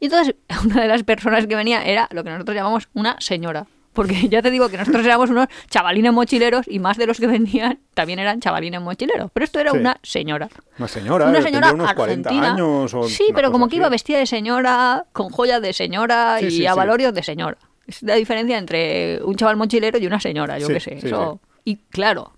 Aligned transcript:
Y 0.00 0.06
entonces 0.06 0.34
una 0.64 0.82
de 0.82 0.88
las 0.88 1.02
personas 1.04 1.46
que 1.46 1.56
venía 1.56 1.82
era 1.84 2.08
lo 2.12 2.24
que 2.24 2.30
nosotros 2.30 2.54
llamamos 2.56 2.88
una 2.94 3.16
señora. 3.20 3.66
Porque 3.92 4.14
ya 4.28 4.42
te 4.42 4.50
digo 4.50 4.68
que 4.68 4.76
nosotros 4.76 5.04
éramos 5.04 5.30
unos 5.30 5.48
chavalines 5.70 6.12
mochileros 6.12 6.66
y 6.68 6.78
más 6.78 6.96
de 6.98 7.06
los 7.06 7.18
que 7.18 7.26
venían 7.26 7.80
también 7.94 8.18
eran 8.20 8.38
chavalines 8.40 8.80
mochileros. 8.80 9.30
Pero 9.32 9.44
esto 9.44 9.58
era 9.58 9.72
Sí. 9.72 9.78
una 9.78 9.98
señora. 10.02 10.48
Una 10.78 10.86
señora, 10.88 11.26
Una 11.28 11.38
eh, 11.38 11.42
señora 11.42 11.72
unos 11.72 11.92
40 11.94 12.28
argentina. 12.28 12.52
años. 12.54 12.94
O 12.94 13.08
sí, 13.08 13.26
pero 13.34 13.50
como 13.50 13.68
que 13.68 13.76
iba 13.76 13.88
vestida 13.88 14.18
de 14.18 14.26
señora, 14.26 15.04
con 15.12 15.30
joyas 15.30 15.60
de 15.62 15.72
señora 15.72 16.36
Sí, 16.38 16.46
y 16.46 16.50
sí, 16.50 16.66
avalorios 16.66 17.12
de 17.12 17.22
señora. 17.24 17.58
Es 17.88 18.02
la 18.02 18.14
diferencia 18.16 18.58
entre 18.58 19.20
un 19.24 19.34
chaval 19.34 19.56
mochilero 19.56 19.98
y 19.98 20.06
una 20.06 20.20
señora, 20.20 20.58
yo 20.58 20.68
qué 20.68 20.78
sé. 20.78 20.98
eso. 20.98 21.40
Y 21.64 21.76
claro, 21.76 22.34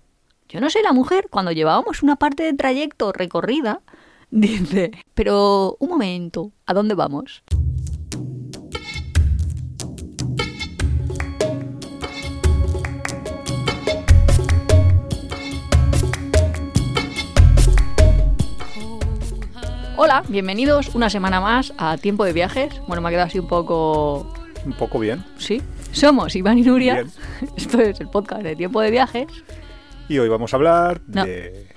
yo 0.49 0.61
no 0.61 0.69
sé 0.69 0.81
la 0.81 0.93
mujer, 0.93 1.27
cuando 1.29 1.51
llevábamos 1.51 2.01
una 2.01 2.15
parte 2.15 2.41
de 2.43 2.53
trayecto 2.53 3.11
recorrida, 3.11 3.81
dice, 4.31 4.91
pero 5.13 5.75
un 5.79 5.89
momento, 5.89 6.51
¿a 6.65 6.73
dónde 6.73 6.95
vamos? 6.95 7.43
Hola, 20.03 20.23
bienvenidos 20.29 20.95
una 20.95 21.11
semana 21.11 21.39
más 21.39 21.75
a 21.77 21.95
Tiempo 21.95 22.25
de 22.25 22.33
Viajes. 22.33 22.81
Bueno, 22.87 23.03
me 23.03 23.09
ha 23.09 23.11
quedado 23.11 23.27
así 23.27 23.37
un 23.37 23.47
poco 23.47 24.33
Un 24.65 24.73
poco 24.73 24.97
bien. 24.97 25.23
Sí, 25.37 25.61
somos 25.91 26.35
Iván 26.35 26.57
y 26.57 26.63
Nuria. 26.63 26.95
Bien. 26.95 27.11
Esto 27.55 27.79
es 27.81 27.99
el 28.01 28.07
podcast 28.09 28.41
de 28.41 28.55
Tiempo 28.55 28.81
de 28.81 28.89
Viajes. 28.89 29.27
Y 30.09 30.17
hoy 30.17 30.27
vamos 30.27 30.53
a 30.53 30.57
hablar 30.57 31.01
No. 31.05 31.23
de 31.23 31.67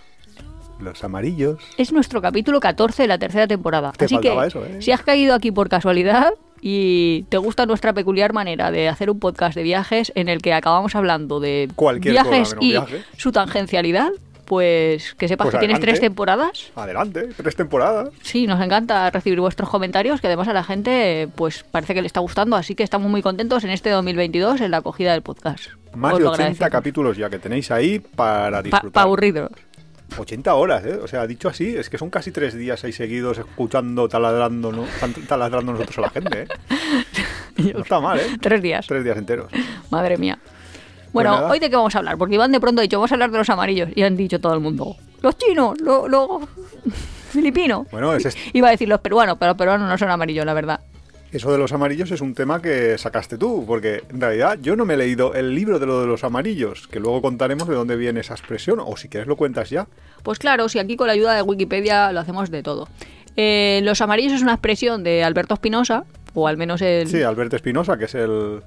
los 0.80 1.04
amarillos. 1.04 1.58
Es 1.76 1.92
nuestro 1.92 2.22
capítulo 2.22 2.60
14 2.60 3.02
de 3.02 3.08
la 3.08 3.18
tercera 3.18 3.46
temporada. 3.46 3.92
Te 3.92 4.06
Así 4.06 4.16
que 4.18 4.34
eso, 4.46 4.64
¿eh? 4.64 4.80
si 4.80 4.90
has 4.90 5.02
caído 5.02 5.34
aquí 5.34 5.52
por 5.52 5.68
casualidad 5.68 6.30
y 6.62 7.24
te 7.28 7.36
gusta 7.36 7.66
nuestra 7.66 7.92
peculiar 7.92 8.32
manera 8.32 8.70
de 8.70 8.88
hacer 8.88 9.10
un 9.10 9.20
podcast 9.20 9.54
de 9.54 9.62
viajes 9.64 10.12
en 10.14 10.30
el 10.30 10.40
que 10.40 10.54
acabamos 10.54 10.94
hablando 10.94 11.40
de 11.40 11.68
Cualquier 11.76 12.12
viajes 12.12 12.54
cosa 12.54 12.64
y 12.64 12.70
viaje. 12.70 13.02
su 13.18 13.32
tangencialidad, 13.32 14.08
pues 14.44 15.14
que 15.14 15.28
sepas 15.28 15.46
Pues 15.46 15.54
que 15.54 15.58
tienes 15.58 15.80
tres 15.80 16.00
temporadas. 16.00 16.70
Adelante, 16.76 17.28
tres 17.36 17.56
temporadas. 17.56 18.10
Sí, 18.22 18.46
nos 18.46 18.60
encanta 18.62 19.10
recibir 19.10 19.40
vuestros 19.40 19.68
comentarios, 19.68 20.20
que 20.20 20.26
además 20.26 20.48
a 20.48 20.52
la 20.52 20.64
gente 20.64 21.28
pues 21.34 21.64
parece 21.70 21.94
que 21.94 22.00
le 22.02 22.06
está 22.06 22.20
gustando, 22.20 22.56
así 22.56 22.74
que 22.74 22.82
estamos 22.82 23.10
muy 23.10 23.22
contentos 23.22 23.64
en 23.64 23.70
este 23.70 23.90
2022 23.90 24.60
en 24.60 24.70
la 24.70 24.78
acogida 24.78 25.12
del 25.12 25.22
podcast. 25.22 25.66
Más 25.94 26.12
Os 26.14 26.18
de 26.18 26.24
lo 26.24 26.30
80 26.30 26.42
agradecemos. 26.44 26.70
capítulos 26.70 27.16
ya 27.16 27.30
que 27.30 27.38
tenéis 27.38 27.70
ahí 27.70 27.98
para 28.00 28.58
Pa- 28.58 28.62
disfrutar. 28.62 28.92
pa' 28.92 29.02
aburridos. 29.02 29.50
80 30.18 30.54
horas, 30.54 30.84
¿eh? 30.84 30.98
O 31.02 31.08
sea, 31.08 31.26
dicho 31.26 31.48
así, 31.48 31.74
es 31.76 31.88
que 31.90 31.98
son 31.98 32.10
casi 32.10 32.30
tres 32.30 32.54
días 32.54 32.84
ahí 32.84 32.92
seguidos 32.92 33.38
escuchando, 33.38 34.06
taladrando, 34.08 34.70
¿no? 34.70 34.84
Taladrando 35.26 35.72
nosotros 35.72 35.98
a 35.98 36.00
la 36.02 36.10
gente, 36.10 36.42
¿eh? 36.42 36.48
No 37.74 37.80
está 37.80 38.00
mal, 38.00 38.18
¿eh? 38.20 38.26
Tres 38.40 38.60
días. 38.62 38.86
Tres 38.86 39.02
días 39.04 39.16
enteros. 39.16 39.50
Madre 39.90 40.16
mía. 40.18 40.38
Bueno, 41.14 41.38
Pues 41.38 41.52
hoy 41.52 41.58
de 41.60 41.70
qué 41.70 41.76
vamos 41.76 41.94
a 41.94 41.98
hablar, 41.98 42.18
porque 42.18 42.34
Iván 42.34 42.52
de 42.52 42.60
pronto 42.60 42.80
ha 42.80 42.82
dicho, 42.82 42.98
vamos 42.98 43.10
a 43.12 43.14
hablar 43.14 43.30
de 43.30 43.38
los 43.38 43.48
amarillos, 43.48 43.88
y 43.94 44.02
han 44.02 44.16
dicho 44.16 44.38
todo 44.40 44.52
el 44.52 44.60
mundo, 44.60 44.96
los 45.22 45.38
chinos, 45.38 45.80
los 45.80 46.42
filipinos. 47.30 47.86
Bueno, 47.90 48.14
es 48.14 48.36
Iba 48.52 48.68
a 48.68 48.70
decir 48.72 48.88
los 48.88 49.00
peruanos, 49.00 49.36
pero 49.38 49.50
los 49.52 49.56
peruanos 49.58 49.88
no 49.88 49.96
son 49.96 50.10
amarillos, 50.10 50.44
la 50.44 50.54
verdad. 50.54 50.80
eso 51.32 51.50
de 51.52 51.58
los 51.58 51.72
amarillos 51.72 52.10
es 52.10 52.20
un 52.20 52.34
tema 52.34 52.60
que 52.60 52.98
sacaste 52.98 53.38
tú, 53.38 53.64
porque 53.66 54.02
en 54.10 54.20
realidad 54.20 54.58
yo 54.60 54.76
no 54.76 54.84
me 54.84 54.94
he 54.94 54.96
leído 54.96 55.34
el 55.34 55.54
libro 55.54 55.78
de 55.78 55.86
lo 55.86 56.00
de 56.00 56.06
los 56.06 56.24
amarillos, 56.24 56.86
que 56.88 57.00
luego 57.00 57.22
contaremos 57.22 57.68
de 57.68 57.74
dónde 57.74 57.96
viene 57.96 58.20
esa 58.20 58.34
expresión, 58.34 58.80
o 58.84 58.96
si 58.96 59.08
quieres 59.08 59.26
lo 59.28 59.36
cuentas 59.36 59.70
ya. 59.70 59.86
Pues 60.22 60.38
claro, 60.38 60.68
si 60.68 60.78
aquí 60.78 60.96
con 60.96 61.06
la 61.06 61.12
ayuda 61.14 61.34
de 61.34 61.42
Wikipedia 61.42 62.12
lo 62.12 62.20
hacemos 62.20 62.50
de 62.50 62.62
todo. 62.62 62.88
Eh, 63.36 63.80
los 63.82 64.00
amarillos 64.00 64.32
es 64.32 64.42
una 64.42 64.52
expresión 64.52 65.02
de 65.02 65.24
Alberto 65.24 65.54
Espinosa, 65.54 66.04
o 66.34 66.46
al 66.48 66.56
menos 66.56 66.82
el... 66.82 67.08
Sí, 67.08 67.22
Alberto 67.22 67.56
Espinosa, 67.56 67.96
que 67.96 68.04
es 68.04 68.14
el 68.14 68.60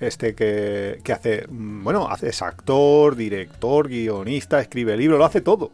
este 0.00 0.34
que, 0.34 1.00
que 1.02 1.12
hace, 1.12 1.46
mm, 1.48 1.84
bueno, 1.84 2.08
hace, 2.08 2.28
es 2.28 2.42
actor, 2.42 3.16
director, 3.16 3.88
guionista, 3.88 4.60
escribe 4.60 4.96
libros, 4.96 5.18
lo 5.18 5.24
hace 5.24 5.40
todo. 5.40 5.70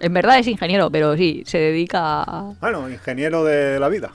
En 0.00 0.12
verdad 0.14 0.38
es 0.38 0.46
ingeniero, 0.46 0.90
pero 0.90 1.16
sí, 1.16 1.42
se 1.46 1.58
dedica 1.58 2.22
a... 2.22 2.52
Bueno, 2.60 2.88
ingeniero 2.88 3.42
de 3.44 3.80
la 3.80 3.88
vida. 3.88 4.10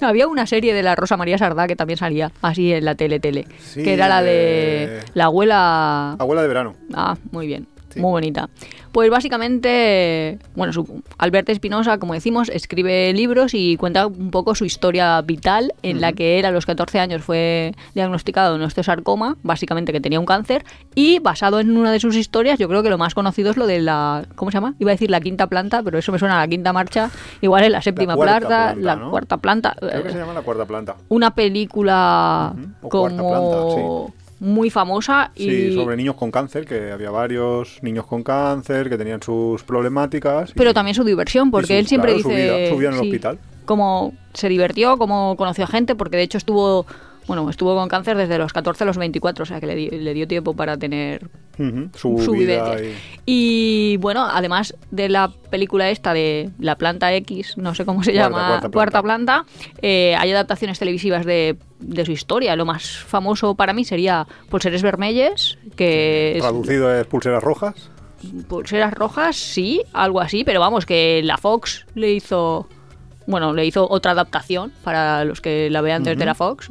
Había 0.00 0.28
una 0.28 0.46
serie 0.46 0.74
de 0.74 0.84
la 0.84 0.94
Rosa 0.94 1.16
María 1.16 1.38
Sardá 1.38 1.66
que 1.66 1.74
también 1.74 1.96
salía 1.96 2.30
así 2.40 2.72
en 2.72 2.84
la 2.84 2.94
tele 2.94 3.18
tele, 3.18 3.48
Sí, 3.58 3.82
que 3.82 3.94
era 3.94 4.06
la 4.08 4.22
de 4.22 4.30
de- 4.30 5.00
la 5.14 5.24
abuela 5.24 6.12
Abuela 6.12 6.42
de 6.42 6.46
verano. 6.48 6.76
Ah, 6.94 7.16
muy 7.32 7.48
bien. 7.48 7.66
Sí. 7.98 8.02
Muy 8.02 8.10
bonita. 8.12 8.48
Pues 8.92 9.10
básicamente, 9.10 10.38
bueno, 10.54 10.72
su, 10.72 11.02
Alberto 11.18 11.52
Espinosa, 11.52 11.98
como 11.98 12.14
decimos, 12.14 12.48
escribe 12.48 13.12
libros 13.12 13.52
y 13.54 13.76
cuenta 13.76 14.06
un 14.06 14.30
poco 14.30 14.54
su 14.54 14.64
historia 14.64 15.20
vital, 15.22 15.74
en 15.82 16.00
la 16.00 16.12
que 16.12 16.38
él 16.38 16.44
a 16.44 16.50
los 16.50 16.64
14 16.64 16.98
años 17.00 17.22
fue 17.22 17.74
diagnosticado 17.94 18.50
de 18.52 18.56
un 18.56 18.62
osteosarcoma, 18.62 19.36
básicamente 19.42 19.92
que 19.92 20.00
tenía 20.00 20.18
un 20.18 20.26
cáncer, 20.26 20.64
y 20.94 21.18
basado 21.18 21.60
en 21.60 21.76
una 21.76 21.92
de 21.92 22.00
sus 22.00 22.16
historias, 22.16 22.58
yo 22.58 22.68
creo 22.68 22.82
que 22.82 22.90
lo 22.90 22.98
más 22.98 23.14
conocido 23.14 23.50
es 23.50 23.56
lo 23.56 23.66
de 23.66 23.80
la, 23.80 24.24
¿cómo 24.36 24.50
se 24.50 24.56
llama? 24.56 24.74
Iba 24.78 24.90
a 24.90 24.94
decir 24.94 25.10
la 25.10 25.20
quinta 25.20 25.46
planta, 25.46 25.82
pero 25.82 25.98
eso 25.98 26.12
me 26.12 26.18
suena 26.18 26.36
a 26.36 26.38
la 26.38 26.48
quinta 26.48 26.72
marcha, 26.72 27.10
igual 27.40 27.64
es 27.64 27.70
la 27.70 27.82
séptima 27.82 28.16
planta, 28.16 28.48
planta, 28.48 28.74
la 28.76 28.96
¿no? 28.96 29.10
cuarta 29.10 29.36
planta. 29.36 29.76
Creo 29.78 30.02
que 30.02 30.08
eh, 30.08 30.12
se 30.12 30.18
llama 30.18 30.32
la 30.32 30.42
cuarta 30.42 30.64
planta. 30.64 30.96
una 31.08 31.34
película 31.34 32.54
Ujú, 32.56 32.86
o 32.86 32.88
cuarta 32.88 33.22
como 33.22 34.14
muy 34.40 34.70
famosa 34.70 35.32
y 35.34 35.44
Sí, 35.50 35.74
sobre 35.74 35.96
niños 35.96 36.14
con 36.14 36.30
cáncer, 36.30 36.64
que 36.64 36.92
había 36.92 37.10
varios 37.10 37.78
niños 37.82 38.06
con 38.06 38.22
cáncer 38.22 38.88
que 38.88 38.96
tenían 38.96 39.22
sus 39.22 39.62
problemáticas. 39.64 40.50
y- 40.50 40.52
pero 40.54 40.72
también 40.74 40.94
su 40.94 41.04
diversión, 41.04 41.50
porque 41.50 41.66
su- 41.68 41.72
él 41.74 41.86
siempre 41.86 42.12
claro, 42.12 42.22
su 42.22 42.28
dice 42.28 42.42
vida- 42.44 42.68
su 42.70 42.76
vida 42.76 42.88
en 42.90 42.94
el 42.94 43.00
hospital. 43.00 43.38
cómo 43.64 44.12
se 44.34 44.48
divirtió, 44.48 44.96
cómo 44.96 45.34
conoció 45.36 45.64
a 45.64 45.66
gente, 45.66 45.94
porque 45.94 46.16
de 46.16 46.22
hecho 46.22 46.38
estuvo, 46.38 46.86
bueno, 47.28 47.48
estuvo 47.48 47.76
con 47.76 47.88
cáncer 47.88 48.16
desde 48.16 48.38
los 48.38 48.52
14 48.52 48.82
a 48.82 48.86
los 48.86 48.96
24, 48.98 49.44
o 49.44 49.46
sea 49.46 49.60
que 49.60 49.66
le, 49.66 49.76
di- 49.76 49.90
le 49.90 50.14
dio 50.14 50.26
tiempo 50.26 50.54
para 50.54 50.76
tener 50.76 51.28
su, 51.94 52.18
su 52.24 52.32
vida 52.32 52.72
vivencia. 52.74 52.98
y- 53.26 53.92
Y 53.92 53.96
bueno, 53.98 54.26
además 54.28 54.74
de 54.90 55.08
la 55.08 55.30
película 55.50 55.90
esta 55.90 56.12
de 56.14 56.50
La 56.58 56.76
Planta 56.76 57.12
X, 57.14 57.56
no 57.58 57.74
sé 57.74 57.84
cómo 57.84 58.02
se 58.02 58.12
Cuarta, 58.12 58.28
llama, 58.30 58.48
cuarta 58.48 58.68
Cuarta 58.70 59.02
planta. 59.02 59.44
Planta, 59.44 59.78
eh, 59.82 60.16
hay 60.18 60.32
adaptaciones 60.32 60.78
televisivas 60.78 61.24
de, 61.26 61.56
de 61.80 62.04
su 62.04 62.12
historia. 62.12 62.56
Lo 62.56 62.64
más 62.64 62.88
famoso 62.98 63.54
para 63.54 63.72
mí 63.72 63.84
sería 63.84 64.26
Pulseres 64.48 64.82
Vermelles, 64.82 65.58
que 65.76 66.32
es 66.36 66.40
Traducido 66.42 66.92
es 66.94 67.06
pulseras 67.06 67.42
rojas. 67.42 67.90
Pulseras 68.48 68.94
rojas, 68.94 69.36
sí, 69.36 69.82
algo 69.92 70.20
así, 70.20 70.42
pero 70.44 70.58
vamos, 70.60 70.86
que 70.86 71.20
la 71.22 71.36
Fox 71.36 71.86
le 71.94 72.10
hizo. 72.12 72.66
Bueno, 73.26 73.52
le 73.52 73.66
hizo 73.66 73.86
otra 73.90 74.12
adaptación 74.12 74.72
para 74.82 75.22
los 75.26 75.42
que 75.42 75.68
la 75.70 75.82
vean 75.82 76.02
desde 76.02 76.16
Ujú. 76.22 76.24
la 76.26 76.34
Fox. 76.34 76.70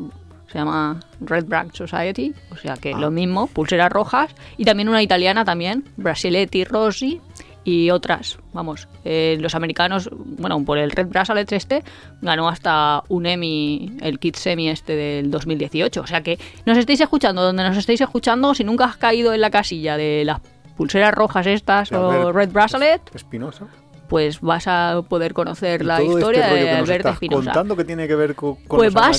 Se 0.52 0.58
llama 0.58 1.00
Red 1.20 1.46
Branch 1.46 1.76
Society, 1.76 2.34
o 2.52 2.56
sea 2.56 2.76
que 2.76 2.94
Ah. 2.94 2.98
lo 3.00 3.12
mismo, 3.12 3.48
pulseras 3.48 3.92
rojas. 3.92 4.34
Y 4.58 4.64
también 4.66 4.88
una 4.90 5.02
italiana 5.04 5.44
también, 5.44 5.84
Brasiletti 5.98 6.64
Rossi 6.64 7.20
y 7.66 7.90
otras. 7.90 8.40
Vamos, 8.54 8.88
eh, 9.04 9.38
los 9.42 9.54
americanos, 9.56 10.10
bueno, 10.14 10.64
por 10.64 10.78
el 10.78 10.90
Red 10.92 11.08
Bracelet 11.08 11.52
este, 11.52 11.84
ganó 12.22 12.48
hasta 12.48 13.04
un 13.10 13.26
Emmy, 13.26 13.98
el 14.02 14.20
Kids 14.20 14.48
Emmy 14.48 14.70
este 14.70 14.96
del 14.96 15.30
2018. 15.32 16.00
O 16.02 16.08
sea 16.08 16.24
que 16.24 16.40
nos 16.66 16.78
estáis 16.78 17.02
escuchando, 17.02 17.42
donde 17.44 17.64
nos 17.64 17.76
estáis 17.76 18.00
escuchando, 18.00 18.56
si 18.56 18.64
nunca 18.64 18.86
has 18.86 18.96
caído 18.96 19.34
en 19.34 19.42
la 19.42 19.50
casilla 19.50 19.98
de 19.98 20.24
las 20.24 20.40
pulseras 20.78 21.14
rojas 21.14 21.46
estas 21.46 21.92
o 21.92 22.32
Red 22.32 22.52
Bracelet, 22.54 23.02
Espinosa. 23.14 23.66
pues 24.08 24.40
vas 24.40 24.66
a 24.68 25.02
poder 25.10 25.34
conocer 25.34 25.82
Y 25.82 25.86
la 25.86 25.98
todo 25.98 26.18
historia 26.20 26.48
este 26.48 26.64
de 26.64 26.72
Alberto 26.72 27.10
Espinosa. 27.10 27.44
contando 27.52 27.76
que 27.76 27.84
tiene 27.84 28.08
que 28.08 28.16
ver 28.16 28.34
co- 28.34 28.58
con, 28.66 28.78
Pues 28.78 28.96
amarillos. 28.96 29.18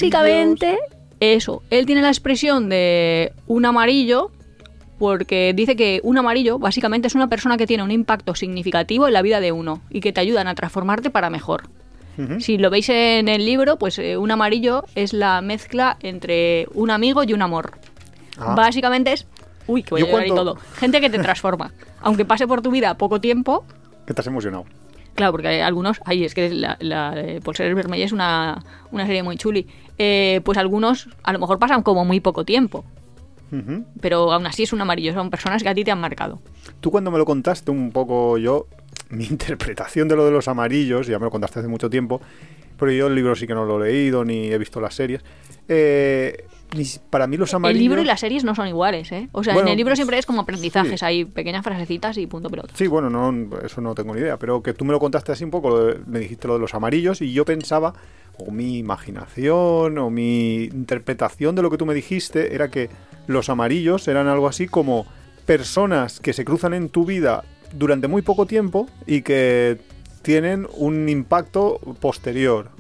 Eso. 1.20 1.62
Él 1.70 1.86
tiene 1.86 2.02
la 2.02 2.08
expresión 2.08 2.68
de 2.68 3.32
un 3.46 3.64
amarillo 3.64 4.30
porque 4.98 5.52
dice 5.54 5.76
que 5.76 6.00
un 6.02 6.18
amarillo 6.18 6.58
básicamente 6.58 7.06
es 7.06 7.14
una 7.14 7.28
persona 7.28 7.56
que 7.56 7.66
tiene 7.66 7.82
un 7.82 7.90
impacto 7.90 8.34
significativo 8.34 9.06
en 9.06 9.12
la 9.14 9.22
vida 9.22 9.40
de 9.40 9.52
uno 9.52 9.80
y 9.90 10.00
que 10.00 10.12
te 10.12 10.20
ayudan 10.20 10.48
a 10.48 10.54
transformarte 10.54 11.10
para 11.10 11.30
mejor. 11.30 11.68
Si 12.40 12.58
lo 12.58 12.68
veis 12.68 12.88
en 12.88 13.28
el 13.28 13.46
libro, 13.46 13.78
pues 13.78 13.96
eh, 14.00 14.16
un 14.16 14.32
amarillo 14.32 14.82
es 14.96 15.12
la 15.12 15.40
mezcla 15.40 15.96
entre 16.00 16.66
un 16.74 16.90
amigo 16.90 17.22
y 17.22 17.32
un 17.32 17.42
amor. 17.42 17.78
Ah. 18.36 18.56
Básicamente 18.56 19.12
es... 19.12 19.24
Uy, 19.68 19.84
que 19.84 19.90
voy 19.90 20.00
Yo 20.00 20.06
a 20.08 20.10
llorar 20.10 20.26
y 20.26 20.30
todo. 20.30 20.56
Gente 20.74 21.00
que 21.00 21.10
te 21.10 21.20
transforma. 21.20 21.72
Aunque 22.00 22.24
pase 22.24 22.48
por 22.48 22.60
tu 22.60 22.72
vida 22.72 22.96
poco 22.96 23.20
tiempo, 23.20 23.64
Que 24.04 24.14
te 24.14 24.20
has 24.20 24.26
emocionado. 24.26 24.64
Claro, 25.14 25.32
porque 25.32 25.48
hay 25.48 25.60
algunos, 25.60 26.00
ay, 26.04 26.24
es 26.24 26.34
que 26.34 26.50
la, 26.50 26.76
la 26.80 27.12
eh, 27.16 27.40
Pulseres 27.40 27.74
Vermellas 27.74 28.06
es 28.06 28.12
una, 28.12 28.64
una 28.90 29.06
serie 29.06 29.22
muy 29.22 29.36
chuli. 29.36 29.68
Eh, 29.98 30.40
pues 30.44 30.56
algunos 30.58 31.08
a 31.24 31.32
lo 31.32 31.38
mejor 31.38 31.58
pasan 31.58 31.82
como 31.82 32.04
muy 32.04 32.20
poco 32.20 32.44
tiempo, 32.44 32.84
pero 34.00 34.32
aún 34.32 34.46
así 34.46 34.62
es 34.62 34.72
un 34.72 34.80
amarillo, 34.80 35.12
son 35.12 35.30
personas 35.30 35.62
que 35.62 35.68
a 35.68 35.74
ti 35.74 35.82
te 35.82 35.90
han 35.90 36.00
marcado. 36.00 36.40
Tú 36.80 36.90
cuando 36.90 37.10
me 37.10 37.18
lo 37.18 37.24
contaste 37.24 37.70
un 37.70 37.90
poco 37.90 38.38
yo 38.38 38.66
mi 39.10 39.24
interpretación 39.30 40.08
de 40.08 40.16
lo 40.16 40.24
de 40.24 40.30
los 40.32 40.48
amarillos, 40.48 41.06
ya 41.06 41.18
me 41.18 41.24
lo 41.26 41.30
contaste 41.30 41.60
hace 41.60 41.68
mucho 41.68 41.88
tiempo, 41.90 42.20
pero 42.78 42.92
yo 42.92 43.06
el 43.08 43.14
libro 43.14 43.34
sí 43.34 43.46
que 43.46 43.54
no 43.54 43.64
lo 43.64 43.84
he 43.84 43.88
leído 43.92 44.24
ni 44.24 44.48
he 44.52 44.58
visto 44.58 44.80
las 44.80 44.94
series. 44.94 45.22
Eh, 45.68 46.44
para 47.10 47.26
mí 47.26 47.36
los 47.38 47.52
amarillos... 47.54 47.78
El 47.78 47.82
libro 47.82 48.02
y 48.02 48.04
las 48.04 48.20
series 48.20 48.44
no 48.44 48.54
son 48.54 48.68
iguales, 48.68 49.10
¿eh? 49.10 49.28
O 49.32 49.42
sea, 49.42 49.54
Bueno, 49.54 49.68
en 49.68 49.72
el 49.72 49.76
libro 49.78 49.96
siempre 49.96 50.18
es 50.18 50.26
como 50.26 50.42
aprendizajes, 50.42 51.00
sí. 51.00 51.06
hay 51.06 51.24
pequeñas 51.24 51.64
frasecitas 51.64 52.18
y 52.18 52.26
punto 52.26 52.50
pelota. 52.50 52.72
Sí, 52.76 52.86
bueno, 52.86 53.08
no, 53.10 53.56
eso 53.64 53.80
no 53.80 53.94
tengo 53.94 54.14
ni 54.14 54.20
idea, 54.20 54.36
pero 54.38 54.62
que 54.62 54.74
tú 54.74 54.84
me 54.84 54.92
lo 54.92 55.00
contaste 55.00 55.32
así 55.32 55.44
un 55.44 55.50
poco, 55.50 55.82
de- 55.82 55.98
me 56.06 56.18
dijiste 56.18 56.46
lo 56.46 56.54
de 56.54 56.60
los 56.60 56.74
amarillos 56.74 57.22
y 57.22 57.32
yo 57.32 57.44
pensaba, 57.46 57.94
o 58.36 58.50
mi 58.50 58.78
imaginación, 58.78 59.96
o 59.98 60.10
mi 60.10 60.64
interpretación 60.64 61.54
de 61.56 61.62
lo 61.62 61.70
que 61.70 61.78
tú 61.78 61.86
me 61.86 61.94
dijiste, 61.94 62.54
era 62.54 62.70
que 62.70 62.90
los 63.26 63.48
amarillos 63.48 64.06
eran 64.06 64.28
algo 64.28 64.46
así 64.46 64.68
como 64.68 65.06
personas 65.46 66.20
que 66.20 66.32
se 66.34 66.44
cruzan 66.44 66.74
en 66.74 66.90
tu 66.90 67.04
vida 67.06 67.44
durante 67.72 68.08
muy 68.08 68.22
poco 68.22 68.46
tiempo 68.46 68.88
y 69.06 69.22
que 69.22 69.78
tienen 70.22 70.66
un 70.76 71.08
impacto 71.08 71.78
posterior. 72.00 72.70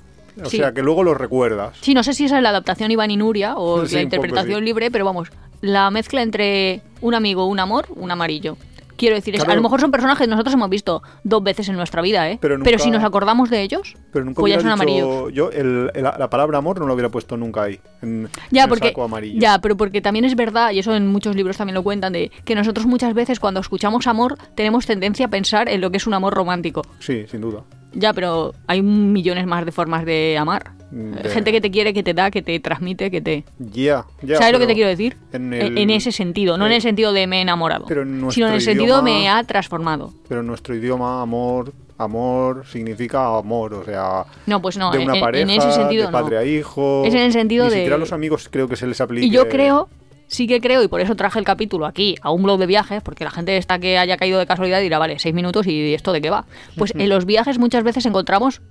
O 0.44 0.48
Sí. 0.48 0.58
sea, 0.58 0.72
que 0.72 0.82
luego 0.82 1.02
los 1.02 1.16
recuerdas. 1.16 1.76
Sí, 1.80 1.94
no 1.94 2.02
sé 2.04 2.12
si 2.14 2.26
esa 2.26 2.36
es 2.36 2.42
la 2.42 2.50
adaptación 2.50 2.90
Iván 2.90 3.10
y 3.10 3.16
Nuria 3.16 3.56
o 3.56 3.86
Sí, 3.86 3.96
la 3.96 4.02
interpretación 4.02 4.52
poco, 4.54 4.58
sí. 4.60 4.64
libre, 4.64 4.90
pero 4.90 5.04
vamos, 5.04 5.30
la 5.60 5.90
mezcla 5.90 6.22
entre 6.22 6.82
un 7.00 7.14
amigo, 7.14 7.46
un 7.46 7.58
amor, 7.58 7.86
un 7.96 8.10
amarillo. 8.10 8.56
Quiero 8.98 9.14
decir, 9.14 9.34
es- 9.34 9.40
Claro. 9.40 9.52
a 9.52 9.56
lo 9.56 9.62
mejor 9.62 9.80
son 9.80 9.90
personajes 9.90 10.26
que 10.26 10.30
nosotros 10.30 10.52
hemos 10.52 10.68
visto 10.68 11.02
dos 11.24 11.42
veces 11.42 11.68
en 11.68 11.76
nuestra 11.76 12.02
vida, 12.02 12.28
¿eh? 12.28 12.38
Pero 12.40 12.58
nunca- 12.58 12.78
si 12.78 12.90
nos 12.90 13.02
acordamos 13.04 13.48
de 13.48 13.62
ellos, 13.62 13.94
Pero 14.12 14.24
nunca 14.24 14.40
pues 14.40 14.52
ya 14.52 14.60
son 14.60 14.70
amarillos. 14.70 15.32
Yo 15.32 15.50
el- 15.52 15.90
el- 15.94 16.02
la 16.02 16.28
palabra 16.28 16.58
amor 16.58 16.78
no 16.80 16.86
lo 16.86 16.94
hubiera 16.94 17.08
puesto 17.08 17.36
nunca 17.36 17.62
ahí. 17.62 17.78
En, 18.02 18.28
Ya, 18.50 18.62
en 18.62 18.64
el 18.64 18.68
porque, 18.68 18.88
saco 18.88 19.04
amarillo. 19.04 19.40
ya, 19.40 19.60
pero 19.60 19.76
porque 19.76 20.00
también 20.00 20.24
es 20.24 20.34
verdad, 20.36 20.72
y 20.72 20.80
eso 20.80 20.94
en 20.94 21.06
muchos 21.06 21.34
libros 21.36 21.56
también 21.56 21.74
lo 21.74 21.82
cuentan, 21.84 22.12
de 22.12 22.30
que 22.44 22.54
nosotros 22.54 22.86
muchas 22.86 23.14
veces 23.14 23.38
cuando 23.40 23.60
escuchamos 23.60 24.06
amor 24.08 24.36
tenemos 24.56 24.84
tendencia 24.84 25.26
a 25.26 25.28
pensar 25.30 25.68
en 25.68 25.80
lo 25.80 25.90
que 25.92 25.98
es 25.98 26.06
un 26.06 26.14
amor 26.14 26.34
romántico. 26.34 26.82
Sí, 26.98 27.24
sin 27.30 27.40
duda. 27.40 27.62
Ya, 27.94 28.12
pero 28.12 28.52
hay 28.66 28.82
millones 28.82 29.46
más 29.46 29.64
de 29.64 29.72
formas 29.72 30.04
de 30.04 30.36
amar. 30.38 30.72
Eh, 30.92 31.22
de- 31.22 31.28
Gente 31.30 31.52
que 31.52 31.60
te 31.60 31.70
quiere, 31.70 31.92
que 31.92 32.02
te 32.02 32.14
da, 32.14 32.30
que 32.30 32.40
te 32.42 32.58
transmite, 32.60 33.10
que 33.10 33.20
te... 33.20 33.44
Ya, 33.58 34.06
ya. 34.22 34.36
¿Sabes 34.38 34.52
lo 34.52 34.58
que 34.58 34.66
te 34.66 34.74
quiero 34.74 34.88
decir? 34.88 35.16
en 35.32 35.90
ese 35.90 36.12
sentido, 36.12 36.56
no 36.56 36.66
en 36.66 36.72
eh, 36.72 36.76
el 36.76 36.82
sentido 36.82 37.12
de 37.12 37.26
me 37.26 37.38
he 37.38 37.42
enamorado, 37.42 37.84
pero 37.86 38.02
en 38.02 38.20
nuestro 38.20 38.32
sino 38.34 38.48
en 38.48 38.54
el 38.54 38.60
sentido 38.60 38.96
idioma- 39.00 39.02
me 39.02 39.28
ha 39.28 39.44
transformado. 39.44 40.12
Pero 40.28 40.40
en 40.40 40.46
nuestro 40.46 40.74
idioma, 40.74 41.20
amor, 41.22 41.72
amor 41.98 42.64
significa 42.66 43.36
amor, 43.36 43.74
o 43.74 43.84
sea, 43.84 44.24
No, 44.46 44.62
pues 44.62 44.76
no, 44.78 44.90
de 44.90 44.98
una 44.98 45.14
en, 45.14 45.20
pareja, 45.20 45.42
en 45.42 45.50
ese 45.60 45.72
sentido 45.72 46.06
de 46.06 46.12
no. 46.12 46.18
padre 46.18 46.38
a 46.38 46.44
hijo. 46.44 47.02
Es 47.04 47.12
en 47.14 47.20
el 47.20 47.32
sentido 47.32 47.64
Ni 47.64 47.70
de- 47.70 47.76
siquiera 47.76 47.96
a 47.96 47.98
los 47.98 48.12
amigos 48.12 48.48
creo 48.50 48.68
que 48.68 48.76
se 48.76 48.86
les 48.86 49.00
aplique. 49.00 49.26
Y 49.26 49.30
yo 49.30 49.48
creo, 49.48 49.88
sí 50.26 50.46
que 50.46 50.60
creo, 50.60 50.82
y 50.82 50.88
por 50.88 51.00
eso 51.00 51.14
traje 51.16 51.38
el 51.38 51.44
capítulo 51.44 51.84
aquí 51.86 52.14
a 52.22 52.30
un 52.30 52.42
blog 52.44 52.58
de 52.58 52.66
viajes, 52.66 53.02
porque 53.02 53.24
la 53.24 53.30
gente 53.30 53.56
está 53.56 53.78
que 53.78 53.98
haya 53.98 54.16
caído 54.16 54.38
de 54.38 54.46
casualidad 54.46 54.80
dirá, 54.80 54.98
vale, 54.98 55.18
seis 55.18 55.34
minutos 55.34 55.66
y 55.66 55.92
esto 55.92 56.12
de 56.12 56.20
qué 56.22 56.30
va. 56.30 56.46
Pues 56.76 56.94
en 56.94 57.08
los 57.10 57.26
viajes 57.26 57.58
muchas 57.58 57.82
veces 57.84 58.06
encontramos 58.06 58.62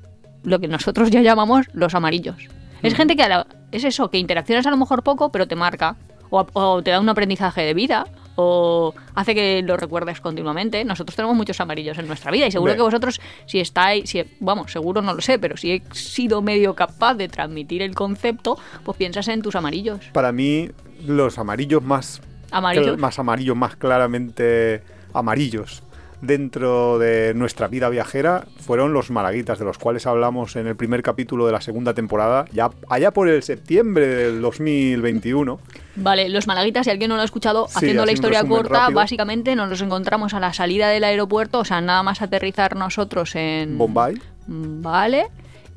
lo 0.44 0.60
que 0.60 0.68
nosotros 0.68 1.10
ya 1.12 1.22
llamamos 1.22 1.68
los 1.74 1.94
amarillos. 1.95 2.38
Es 2.84 2.94
gente 2.94 3.16
que 3.16 3.24
a 3.24 3.30
la- 3.30 3.48
es 3.72 3.84
eso, 3.84 4.10
que 4.10 4.18
interaccionas 4.18 4.66
a 4.68 4.72
lo 4.72 4.78
mejor 4.78 5.04
poco, 5.04 5.31
pero 5.31 5.48
te 5.48 5.56
marca. 5.56 5.95
O, 6.30 6.45
o 6.54 6.84
te 6.84 6.92
da 6.92 7.00
un 7.00 7.10
aprendizaje 7.10 7.62
de 7.62 7.74
vida. 7.74 8.06
O 8.36 8.94
hace 9.16 9.34
que 9.34 9.63
lo 9.63 9.78
recuerdes 9.78 10.22
continuamente. 10.22 10.86
Nosotros 10.86 11.16
tenemos 11.16 11.36
muchos 11.36 11.60
amarillos 11.60 11.98
en 11.98 12.06
nuestra 12.07 12.30
vida. 12.31 12.45
Y 12.45 12.51
seguro 12.51 12.75
que 12.75 12.81
vosotros, 12.84 13.19
si 13.48 13.60
estáis, 13.60 14.07
si, 14.10 14.24
vamos, 14.39 14.72
seguro 14.72 15.01
no 15.01 15.16
lo 15.16 15.22
sé, 15.22 15.39
pero 15.39 15.57
si 15.57 15.72
he 15.72 15.81
sido 15.94 16.44
medio 16.44 16.75
capaz 16.75 17.16
de 17.16 17.30
transmitir 17.30 17.81
el 17.81 17.95
concepto, 17.95 18.60
pues 18.84 18.95
piensas 18.95 19.28
en 19.30 19.42
tus 19.42 19.56
amarillos. 19.56 20.00
Para 20.13 20.31
mí, 20.31 20.69
los 21.07 21.39
amarillos 21.39 21.81
más. 21.81 22.22
Amarillos. 22.51 22.98
Más 23.00 23.18
amarillos, 23.18 23.57
más 23.57 23.75
claramente 23.75 24.84
amarillos 25.13 25.81
dentro 26.22 26.98
de 27.00 27.34
nuestra 27.36 27.68
vida 27.68 27.90
viajera 27.90 28.46
fueron 28.60 28.94
los 28.94 29.12
malaguitas, 29.12 29.60
de 29.60 29.66
los 29.66 29.78
cuales 29.78 30.08
hablamos 30.08 30.56
en 30.56 30.68
el 30.68 30.75
primer 30.75 31.04
capítulo 31.04 31.46
de 31.46 31.52
la 31.52 31.62
segunda 31.62 31.94
temporada, 31.94 32.46
ya 32.52 32.69
allá 32.90 33.12
por 33.12 33.30
el 33.30 33.44
septiembre 33.44 34.08
del 34.08 34.42
2021. 34.42 35.60
Vale, 35.96 36.30
los 36.30 36.48
malaguitas, 36.48 36.86
si 36.86 36.92
alguien 36.92 37.10
no 37.10 37.16
lo 37.16 37.22
ha 37.22 37.25
escuchado, 37.25 37.68
Sí, 37.68 37.74
haciendo 37.78 38.06
la 38.06 38.12
historia 38.12 38.44
corta, 38.44 38.80
rápido. 38.81 38.96
básicamente 38.98 39.56
nos 39.56 39.69
los 39.69 39.81
encontramos 39.81 40.34
a 40.34 40.40
la 40.40 40.54
salida 40.54 40.90
del 40.90 41.04
aeropuerto, 41.04 41.60
o 41.60 41.66
sea, 41.66 41.81
nada 41.81 42.04
más 42.04 42.22
aterrizar 42.22 42.75
nosotros 42.75 43.36
en... 43.36 43.78
Bombay. 43.78 44.16
Vale. 44.48 45.28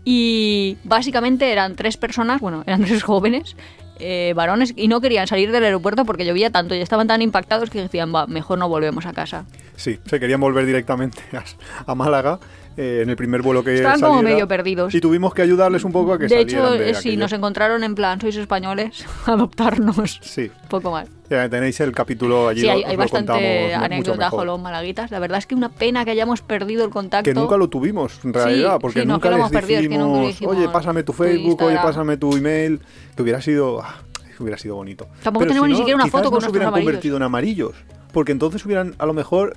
Y 0.05 0.79
básicamente 0.85 1.53
eran 1.53 1.77
tres 1.77 1.97
personas, 1.97 2.41
bueno, 2.41 2.63
eran 2.67 2.83
tres 2.85 3.03
jóvenes, 3.03 3.57
eh, 4.00 4.32
varones, 4.35 4.73
y 4.76 4.88
no 4.88 5.00
querían 5.00 5.26
salir 5.26 5.52
del 5.52 5.64
aeropuerto 5.64 6.05
porque 6.05 6.25
llovía 6.25 6.50
tanto 6.50 6.75
y 6.75 6.81
estaban 6.81 7.06
tan 7.06 7.23
impactados 7.23 7.70
que 7.70 7.81
decían, 7.81 8.14
va, 8.14 8.26
mejor 8.26 8.58
no 8.58 8.69
volvemos 8.69 9.06
a 9.06 9.12
casa. 9.12 9.44
Sí, 9.76 9.99
se 10.05 10.20
querían 10.20 10.41
volver 10.41 10.67
directamente 10.67 11.23
a, 11.32 11.91
a 11.91 11.94
Málaga 11.94 12.41
eh, 12.82 13.00
en 13.03 13.11
el 13.11 13.17
primer 13.17 13.43
vuelo 13.43 13.62
que 13.62 13.75
Estaban 13.75 14.00
como 14.00 14.23
medio 14.23 14.49
perdidos. 14.49 14.94
Y 14.94 15.00
tuvimos 15.03 15.35
que 15.35 15.43
ayudarles 15.43 15.85
un 15.85 15.93
poco 15.93 16.15
a 16.15 16.19
que 16.19 16.27
de 16.29 16.41
hecho, 16.41 16.56
salieran 16.62 16.79
de 16.79 16.91
eh, 16.91 16.94
sí, 16.94 17.09
aquello. 17.11 17.19
nos 17.21 17.32
encontraron 17.35 17.85
en 17.85 17.94
plan, 17.94 18.19
sois 18.21 18.37
españoles, 18.37 19.05
adoptarnos. 19.27 20.19
Sí, 20.23 20.50
Poco 20.69 20.91
mal. 20.91 21.06
ya 21.29 21.49
tenéis 21.49 21.79
el 21.81 21.93
capítulo 21.93 22.49
allí. 22.49 22.61
Sí, 22.62 22.67
lo- 22.67 22.73
hay, 22.73 22.82
hay 22.85 22.93
lo 22.93 22.99
bastante 22.99 23.75
anécdota 23.75 24.31
con 24.31 24.47
los 24.47 24.61
malaguitas. 24.61 25.11
La 25.11 25.19
verdad 25.19 25.38
es 25.38 25.47
que 25.47 25.55
una 25.55 25.69
pena 25.69 26.05
que 26.05 26.12
hayamos 26.12 26.41
perdido 26.43 26.85
el 26.85 26.91
contacto. 26.91 27.31
Que 27.31 27.35
nunca 27.35 27.56
lo 27.56 27.69
tuvimos, 27.69 28.19
en 28.25 28.32
realidad, 28.32 28.79
porque 28.81 29.00
sí, 29.03 29.06
no, 29.06 29.15
nunca 29.15 29.29
lo 29.29 29.37
les 29.37 29.41
hemos 29.41 29.53
perdido, 29.53 29.81
es 29.81 29.83
que 29.83 29.88
dijimos, 29.88 30.09
nunca 30.09 30.26
dijimos 30.29 30.56
oye, 30.56 30.69
pásame 30.71 31.03
tu 31.03 31.12
tu 31.12 31.19
Facebook, 31.19 31.61
oye, 31.62 31.73
Instagram". 31.73 31.83
pásame 31.85 32.17
tu 32.17 32.37
email, 32.37 32.81
que 33.17 33.23
hubiera 33.23 33.43
sido, 33.43 33.83
ah, 33.83 33.97
hubiera 34.38 34.56
sido 34.56 34.76
bonito. 34.76 35.06
Tampoco 35.23 35.41
Pero 35.44 35.50
tenemos 35.50 35.67
si 35.67 35.73
ni 35.73 35.73
no, 35.73 35.79
siquiera 35.79 35.97
una 35.97 36.06
foto 36.11 36.31
con 36.31 36.41
nos 36.41 36.49
hubieran 36.50 36.69
amarillos. 36.69 36.87
convertido 36.87 37.17
en 37.17 37.23
amarillos, 37.25 37.73
porque 38.12 38.33
entonces 38.33 38.65
hubieran, 38.65 38.94
a 38.99 39.06
lo 39.06 39.12
mejor, 39.12 39.56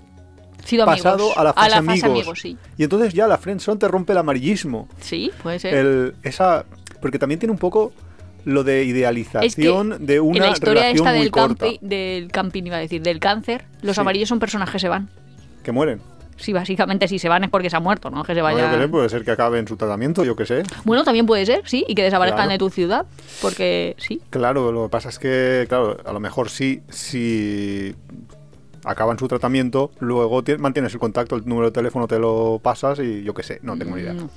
Sido 0.66 0.86
pasado 0.86 1.16
amigos. 1.16 1.38
a 1.38 1.44
la 1.44 1.54
fase 1.54 1.76
amigos. 1.76 2.04
amigos, 2.10 2.40
sí. 2.42 2.58
Y 2.78 2.84
entonces 2.84 3.14
ya 3.14 3.28
la 3.28 3.38
friendzone 3.38 3.80
te 3.80 3.88
rompe 3.88 4.14
el 4.14 4.20
amarillismo. 4.20 4.88
Sí, 5.02 5.32
puede 5.42 5.60
ser. 5.60 5.74
El, 5.74 6.16
esa, 6.24 6.66
porque 7.02 7.20
también 7.20 7.40
tiene 7.40 7.52
un 7.52 7.60
poco 7.60 7.92
lo 8.46 8.64
de 8.64 8.82
es 8.82 8.86
que 8.88 8.92
idealización 8.92 10.06
de 10.06 10.20
una 10.20 10.38
en 10.38 10.44
la 10.44 10.50
historia 10.52 10.82
relación 10.84 11.08
esta 11.08 11.12
muy 11.12 11.22
del, 11.22 11.32
corta, 11.32 11.66
campi- 11.66 11.80
del 11.82 12.32
camping, 12.32 12.64
iba 12.64 12.76
a 12.76 12.80
decir, 12.80 13.02
del 13.02 13.20
cáncer, 13.20 13.66
los 13.82 13.96
Sí. 13.96 14.02
amarillos 14.02 14.28
son 14.30 14.40
personas 14.40 14.70
que 14.70 14.80
se 14.80 14.90
van. 14.90 15.10
que 15.64 15.72
mueren. 15.72 16.02
Sí, 16.36 16.52
básicamente 16.52 17.08
si 17.08 17.20
se 17.20 17.30
van 17.30 17.44
es 17.46 17.50
porque 17.50 17.70
se 17.70 17.78
ha 17.78 17.80
muerto, 17.80 18.10
¿no? 18.10 18.24
Que 18.24 18.34
se 18.34 18.40
No, 18.40 18.46
vaya... 18.46 18.70
sé, 18.78 18.88
puede 18.90 19.08
ser 19.08 19.24
que 19.24 19.32
acabe 19.32 19.60
en 19.60 19.68
su 19.68 19.78
tratamiento, 19.78 20.26
yo 20.26 20.36
qué 20.36 20.46
sé. 20.46 20.64
Bueno, 20.84 21.04
también 21.06 21.26
puede 21.26 21.46
ser, 21.46 21.62
sí, 21.64 21.86
y 21.88 21.94
que 21.96 22.04
desaparezcan 22.04 22.48
Claro. 22.48 22.52
de 22.52 22.58
tu 22.58 22.70
ciudad, 22.70 23.06
porque 23.42 23.96
sí. 24.00 24.20
Claro, 24.32 24.72
lo 24.74 24.84
que 24.86 24.90
pasa 24.90 25.08
es 25.10 25.20
que, 25.20 25.66
claro, 25.70 25.96
a 26.04 26.12
lo 26.12 26.20
mejor 26.20 26.50
sí, 26.50 26.82
si 26.90 27.96
acaban 28.86 29.18
su 29.20 29.28
tratamiento, 29.28 29.92
luego 30.00 30.44
ti- 30.44 30.58
mantienes 30.58 30.94
el 30.94 31.00
contacto, 31.00 31.36
el 31.36 31.46
número 31.46 31.68
de 31.68 31.72
teléfono 31.74 32.08
te 32.08 32.20
lo 32.20 32.60
pasas 32.64 33.00
y 33.00 33.24
yo 33.24 33.34
qué 33.34 33.44
sé, 33.44 33.60
no 33.64 33.78
tengo 33.78 33.96
ni 33.96 34.02
idea. 34.02 34.14
Mm. 34.14 34.30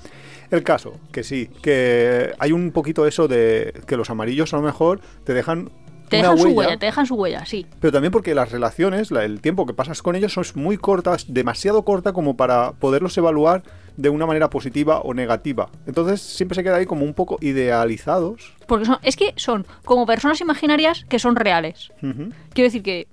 El 0.50 0.62
caso, 0.62 0.94
que 1.12 1.24
sí, 1.24 1.48
que 1.62 2.32
hay 2.38 2.52
un 2.52 2.70
poquito 2.70 3.06
eso 3.06 3.26
de 3.26 3.72
que 3.86 3.96
los 3.96 4.10
amarillos 4.10 4.54
a 4.54 4.58
lo 4.58 4.62
mejor 4.62 5.00
te 5.24 5.34
dejan 5.34 5.70
Te 6.08 6.18
dejan 6.18 6.38
su 6.38 6.48
huella, 6.50 6.76
te 6.78 6.86
dejan 6.86 7.04
su 7.06 7.16
huella, 7.16 7.44
sí. 7.44 7.66
pero 7.80 7.90
también 7.92 8.12
porque 8.12 8.32
las 8.32 8.52
relaciones, 8.52 9.10
la- 9.10 9.24
el 9.24 9.40
tiempo 9.40 9.66
que 9.66 9.74
pasas 9.74 10.02
con 10.02 10.14
ellos 10.14 10.32
son 10.32 10.44
muy 10.54 10.76
cortas, 10.76 11.26
demasiado 11.28 11.82
corta 11.84 12.12
como 12.12 12.36
para 12.36 12.72
poderlos 12.72 13.18
evaluar 13.18 13.64
de 13.96 14.08
una 14.10 14.24
manera 14.26 14.48
positiva 14.50 15.00
o 15.00 15.14
negativa. 15.14 15.68
Entonces 15.86 16.20
siempre 16.20 16.54
se 16.54 16.62
queda 16.62 16.76
ahí 16.76 16.86
como 16.86 17.04
un 17.04 17.14
poco 17.14 17.38
idealizados. 17.40 18.54
Porque 18.68 18.84
son, 18.84 18.98
es 19.02 19.16
que 19.16 19.32
son 19.36 19.66
como 19.84 20.06
personas 20.06 20.40
imaginarias 20.40 21.04
que 21.08 21.18
son 21.18 21.34
reales. 21.34 21.90
Quiero 22.00 22.66
decir 22.68 22.82
que... 22.82 23.08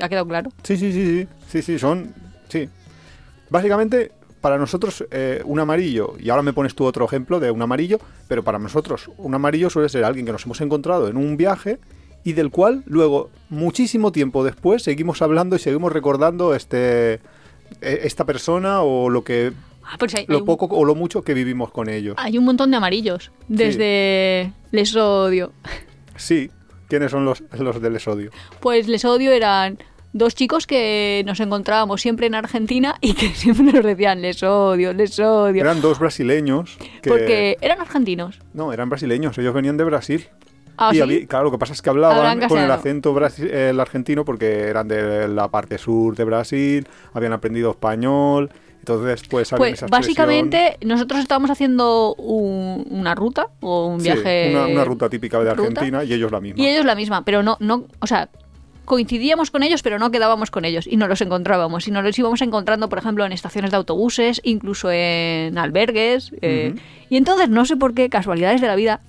¿Ha 0.00 0.08
quedado 0.08 0.26
claro? 0.26 0.50
Sí, 0.62 0.76
sí, 0.76 0.92
sí, 0.92 1.06
sí, 1.06 1.28
sí, 1.48 1.62
sí, 1.62 1.78
son, 1.78 2.14
sí. 2.48 2.68
Básicamente, 3.50 4.12
para 4.40 4.58
nosotros, 4.58 5.04
eh, 5.10 5.42
un 5.44 5.58
amarillo, 5.60 6.14
y 6.20 6.30
ahora 6.30 6.42
me 6.42 6.52
pones 6.52 6.74
tú 6.74 6.84
otro 6.84 7.04
ejemplo 7.04 7.40
de 7.40 7.50
un 7.50 7.62
amarillo, 7.62 7.98
pero 8.28 8.42
para 8.44 8.58
nosotros, 8.58 9.10
un 9.16 9.34
amarillo 9.34 9.70
suele 9.70 9.88
ser 9.88 10.04
alguien 10.04 10.26
que 10.26 10.32
nos 10.32 10.44
hemos 10.44 10.60
encontrado 10.60 11.08
en 11.08 11.16
un 11.16 11.36
viaje 11.36 11.78
y 12.24 12.32
del 12.34 12.50
cual 12.50 12.82
luego, 12.86 13.30
muchísimo 13.48 14.12
tiempo 14.12 14.44
después, 14.44 14.82
seguimos 14.82 15.22
hablando 15.22 15.56
y 15.56 15.58
seguimos 15.58 15.92
recordando 15.92 16.54
este, 16.54 17.14
e- 17.14 17.20
esta 18.04 18.24
persona 18.26 18.82
o 18.82 19.08
lo 19.08 19.24
que, 19.24 19.52
Ah, 19.90 19.96
pues 19.98 20.14
hay, 20.14 20.20
hay 20.20 20.26
lo 20.28 20.38
un- 20.40 20.44
poco 20.44 20.66
o 20.66 20.84
lo 20.84 20.94
mucho 20.94 21.22
que 21.22 21.32
vivimos 21.32 21.70
con 21.70 21.88
ellos. 21.88 22.14
hay 22.18 22.36
un 22.36 22.44
montón 22.44 22.70
de 22.70 22.76
amarillos. 22.76 23.32
Desde 23.48 24.52
Les 24.72 24.94
Odio. 24.94 25.52
Sí, 26.16 26.50
¿quiénes 26.88 27.10
son 27.10 27.24
los, 27.24 27.42
los 27.58 27.80
del 27.80 27.96
esodio? 27.96 28.30
Pues 28.60 28.88
Les 28.88 29.04
Odio 29.04 29.32
eran 29.32 29.78
dos 30.12 30.34
chicos 30.34 30.66
que 30.66 31.22
nos 31.26 31.38
encontrábamos 31.40 32.00
siempre 32.00 32.26
en 32.26 32.34
Argentina 32.34 32.96
y 33.00 33.14
que 33.14 33.28
siempre 33.34 33.72
nos 33.72 33.84
decían 33.84 34.22
Les 34.22 34.42
Odio, 34.42 34.92
Les 34.92 35.18
Odio. 35.20 35.60
Eran 35.62 35.80
dos 35.80 35.98
brasileños 35.98 36.76
que... 37.02 37.10
Porque 37.10 37.56
eran 37.60 37.80
argentinos. 37.80 38.40
No, 38.54 38.72
eran 38.72 38.88
brasileños, 38.88 39.36
ellos 39.38 39.54
venían 39.54 39.76
de 39.76 39.84
Brasil. 39.84 40.26
Ah, 40.80 40.90
y 40.92 40.96
¿sí? 40.96 41.02
había- 41.02 41.26
claro, 41.26 41.46
lo 41.46 41.50
que 41.50 41.58
pasa 41.58 41.72
es 41.72 41.82
que 41.82 41.90
hablaban 41.90 42.40
con 42.48 42.58
el 42.58 42.70
acento 42.70 43.14
el 43.40 43.80
argentino 43.80 44.24
porque 44.24 44.62
eran 44.68 44.86
de 44.86 45.26
la 45.28 45.48
parte 45.48 45.76
sur 45.76 46.14
de 46.14 46.22
Brasil, 46.24 46.86
habían 47.12 47.32
aprendido 47.32 47.72
español, 47.72 48.50
entonces 48.88 49.22
pues 49.28 49.50
Pues 49.56 49.84
básicamente 49.88 50.76
nosotros 50.84 51.20
estábamos 51.20 51.50
haciendo 51.50 52.14
un- 52.14 52.86
una 52.90 53.14
ruta 53.14 53.48
o 53.60 53.86
un 53.86 54.00
Sí, 54.00 54.04
viaje... 54.04 54.48
una, 54.50 54.66
una 54.66 54.84
ruta 54.84 55.08
típica 55.08 55.38
de 55.40 55.50
ruta, 55.54 55.62
Argentina 55.62 56.04
y 56.04 56.12
ellos 56.14 56.30
la 56.32 56.40
misma. 56.40 56.62
Y 56.62 56.66
ellos 56.68 56.84
la 56.84 56.94
misma, 56.94 57.24
pero 57.24 57.42
no, 57.42 57.56
no, 57.60 57.84
o 58.00 58.06
sea, 58.06 58.28
coincidíamos 58.84 59.50
con 59.50 59.62
ellos, 59.62 59.82
pero 59.82 59.98
no 59.98 60.10
quedábamos 60.10 60.50
con 60.50 60.64
ellos 60.64 60.86
y 60.86 60.96
no 60.96 61.08
los 61.08 61.20
encontrábamos. 61.20 61.86
Y 61.86 61.90
nos 61.90 62.02
los 62.04 62.18
íbamos 62.18 62.40
encontrando, 62.40 62.88
por 62.88 62.98
ejemplo, 62.98 63.26
en 63.26 63.32
estaciones 63.32 63.70
de 63.70 63.76
autobuses, 63.76 64.40
incluso 64.44 64.90
en 64.90 65.58
albergues. 65.58 66.32
eh, 66.40 66.74
Y 67.10 67.16
entonces, 67.18 67.50
no 67.50 67.64
sé 67.66 67.76
por 67.76 67.92
qué, 67.94 68.08
casualidades 68.08 68.60
de 68.62 68.66
la 68.66 68.76
vida, 68.76 69.00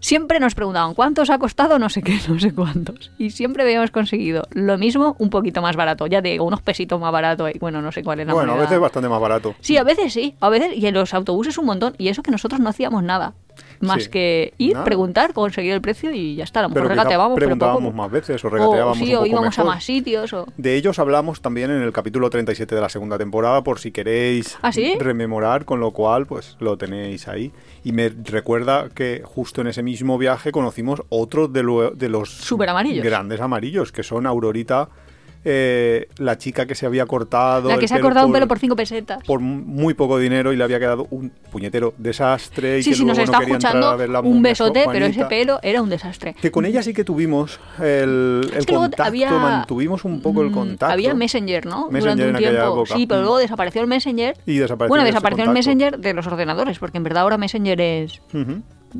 siempre 0.00 0.40
nos 0.40 0.54
preguntaban 0.54 0.94
cuántos 0.94 1.30
ha 1.30 1.38
costado, 1.38 1.78
no 1.78 1.88
sé 1.88 2.02
qué, 2.02 2.18
no 2.28 2.38
sé 2.38 2.52
cuántos. 2.54 3.10
Y 3.18 3.30
siempre 3.30 3.62
habíamos 3.62 3.90
conseguido 3.90 4.42
lo 4.50 4.78
mismo, 4.78 5.16
un 5.18 5.30
poquito 5.30 5.62
más 5.62 5.76
barato. 5.76 6.06
Ya 6.06 6.22
te 6.22 6.28
digo, 6.28 6.44
unos 6.44 6.62
pesitos 6.62 7.00
más 7.00 7.12
barato. 7.12 7.48
Y 7.48 7.58
bueno, 7.58 7.82
no 7.82 7.92
sé 7.92 8.02
cuál 8.02 8.20
es 8.20 8.26
la 8.26 8.32
Bueno, 8.34 8.52
a 8.52 8.54
moneda. 8.54 8.66
veces 8.68 8.80
bastante 8.80 9.08
más 9.08 9.20
barato. 9.20 9.54
Sí, 9.60 9.76
a 9.76 9.82
veces 9.84 10.12
sí, 10.12 10.34
a 10.40 10.48
veces, 10.48 10.76
y 10.76 10.86
en 10.86 10.94
los 10.94 11.14
autobuses 11.14 11.58
un 11.58 11.66
montón, 11.66 11.94
y 11.98 12.08
eso 12.08 12.22
que 12.22 12.30
nosotros 12.30 12.60
no 12.60 12.68
hacíamos 12.68 13.02
nada, 13.02 13.34
más 13.80 14.04
Sí. 14.04 14.10
que 14.10 14.52
ir, 14.58 14.72
Nada. 14.74 14.84
preguntar, 14.84 15.32
conseguir 15.32 15.72
el 15.72 15.80
precio 15.80 16.12
y 16.12 16.34
ya 16.36 16.44
está, 16.44 16.60
a 16.60 16.62
lo 16.64 16.68
mejor 16.70 16.88
regateábamos, 16.88 17.34
pero 17.36 17.46
preguntábamos 17.46 17.82
poco. 17.82 17.96
más 17.96 18.10
veces 18.10 18.44
o 18.44 18.48
o, 18.48 18.50
regateábamos 18.50 18.98
sí, 18.98 19.04
un 19.04 19.10
o 19.10 19.14
poco 19.18 19.26
íbamos 19.26 19.56
mejor. 19.56 19.72
a 19.72 19.74
más 19.74 19.84
sitios, 19.84 20.32
o... 20.32 20.46
De 20.56 20.74
ellos 20.76 20.98
hablamos 20.98 21.40
también 21.40 21.70
en 21.70 21.82
el 21.82 21.92
capítulo 21.92 22.28
37 22.30 22.74
de 22.74 22.80
la 22.80 22.88
segunda 22.88 23.18
temporada, 23.18 23.62
por 23.62 23.78
si 23.78 23.92
queréis 23.92 24.58
¿Ah, 24.62 24.72
sí? 24.72 24.94
rememorar, 24.98 25.64
con 25.64 25.80
lo 25.80 25.92
cual 25.92 26.26
pues 26.26 26.56
lo 26.60 26.76
tenéis 26.76 27.28
ahí. 27.28 27.52
Y 27.84 27.92
me 27.92 28.08
recuerda 28.08 28.88
que 28.94 29.22
justo 29.24 29.60
en 29.60 29.68
ese 29.68 29.82
mismo 29.82 30.18
viaje 30.18 30.52
conocimos 30.52 31.02
otro 31.08 31.48
de, 31.48 31.62
lo- 31.62 31.90
de 31.90 32.08
los 32.08 32.30
Súper 32.30 32.68
amarillos. 32.70 33.04
grandes 33.04 33.40
amarillos, 33.40 33.92
que 33.92 34.02
son 34.02 34.26
Aurorita, 34.26 34.88
eh, 35.50 36.08
la 36.18 36.36
chica 36.36 36.66
que 36.66 36.74
se 36.74 36.84
había 36.84 37.06
cortado. 37.06 37.70
La 37.70 37.78
que 37.78 37.88
se 37.88 37.94
ha 37.94 38.00
cortado 38.00 38.26
un 38.26 38.32
pelo 38.34 38.46
por 38.46 38.58
cinco 38.58 38.76
pesetas. 38.76 39.22
por 39.24 39.40
muy 39.40 39.94
poco 39.94 40.18
dinero 40.18 40.52
y 40.52 40.56
le 40.56 40.64
había 40.64 40.78
quedado 40.78 41.06
un 41.10 41.30
puñetero 41.50 41.94
desastre 41.96 42.80
y 42.80 42.82
Sí, 42.82 42.90
que 42.90 42.96
sí, 42.96 43.04
nos 43.04 43.16
luego 43.16 43.24
está 43.24 43.38
no 43.38 43.40
quería 43.40 43.54
entrar 43.54 43.70
escuchando 43.72 43.88
a 43.88 43.96
ver 43.96 44.10
la 44.10 44.20
un 44.20 44.42
besote, 44.42 44.84
pero 44.92 45.06
ese 45.06 45.24
pelo 45.24 45.58
era 45.62 45.80
un 45.80 45.88
desastre. 45.88 46.34
Que 46.40 46.50
con 46.50 46.66
ella 46.66 46.82
sí 46.82 46.92
que 46.92 47.02
tuvimos 47.04 47.58
el, 47.78 48.50
el 48.54 48.66
contacto, 48.66 49.02
había- 49.04 49.30
mantuvimos 49.32 50.04
un 50.04 50.20
poco 50.20 50.42
el 50.42 50.50
Mm, 50.50 50.52
contacto. 50.54 50.92
Había 50.92 51.14
Messenger, 51.14 51.64
¿no? 51.64 51.88
Messenger 51.90 52.00
Durante 52.00 52.22
un 52.24 52.28
en 52.28 52.36
tiempo. 52.52 52.72
época. 52.82 52.94
Sí, 52.94 53.06
pero 53.06 53.20
Mm. 53.20 53.22
luego 53.24 53.38
desapareció 53.38 53.80
el 53.80 53.86
Messenger. 53.88 54.36
Y 54.44 54.58
desapareció 54.58 54.88
bueno, 54.90 55.04
desapareció 55.04 55.44
el. 55.44 55.50
Messenger 55.50 55.98
de 55.98 56.12
los 56.12 56.26
ordenadores, 56.26 56.78
porque 56.78 56.98
en 56.98 57.04
verdad 57.04 57.22
ahora 57.22 57.38
Messenger 57.38 57.80
es. 57.80 58.20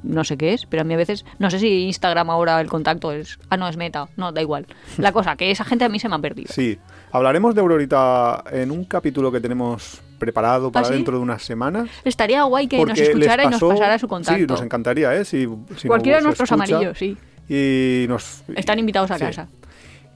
No 0.03 0.25
sé 0.25 0.37
qué 0.37 0.55
es, 0.55 0.67
pero 0.67 0.83
a 0.83 0.85
mí 0.85 0.95
a 0.95 0.97
veces, 0.97 1.25
no 1.39 1.51
sé 1.51 1.59
si 1.59 1.85
Instagram 1.85 2.31
ahora 2.31 2.61
el 2.61 2.69
contacto 2.69 3.13
es, 3.13 3.39
ah, 3.51 3.57
no, 3.57 3.69
es 3.69 3.77
meta, 3.77 4.09
no, 4.17 4.33
da 4.33 4.41
igual. 4.41 4.67
La 4.97 5.13
cosa, 5.13 5.37
que 5.37 5.51
esa 5.51 5.65
gente 5.65 5.85
a 5.85 5.89
mí 5.89 5.99
se 5.99 6.09
me 6.09 6.17
ha 6.17 6.19
perdido. 6.19 6.53
Sí, 6.53 6.79
hablaremos 7.13 7.55
de 7.55 7.61
Aurorita 7.61 8.45
en 8.51 8.71
un 8.71 8.85
capítulo 8.85 9.33
que 9.33 9.41
tenemos 9.41 10.01
preparado 10.19 10.73
para 10.73 10.87
¿Ah, 10.87 10.89
sí? 10.89 10.95
dentro 10.95 11.17
de 11.17 11.23
unas 11.23 11.43
semanas. 11.43 11.89
Estaría 12.05 12.43
guay 12.43 12.67
que 12.67 12.85
nos 12.85 12.99
escuchara 12.99 13.45
y 13.45 13.49
nos 13.49 13.61
pasara 13.61 13.99
su 13.99 14.09
contacto. 14.09 14.39
Sí, 14.39 14.47
nos 14.47 14.63
encantaría, 14.63 15.15
¿eh? 15.15 15.25
Si, 15.25 15.49
si 15.77 15.89
Cualquiera 15.89 16.19
de 16.19 16.25
nuestros 16.25 16.51
escucha 16.51 16.75
amarillos, 16.77 16.99
sí. 16.99 17.17
Y 17.49 18.07
nos... 18.09 18.43
Están 18.55 18.79
invitados 18.79 19.11
a 19.11 19.19
sí. 19.19 19.25
casa. 19.25 19.49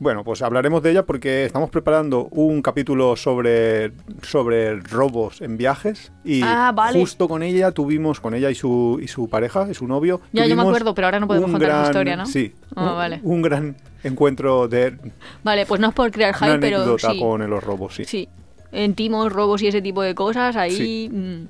Bueno, 0.02 0.24
pues 0.24 0.42
hablaremos 0.42 0.82
de 0.82 0.90
ella 0.90 1.06
porque 1.06 1.44
estamos 1.44 1.70
preparando 1.70 2.24
un 2.32 2.60
capítulo 2.60 3.14
sobre, 3.14 3.92
sobre 4.22 4.80
robos 4.80 5.40
en 5.40 5.56
viajes 5.56 6.10
y 6.24 6.42
Ah, 6.42 6.72
vale. 6.74 6.98
justo 6.98 7.28
con 7.28 7.44
ella 7.44 7.70
tuvimos, 7.70 8.18
con 8.18 8.34
ella 8.34 8.50
y 8.50 8.56
su, 8.56 8.98
y 9.00 9.06
su 9.06 9.28
pareja, 9.28 9.68
y 9.70 9.74
su 9.74 9.86
novio. 9.86 10.20
Ya, 10.32 10.44
yo 10.46 10.56
me 10.56 10.62
acuerdo, 10.62 10.92
pero 10.92 11.06
ahora 11.06 11.20
no 11.20 11.28
podemos 11.28 11.52
contar 11.52 11.68
gran- 11.68 11.84
historia, 11.84 12.16
¿no? 12.16 12.26
Sí, 12.26 12.52
Ah, 12.74 12.90
un, 12.90 12.96
vale. 12.96 13.20
un 13.22 13.42
gran 13.42 13.76
encuentro 14.02 14.66
de 14.66 14.98
Vale, 15.44 15.66
pues 15.66 15.80
no 15.80 15.90
es 15.90 15.94
por 15.94 16.10
crear 16.10 16.34
hype, 16.34 16.58
pero 16.58 16.98
sí. 16.98 17.20
con 17.20 17.48
los 17.48 17.62
robos, 17.62 17.94
sí. 17.94 18.04
Sí. 18.04 18.28
En 18.72 18.94
timos, 18.96 19.32
robos 19.32 19.62
y 19.62 19.68
ese 19.68 19.82
tipo 19.82 20.02
de 20.02 20.16
cosas, 20.16 20.56
ahí... 20.56 20.72
Sí. 20.74 21.10
mm. 21.12 21.42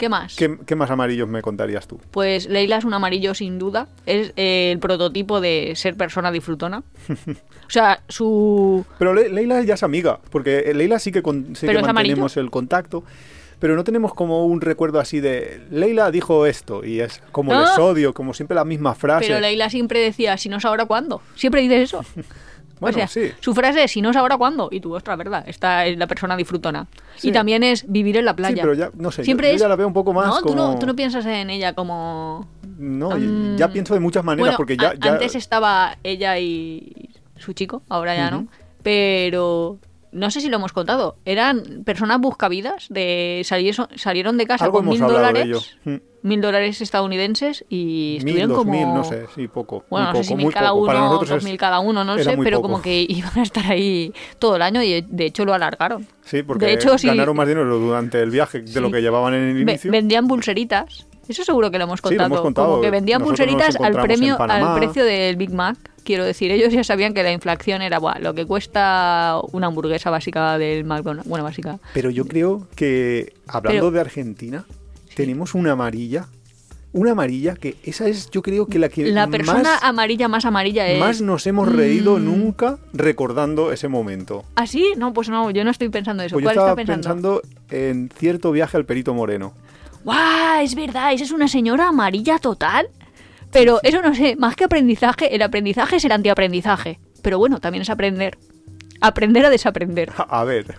¿Qué 0.00 0.08
más? 0.08 0.34
¿Qué, 0.34 0.58
qué 0.66 0.74
más 0.74 0.90
amarillos 0.90 1.28
me 1.28 1.42
contarías 1.42 1.86
tú? 1.86 2.00
Pues 2.10 2.48
Leila 2.48 2.78
es 2.78 2.84
un 2.84 2.94
amarillo 2.94 3.34
sin 3.34 3.58
duda. 3.58 3.86
Es 4.06 4.32
eh, 4.36 4.70
el 4.72 4.78
prototipo 4.80 5.40
de 5.40 5.74
ser 5.76 5.94
persona 5.96 6.32
disfrutona. 6.32 6.82
O 7.70 7.72
sea, 7.72 8.02
su... 8.08 8.84
Pero 8.98 9.14
Le- 9.14 9.28
Leila 9.28 9.62
ya 9.62 9.74
es 9.74 9.84
amiga, 9.84 10.18
porque 10.30 10.72
Leila 10.74 10.98
sí 10.98 11.12
que, 11.12 11.22
con, 11.22 11.54
sí 11.54 11.68
que 11.68 11.78
amarillo. 11.78 11.92
mantenemos 11.94 12.36
el 12.36 12.50
contacto, 12.50 13.04
pero 13.60 13.76
no 13.76 13.84
tenemos 13.84 14.12
como 14.12 14.44
un 14.46 14.60
recuerdo 14.60 14.98
así 14.98 15.20
de 15.20 15.60
Leila 15.70 16.10
dijo 16.10 16.46
esto 16.46 16.84
y 16.84 16.98
es 16.98 17.22
como 17.30 17.54
les 17.54 17.78
odio, 17.78 18.12
como 18.12 18.34
siempre 18.34 18.56
la 18.56 18.64
misma 18.64 18.96
frase. 18.96 19.28
Pero 19.28 19.38
Leila 19.38 19.70
siempre 19.70 20.00
decía, 20.00 20.36
si 20.36 20.48
no 20.48 20.56
es 20.56 20.64
ahora, 20.64 20.86
¿cuándo? 20.86 21.22
Siempre 21.36 21.60
dice 21.60 21.80
eso. 21.82 22.04
Bueno, 22.80 22.96
o 22.96 22.98
sea, 22.98 23.06
sí. 23.08 23.32
su 23.40 23.54
frase 23.54 23.84
es, 23.84 23.90
si 23.92 24.00
no 24.02 24.10
es 24.10 24.16
ahora, 24.16 24.36
¿cuándo? 24.36 24.68
Y 24.72 24.80
tú, 24.80 24.94
ostras, 24.94 25.16
¿verdad? 25.18 25.44
Esta 25.46 25.86
es 25.86 25.96
la 25.98 26.06
persona 26.06 26.36
disfrutona. 26.36 26.86
Sí. 27.16 27.28
Y 27.28 27.32
también 27.32 27.62
es 27.62 27.84
vivir 27.90 28.16
en 28.16 28.24
la 28.24 28.32
Sí, 28.32 28.36
playa. 28.36 28.62
pero 28.62 28.74
ya, 28.74 28.90
no 28.94 29.10
sé, 29.10 29.22
yo- 29.22 29.24
Siempre 29.26 29.48
yo, 29.50 29.54
es... 29.56 29.60
ya 29.60 29.68
la 29.68 29.76
veo 29.76 29.86
un 29.86 29.92
poco 29.92 30.12
más 30.12 30.26
no, 30.26 30.42
tú 30.42 30.54
no, 30.54 30.78
tú 30.78 30.86
no 30.86 30.96
piensas 30.96 31.24
en 31.26 31.50
ella 31.50 31.74
como... 31.74 32.48
No, 32.78 33.10
Mm, 33.10 33.56
ya 33.56 33.68
pienso 33.68 33.92
de 33.92 34.00
muchas 34.00 34.24
maneras, 34.24 34.56
bueno, 34.56 34.56
porque 34.56 34.76
ya... 34.76 34.90
a- 34.90 34.94
ya- 34.94 35.12
Antes 35.12 35.34
estaba 35.34 35.98
ella 36.02 36.38
y 36.38 37.10
su 37.36 37.52
chico, 37.52 37.82
ahora 37.90 38.14
ya 38.16 38.30
no. 38.30 38.46
Pero 38.82 39.78
no 40.12 40.30
sé 40.30 40.40
si 40.40 40.48
lo 40.48 40.56
hemos 40.56 40.72
contado. 40.72 41.16
Eran 41.24 41.82
personas 41.84 42.20
buscavidas 42.20 42.86
de 42.88 43.42
salir, 43.44 43.74
salieron 43.96 44.36
de 44.38 44.46
casa 44.46 44.64
algo 44.64 44.78
con 44.78 44.88
mil 44.88 45.00
dólares, 45.00 45.44
ello. 45.44 45.60
Mm. 45.84 45.96
mil 46.22 46.40
dólares 46.40 46.80
estadounidenses 46.80 47.64
y 47.68 48.18
Mil, 48.24 48.36
estuvieron 48.36 48.48
dos 48.50 48.58
como 48.58 48.72
mil, 48.72 48.86
no 48.94 49.04
sé, 49.04 49.26
sí, 49.34 49.48
poco. 49.48 49.84
bueno, 49.88 50.12
no 50.12 50.16
sé 50.16 50.24
si 50.24 50.34
mil 50.34 50.52
cada 50.52 50.70
poco. 50.70 50.82
Uno, 50.90 51.18
dos 51.24 51.44
mil 51.44 51.56
cada 51.56 51.80
uno, 51.80 52.04
no 52.04 52.18
sé, 52.18 52.36
pero 52.42 52.58
poco. 52.58 52.68
como 52.70 52.82
que 52.82 53.04
iban 53.08 53.38
a 53.38 53.42
estar 53.42 53.66
ahí 53.70 54.12
todo 54.38 54.56
el 54.56 54.62
año 54.62 54.82
y 54.82 55.00
de 55.02 55.26
hecho 55.26 55.44
lo 55.44 55.54
alargaron. 55.54 56.06
Sí, 56.24 56.42
porque 56.42 56.66
de 56.66 56.72
hecho, 56.74 56.96
sí. 56.98 57.06
ganaron 57.06 57.36
más 57.36 57.46
dinero 57.48 57.78
durante 57.78 58.20
el 58.20 58.30
viaje 58.30 58.60
de 58.60 58.66
Sí. 58.68 58.80
lo 58.80 58.90
que 58.90 59.00
llevaban 59.00 59.34
en 59.34 59.42
el 59.50 59.60
inicio. 59.62 59.90
vendían 59.90 60.26
pulseritas. 60.28 61.06
Eso 61.28 61.44
seguro 61.44 61.70
que 61.70 61.78
lo 61.78 61.84
hemos 61.84 62.00
Sí, 62.00 62.02
lo 62.02 62.08
contado. 62.08 62.26
hemos 62.26 62.40
contado. 62.40 62.68
Como 62.70 62.82
que 62.82 62.90
vendían 62.90 63.20
Nosotros 63.20 63.46
pulseritas 63.46 63.76
al 63.80 63.92
premio, 64.02 64.36
al 64.40 64.74
precio 64.80 65.04
del 65.04 65.36
Big 65.36 65.52
Mac. 65.52 65.76
Quiero 66.04 66.24
decir, 66.24 66.50
ellos 66.50 66.72
ya 66.72 66.82
sabían 66.82 67.14
que 67.14 67.22
la 67.22 67.32
inflación 67.32 67.82
era 67.82 67.98
buah, 67.98 68.18
lo 68.20 68.34
que 68.34 68.46
cuesta 68.46 69.38
una 69.52 69.66
hamburguesa 69.68 70.10
básica 70.10 70.58
del 70.58 70.84
McDonald's. 70.84 71.28
Bueno, 71.28 71.44
básica. 71.44 71.78
Pero 71.94 72.10
yo 72.10 72.26
creo 72.26 72.66
que, 72.74 73.34
hablando 73.46 73.80
Pero- 73.82 73.90
de 73.90 74.00
Argentina, 74.00 74.64
tenemos 75.14 75.54
una 75.54 75.72
amarilla. 75.72 76.26
Una 76.92 77.12
amarilla 77.12 77.54
que 77.54 77.76
esa 77.84 78.08
es, 78.08 78.30
yo 78.32 78.42
creo 78.42 78.66
que 78.66 78.80
la 78.80 78.88
que 78.88 79.06
La 79.12 79.28
persona 79.28 79.62
más, 79.62 79.82
amarilla 79.84 80.26
más 80.26 80.44
amarilla 80.44 80.88
es. 80.88 80.98
más 80.98 81.20
nos 81.20 81.46
hemos 81.46 81.70
reído 81.70 82.18
Mm. 82.18 82.24
nunca 82.24 82.78
recordando 82.92 83.70
ese 83.70 83.86
momento. 83.86 84.44
¿Ah, 84.56 84.66
sí? 84.66 84.94
No, 84.96 85.12
pues 85.12 85.28
no, 85.28 85.52
yo 85.52 85.62
no 85.62 85.70
estoy 85.70 85.88
pensando 85.88 86.24
eso. 86.24 86.34
Pues 86.34 86.42
yo 86.42 86.46
¿Cuál 86.46 86.54
estaba 86.56 86.70
está 86.70 86.76
pensando? 86.94 87.40
pensando 87.42 87.90
en 87.92 88.10
cierto 88.18 88.50
viaje 88.50 88.76
al 88.76 88.86
Perito 88.86 89.14
Moreno. 89.14 89.52
¡Guau! 90.02 90.62
Es 90.64 90.74
verdad, 90.74 91.12
esa 91.12 91.22
es 91.22 91.30
una 91.30 91.46
señora 91.46 91.86
amarilla 91.88 92.38
total. 92.40 92.88
Pero 93.52 93.80
eso 93.82 94.00
no 94.02 94.14
sé, 94.14 94.36
más 94.36 94.56
que 94.56 94.64
aprendizaje, 94.64 95.34
el 95.34 95.42
aprendizaje 95.42 95.96
es 95.96 96.04
el 96.04 96.12
antiaprendizaje. 96.12 97.00
Pero 97.22 97.38
bueno, 97.38 97.60
también 97.60 97.82
es 97.82 97.90
aprender. 97.90 98.38
Aprender 99.00 99.44
a 99.46 99.50
desaprender. 99.50 100.12
A 100.28 100.44
ver, 100.44 100.74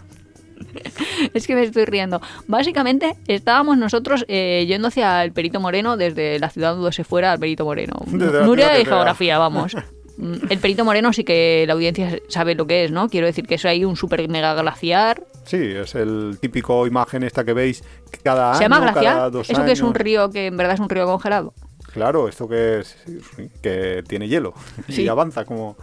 Es 1.33 1.47
que 1.47 1.55
me 1.55 1.63
estoy 1.63 1.85
riendo. 1.85 2.21
Básicamente, 2.47 3.15
estábamos 3.27 3.77
nosotros 3.77 4.25
eh, 4.27 4.65
yendo 4.67 4.87
hacia 4.89 5.23
el 5.23 5.31
Perito 5.33 5.59
Moreno 5.59 5.97
desde 5.97 6.39
la 6.39 6.49
ciudad 6.49 6.75
donde 6.75 6.91
se 6.91 7.03
fuera 7.03 7.31
al 7.31 7.39
Perito 7.39 7.65
Moreno. 7.65 7.95
Nuria 8.07 8.75
sea. 8.75 8.85
geografía, 8.85 9.37
vamos. 9.37 9.75
Mm, 10.17 10.33
El 10.49 10.59
Perito 10.59 10.83
Moreno 10.83 11.13
sí 11.13 11.23
que 11.23 11.63
la 11.65 11.73
audiencia 11.73 12.19
sabe 12.27 12.53
lo 12.53 12.67
que 12.67 12.83
es, 12.83 12.91
¿no? 12.91 13.07
Quiero 13.07 13.25
decir 13.27 13.47
que 13.47 13.55
es 13.55 13.63
ahí 13.65 13.85
un 13.85 13.95
super 13.95 14.27
mega 14.27 14.53
glaciar. 14.53 15.23
sí, 15.45 15.55
es 15.57 15.95
el 15.95 16.37
típico 16.39 16.85
imagen 16.85 17.23
esta 17.23 17.45
que 17.45 17.53
veis 17.53 17.81
cada 18.21 18.53
¿Se 18.55 18.65
año, 18.65 18.75
llama 18.75 18.91
cada 18.91 18.91
glaciar? 19.01 19.31
dos 19.31 19.49
¿Eso 19.49 19.63
que 19.65 19.71
es 19.71 19.81
un 19.81 19.95
río 19.95 20.29
que 20.29 20.47
en 20.47 20.57
verdad 20.57 20.75
es 20.75 20.79
un 20.81 20.89
río 20.89 21.05
congelado? 21.05 21.53
Claro, 21.93 22.27
esto 22.27 22.47
que 22.47 22.79
es 22.79 22.95
que 23.61 24.03
tiene 24.07 24.27
hielo 24.27 24.53
Sí. 24.89 25.03
y 25.03 25.07
avanza 25.07 25.45
como 25.45 25.75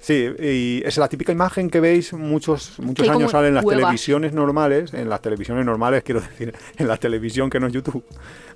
Sí, 0.00 0.28
y 0.38 0.80
es 0.86 0.96
la 0.96 1.08
típica 1.08 1.32
imagen 1.32 1.68
que 1.68 1.80
veis 1.80 2.12
muchos 2.12 2.78
muchos 2.78 3.08
años 3.08 3.32
salen 3.32 3.48
en 3.48 3.54
las 3.56 3.64
televisiones 3.66 4.32
normales, 4.32 4.94
en 4.94 5.08
las 5.08 5.20
televisiones 5.20 5.66
normales 5.66 6.04
quiero 6.04 6.20
decir, 6.20 6.54
en 6.76 6.86
la 6.86 6.96
televisión 6.98 7.50
que 7.50 7.58
no 7.58 7.66
es 7.66 7.72
YouTube. 7.72 8.04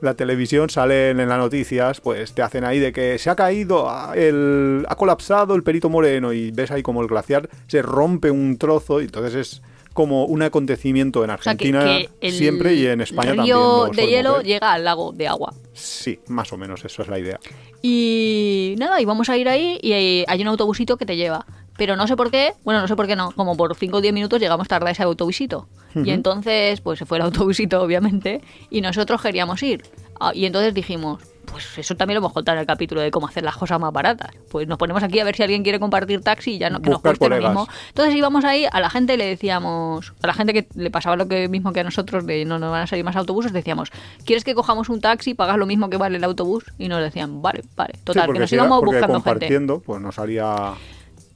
La 0.00 0.14
televisión 0.14 0.70
salen 0.70 1.18
en 1.18 1.28
las 1.28 1.38
noticias, 1.38 2.00
pues 2.00 2.32
te 2.32 2.42
hacen 2.42 2.62
ahí 2.64 2.78
de 2.78 2.92
que 2.92 3.18
se 3.18 3.28
ha 3.28 3.34
caído, 3.34 3.90
el 4.14 4.86
ha 4.88 4.94
colapsado 4.94 5.56
el 5.56 5.64
Perito 5.64 5.88
Moreno 5.88 6.32
y 6.32 6.52
ves 6.52 6.70
ahí 6.70 6.82
como 6.82 7.02
el 7.02 7.08
glaciar 7.08 7.48
se 7.66 7.82
rompe 7.82 8.30
un 8.30 8.56
trozo 8.56 9.00
y 9.00 9.06
entonces 9.06 9.34
es 9.34 9.62
como 9.92 10.24
un 10.24 10.42
acontecimiento 10.42 11.24
en 11.24 11.30
O 11.30 11.38
sea, 11.38 11.54
que, 11.56 11.68
Argentina 11.68 11.84
que 11.84 12.28
el 12.28 12.32
siempre 12.32 12.74
y 12.74 12.86
en 12.86 13.00
España 13.00 13.34
también. 13.34 13.46
río 13.46 13.86
lo 13.86 13.92
de 13.92 14.06
hielo 14.06 14.36
ver. 14.38 14.46
llega 14.46 14.72
al 14.72 14.84
lago 14.84 15.12
de 15.12 15.28
agua. 15.28 15.54
Sí, 15.72 16.20
más 16.28 16.52
o 16.52 16.56
menos, 16.56 16.84
eso 16.84 17.02
es 17.02 17.08
la 17.08 17.18
idea. 17.18 17.40
Y 17.82 18.74
nada, 18.78 19.00
y 19.00 19.04
vamos 19.04 19.28
a 19.28 19.36
ir 19.36 19.48
ahí 19.48 19.78
y 19.82 19.92
hay 19.92 20.42
un 20.42 20.48
autobusito 20.48 20.96
que 20.96 21.06
te 21.06 21.16
lleva. 21.16 21.46
Pero 21.76 21.96
no 21.96 22.06
sé 22.06 22.16
por 22.16 22.30
qué, 22.30 22.52
bueno, 22.64 22.80
no 22.80 22.88
sé 22.88 22.96
por 22.96 23.06
qué 23.06 23.16
no, 23.16 23.32
como 23.32 23.56
por 23.56 23.74
5 23.74 23.96
o 23.96 24.00
10 24.00 24.12
minutos 24.12 24.38
llegamos 24.38 24.68
tarde 24.68 24.88
a 24.88 24.92
ese 24.92 25.02
autobusito. 25.02 25.68
Y 25.94 26.10
entonces, 26.10 26.80
pues 26.80 26.98
se 26.98 27.06
fue 27.06 27.18
el 27.18 27.24
autobusito, 27.24 27.82
obviamente, 27.82 28.40
y 28.70 28.80
nosotros 28.80 29.20
queríamos 29.20 29.62
ir. 29.62 29.82
Ah, 30.20 30.32
y 30.34 30.44
entonces 30.46 30.74
dijimos, 30.74 31.22
pues 31.46 31.78
eso 31.78 31.94
también 31.96 32.16
lo 32.16 32.20
hemos 32.20 32.32
contado 32.32 32.56
en 32.56 32.60
el 32.60 32.66
capítulo 32.66 33.00
de 33.00 33.10
cómo 33.10 33.26
hacer 33.26 33.42
las 33.42 33.56
cosas 33.56 33.78
más 33.80 33.92
baratas. 33.92 34.30
Pues 34.50 34.66
nos 34.68 34.78
ponemos 34.78 35.02
aquí 35.02 35.20
a 35.20 35.24
ver 35.24 35.36
si 35.36 35.42
alguien 35.42 35.62
quiere 35.62 35.80
compartir 35.80 36.20
taxi 36.22 36.52
y 36.52 36.58
ya 36.58 36.70
no, 36.70 36.80
que 36.80 36.90
nos 36.90 37.00
cueste 37.00 37.28
lo 37.28 37.36
mismo. 37.36 37.68
Entonces 37.88 38.14
íbamos 38.14 38.44
ahí, 38.44 38.66
a 38.70 38.80
la 38.80 38.90
gente 38.90 39.16
le 39.16 39.26
decíamos, 39.26 40.12
a 40.22 40.26
la 40.26 40.34
gente 40.34 40.52
que 40.52 40.68
le 40.74 40.90
pasaba 40.90 41.16
lo 41.16 41.28
que 41.28 41.48
mismo 41.48 41.72
que 41.72 41.80
a 41.80 41.84
nosotros, 41.84 42.26
de 42.26 42.44
no 42.44 42.58
nos 42.58 42.70
van 42.70 42.82
a 42.82 42.86
salir 42.86 43.04
más 43.04 43.16
autobuses, 43.16 43.52
decíamos, 43.52 43.90
¿quieres 44.24 44.44
que 44.44 44.54
cojamos 44.54 44.88
un 44.88 45.00
taxi, 45.00 45.34
pagas 45.34 45.56
lo 45.56 45.66
mismo 45.66 45.90
que 45.90 45.96
vale 45.96 46.16
el 46.16 46.24
autobús? 46.24 46.64
Y 46.78 46.88
nos 46.88 47.00
decían, 47.00 47.42
vale, 47.42 47.62
vale. 47.76 47.94
Sí, 47.94 48.00
Total, 48.04 48.32
que 48.32 48.38
nos 48.38 48.50
si 48.50 48.56
íbamos 48.56 48.80
buscando 48.80 49.06
gente. 49.06 49.30
compartiendo, 49.30 49.80
pues 49.80 50.00
nos 50.00 50.18
haría 50.18 50.74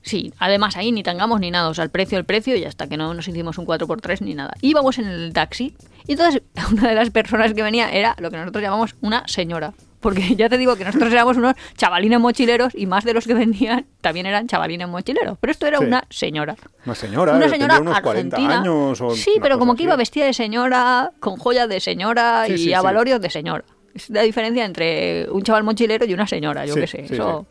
Sí, 0.06 0.32
además 0.38 0.76
ahí 0.76 0.92
ni 0.92 1.02
tangamos 1.02 1.40
ni 1.40 1.50
nada, 1.50 1.68
o 1.68 1.74
sea, 1.74 1.82
el 1.82 1.90
precio, 1.90 2.16
el 2.16 2.24
precio 2.24 2.54
y 2.54 2.64
hasta 2.64 2.86
que 2.86 2.96
no 2.96 3.12
nos 3.12 3.26
hicimos 3.26 3.58
un 3.58 3.66
4x3 3.66 4.20
ni 4.20 4.34
nada. 4.34 4.54
Íbamos 4.62 4.98
en 4.98 5.08
el 5.08 5.32
taxi 5.32 5.74
y 6.06 6.12
entonces 6.12 6.42
una 6.72 6.90
de 6.90 6.94
las 6.94 7.10
personas 7.10 7.52
que 7.54 7.62
venía 7.64 7.90
era 7.90 8.14
lo 8.20 8.30
que 8.30 8.36
nosotros 8.36 8.62
llamamos 8.62 8.94
una 9.00 9.26
señora. 9.26 9.74
Porque 10.00 10.34
ya 10.36 10.48
te 10.48 10.58
digo 10.58 10.76
que 10.76 10.84
nosotros 10.84 11.12
éramos 11.12 11.36
unos 11.36 11.54
chavalines 11.76 12.20
mochileros 12.20 12.72
y 12.74 12.86
más 12.86 13.04
de 13.04 13.14
los 13.14 13.26
que 13.26 13.34
venían 13.34 13.86
también 14.00 14.26
eran 14.26 14.46
chavalines 14.46 14.88
mochileros. 14.88 15.38
Pero 15.40 15.50
esto 15.50 15.66
era 15.66 15.78
Sí. 15.78 15.84
una 15.84 16.04
señora. 16.10 16.56
Una 16.84 16.94
señora, 16.94 17.32
Una 17.34 17.46
eh, 17.46 17.48
señora 17.50 17.80
unos 17.80 18.00
40 18.00 18.36
argentina. 18.36 18.60
años. 18.60 19.00
O 19.00 19.10
sí, 19.16 19.32
pero 19.40 19.58
como 19.58 19.74
que 19.74 19.84
iba 19.84 19.96
vestida 19.96 20.26
de 20.26 20.32
señora, 20.34 21.10
con 21.20 21.36
joyas 21.36 21.68
de 21.68 21.80
señora 21.80 22.44
Sí, 22.46 22.52
y 22.54 22.58
sí, 22.58 22.72
avalorios 22.74 23.20
de 23.20 23.30
señora. 23.30 23.64
Es 23.94 24.10
la 24.10 24.22
diferencia 24.22 24.64
entre 24.64 25.26
un 25.30 25.42
chaval 25.42 25.64
mochilero 25.64 26.04
y 26.04 26.12
una 26.12 26.26
señora, 26.26 26.66
yo 26.66 26.74
qué 26.74 26.86
sé. 26.86 27.04
eso... 27.08 27.46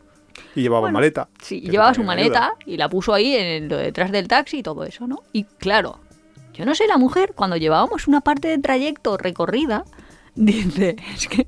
Y 0.54 0.62
llevaba 0.62 0.80
Bueno, 0.82 0.94
maleta. 0.98 1.28
Sí, 1.42 1.60
llevaba 1.62 1.94
su 1.94 2.02
ayuda. 2.02 2.14
maleta 2.14 2.52
y 2.66 2.76
la 2.76 2.88
puso 2.90 3.12
ahí 3.14 3.34
en 3.34 3.68
lo 3.70 3.78
detrás 3.78 4.12
del 4.12 4.28
taxi 4.28 4.58
y 4.58 4.62
todo 4.62 4.84
eso, 4.84 5.06
¿no? 5.06 5.22
Y 5.32 5.44
claro, 5.44 5.98
yo 6.52 6.64
no 6.66 6.74
sé, 6.74 6.86
la 6.86 6.98
mujer, 6.98 7.32
cuando 7.34 7.56
llevábamos 7.56 8.06
una 8.06 8.20
parte 8.20 8.48
de 8.48 8.58
trayecto 8.58 9.16
recorrida, 9.16 9.84
dice, 10.34 10.96
es 11.14 11.26
que, 11.26 11.46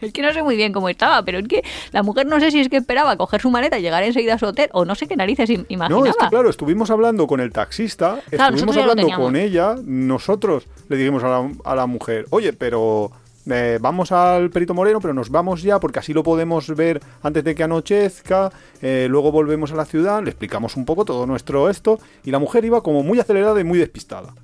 es 0.06 0.12
que 0.12 0.22
no 0.22 0.32
sé 0.32 0.42
muy 0.42 0.56
bien 0.56 0.72
cómo 0.72 0.88
estaba, 0.88 1.22
pero 1.24 1.38
es 1.38 1.48
que 1.48 1.62
la 1.92 2.02
mujer 2.02 2.26
no 2.26 2.40
sé 2.40 2.50
si 2.50 2.60
es 2.60 2.68
que 2.68 2.76
esperaba 2.78 3.16
coger 3.16 3.40
su 3.40 3.50
maleta 3.50 3.78
y 3.78 3.82
llegar 3.82 4.02
enseguida 4.02 4.34
a 4.34 4.38
su 4.38 4.46
hotel, 4.46 4.68
o 4.72 4.84
no 4.84 4.94
sé 4.94 5.06
qué 5.06 5.16
narices 5.16 5.48
im- 5.50 5.64
imaginaba. 5.68 6.00
No, 6.04 6.06
es 6.10 6.16
que 6.16 6.28
claro, 6.28 6.50
estuvimos 6.50 6.90
hablando 6.90 7.26
con 7.26 7.40
el 7.40 7.52
taxista, 7.52 8.18
Claro, 8.30 8.54
estuvimos 8.54 8.76
hablando 8.76 9.02
con 9.16 9.36
ella, 9.36 9.76
nosotros 9.84 10.64
le 10.88 10.96
dijimos 10.96 11.22
a 11.24 11.28
la, 11.28 11.50
a 11.64 11.74
la 11.74 11.86
mujer, 11.86 12.26
oye, 12.30 12.52
pero 12.52 13.10
eh, 13.50 13.78
vamos 13.80 14.12
al 14.12 14.50
Perito 14.50 14.74
Moreno, 14.74 15.00
pero 15.00 15.14
nos 15.14 15.30
vamos 15.30 15.62
ya 15.62 15.80
porque 15.80 15.98
así 15.98 16.12
lo 16.12 16.22
podemos 16.22 16.68
ver 16.76 17.00
antes 17.22 17.42
de 17.42 17.54
que 17.54 17.62
anochezca, 17.62 18.50
eh, 18.82 19.06
luego 19.08 19.32
volvemos 19.32 19.72
a 19.72 19.76
la 19.76 19.84
ciudad, 19.84 20.22
le 20.22 20.30
explicamos 20.30 20.76
un 20.76 20.84
poco 20.84 21.04
todo 21.04 21.26
nuestro 21.26 21.68
esto, 21.70 21.98
y 22.24 22.30
la 22.30 22.38
mujer 22.38 22.64
iba 22.64 22.82
como 22.82 23.02
muy 23.02 23.18
acelerada 23.18 23.60
y 23.60 23.64
muy 23.64 23.78
despistada. 23.78 24.34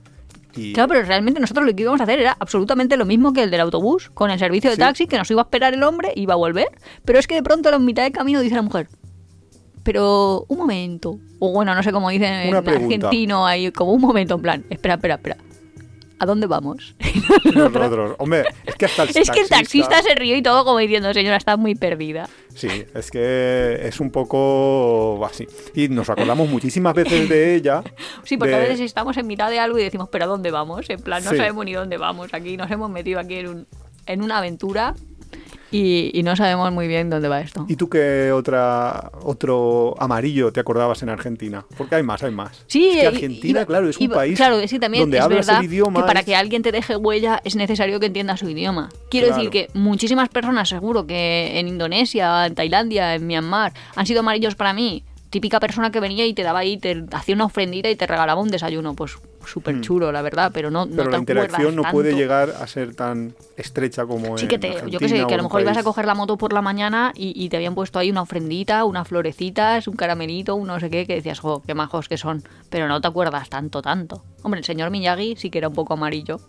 Y, 0.56 0.72
Claro, 0.72 0.88
pero 0.88 1.02
realmente 1.02 1.40
nosotros 1.40 1.66
lo 1.66 1.74
que 1.74 1.82
íbamos 1.82 2.00
a 2.00 2.04
hacer 2.04 2.18
era 2.20 2.36
absolutamente 2.38 2.96
lo 2.96 3.04
mismo 3.04 3.32
que 3.32 3.42
el 3.42 3.50
del 3.50 3.60
autobús, 3.60 4.10
con 4.14 4.30
el 4.30 4.38
servicio 4.38 4.70
de 4.70 4.76
Sí. 4.76 4.80
taxi, 4.80 5.06
que 5.06 5.18
nos 5.18 5.30
iba 5.30 5.42
a 5.42 5.44
esperar 5.44 5.74
el 5.74 5.82
hombre 5.82 6.12
y 6.14 6.22
iba 6.22 6.34
a 6.34 6.36
volver. 6.36 6.68
Pero 7.04 7.18
es 7.18 7.26
que 7.26 7.34
de 7.34 7.42
pronto 7.42 7.68
a 7.68 7.72
la 7.72 7.78
mitad 7.78 8.02
de 8.04 8.12
camino 8.12 8.40
dice 8.40 8.54
la 8.54 8.62
mujer, 8.62 8.88
pero 9.82 10.44
un 10.48 10.58
momento. 10.58 11.18
O 11.38 11.52
bueno, 11.52 11.74
no 11.74 11.82
sé 11.82 11.92
cómo 11.92 12.10
dicen 12.10 12.32
en 12.32 12.54
argentino, 12.54 13.46
ahí 13.46 13.70
como 13.70 13.92
un 13.92 14.00
momento 14.00 14.34
en 14.34 14.42
plan, 14.42 14.64
espera, 14.70 14.94
espera, 14.94 15.14
espera. 15.16 15.36
¿A 16.18 16.26
dónde 16.26 16.46
vamos? 16.46 16.94
nosotros, 17.54 18.16
hombre, 18.18 18.44
es 18.64 18.74
que 18.76 18.84
hasta 18.86 19.02
el 19.04 19.10
es 19.10 19.30
que 19.30 19.40
el 19.40 19.48
taxista 19.48 20.02
se 20.02 20.14
rió 20.14 20.36
y 20.36 20.42
todo 20.42 20.64
como 20.64 20.78
diciendo, 20.78 21.12
señora, 21.12 21.36
está 21.36 21.56
muy 21.56 21.74
perdida. 21.74 22.28
Sí, 22.54 22.68
es 22.94 23.10
que 23.10 23.80
es 23.82 24.00
un 24.00 24.10
poco 24.10 25.20
así. 25.26 25.46
Y 25.74 25.88
nos 25.88 26.08
acordamos 26.08 26.48
muchísimas 26.48 26.94
veces 26.94 27.28
de 27.28 27.54
ella. 27.54 27.82
Sí, 28.24 28.38
porque 28.38 28.52
de- 28.54 28.56
a 28.56 28.60
veces 28.60 28.80
estamos 28.80 29.16
en 29.18 29.26
mitad 29.26 29.50
de 29.50 29.58
algo 29.58 29.78
y 29.78 29.82
decimos, 29.84 30.08
pero 30.10 30.24
¿a 30.24 30.28
dónde 30.28 30.50
vamos? 30.50 30.88
En 30.88 31.00
plan, 31.00 31.22
no 31.22 31.32
Sí. 31.32 31.36
sabemos 31.36 31.64
ni 31.66 31.74
dónde 31.74 31.98
vamos. 31.98 32.32
Aquí 32.32 32.56
nos 32.56 32.70
hemos 32.70 32.88
metido 32.90 33.20
aquí 33.20 33.34
en, 33.34 33.48
un- 33.48 33.66
en 34.06 34.22
una 34.22 34.38
aventura 34.38 34.94
y, 35.70 36.10
y 36.18 36.22
no 36.22 36.36
sabemos 36.36 36.70
muy 36.72 36.86
bien 36.88 37.10
dónde 37.10 37.28
va 37.28 37.40
esto. 37.40 37.66
¿Y 37.68 37.76
tú 37.76 37.88
qué 37.88 38.32
otra, 38.32 39.10
otro 39.22 39.94
amarillo 39.98 40.52
te 40.52 40.60
acordabas 40.60 41.02
en 41.02 41.08
Argentina? 41.08 41.64
Porque 41.76 41.96
hay 41.96 42.02
más, 42.02 42.22
hay 42.22 42.30
más. 42.32 42.64
Sí, 42.66 42.88
es 42.90 43.00
que 43.00 43.06
Argentina, 43.06 43.66
claro, 43.66 43.88
es 43.88 43.98
un 43.98 44.08
país 44.08 44.36
claro, 44.36 44.60
sí, 44.66 44.78
también 44.78 45.02
donde 45.02 45.18
es 45.18 45.22
hablas 45.24 45.46
verdad 45.46 45.60
el 45.64 45.70
idioma. 45.72 46.00
que 46.00 46.06
para 46.06 46.22
que 46.22 46.36
alguien 46.36 46.62
te 46.62 46.72
deje 46.72 46.96
huella 46.96 47.40
es 47.44 47.56
necesario 47.56 47.98
que 48.00 48.06
entienda 48.06 48.36
su 48.36 48.48
idioma. 48.48 48.88
Quiero 49.10 49.26
Claro. 49.28 49.42
decir 49.42 49.50
que 49.50 49.70
muchísimas 49.78 50.28
personas, 50.28 50.68
seguro 50.68 51.06
que 51.06 51.58
en 51.58 51.68
Indonesia, 51.68 52.46
en 52.46 52.54
Tailandia, 52.54 53.14
en 53.14 53.26
Myanmar, 53.26 53.72
han 53.94 54.06
sido 54.06 54.20
amarillos 54.20 54.54
para 54.54 54.72
mí. 54.72 55.02
Típica 55.36 55.60
persona 55.60 55.90
que 55.90 56.00
venía 56.00 56.24
y 56.24 56.32
te 56.32 56.42
daba 56.42 56.60
ahí, 56.60 56.78
te 56.78 57.04
hacía 57.12 57.34
una 57.34 57.44
ofrendita 57.44 57.90
y 57.90 57.94
te 57.94 58.06
regalaba 58.06 58.40
un 58.40 58.48
desayuno. 58.48 58.94
Pues 58.94 59.18
súper 59.44 59.82
chulo, 59.82 60.10
la 60.10 60.22
verdad, 60.22 60.50
pero 60.50 60.70
no, 60.70 60.86
no 60.86 60.92
Hmm. 60.92 60.96
Pero 60.96 61.04
te 61.04 61.10
la 61.10 61.18
interacción 61.18 61.76
no 61.76 61.82
puede 61.90 62.14
llegar 62.14 62.54
a 62.58 62.66
ser 62.66 62.94
tan 62.94 63.34
estrecha 63.58 64.06
como 64.06 64.38
Sí 64.38 64.44
en 64.44 64.48
que 64.48 64.58
te, 64.58 64.90
yo 64.90 64.98
que 64.98 65.10
sé, 65.10 65.26
que 65.26 65.34
a 65.34 65.36
lo 65.36 65.42
mejor 65.42 65.60
ibas 65.60 65.76
a 65.76 65.82
coger 65.82 66.06
la 66.06 66.14
moto 66.14 66.38
por 66.38 66.54
la 66.54 66.62
mañana 66.62 67.12
y, 67.14 67.34
y 67.36 67.50
te 67.50 67.58
habían 67.58 67.74
puesto 67.74 67.98
ahí 67.98 68.10
una 68.10 68.22
ofrendita, 68.22 68.86
unas 68.86 69.06
florecitas, 69.06 69.88
un 69.88 69.96
caramelito, 69.96 70.54
un 70.54 70.68
no 70.68 70.80
sé 70.80 70.88
qué, 70.88 71.06
que 71.06 71.16
decías, 71.16 71.38
jo, 71.38 71.62
qué 71.66 71.74
majos 71.74 72.08
que 72.08 72.16
son. 72.16 72.42
Pero 72.70 72.88
no 72.88 72.98
te 73.02 73.08
acuerdas 73.08 73.50
tanto, 73.50 73.82
tanto. 73.82 74.24
Hombre, 74.42 74.60
el 74.60 74.64
señor 74.64 74.88
Miyagi 74.90 75.36
sí 75.36 75.50
que 75.50 75.58
era 75.58 75.68
un 75.68 75.74
poco 75.74 75.92
amarillo. 75.92 76.40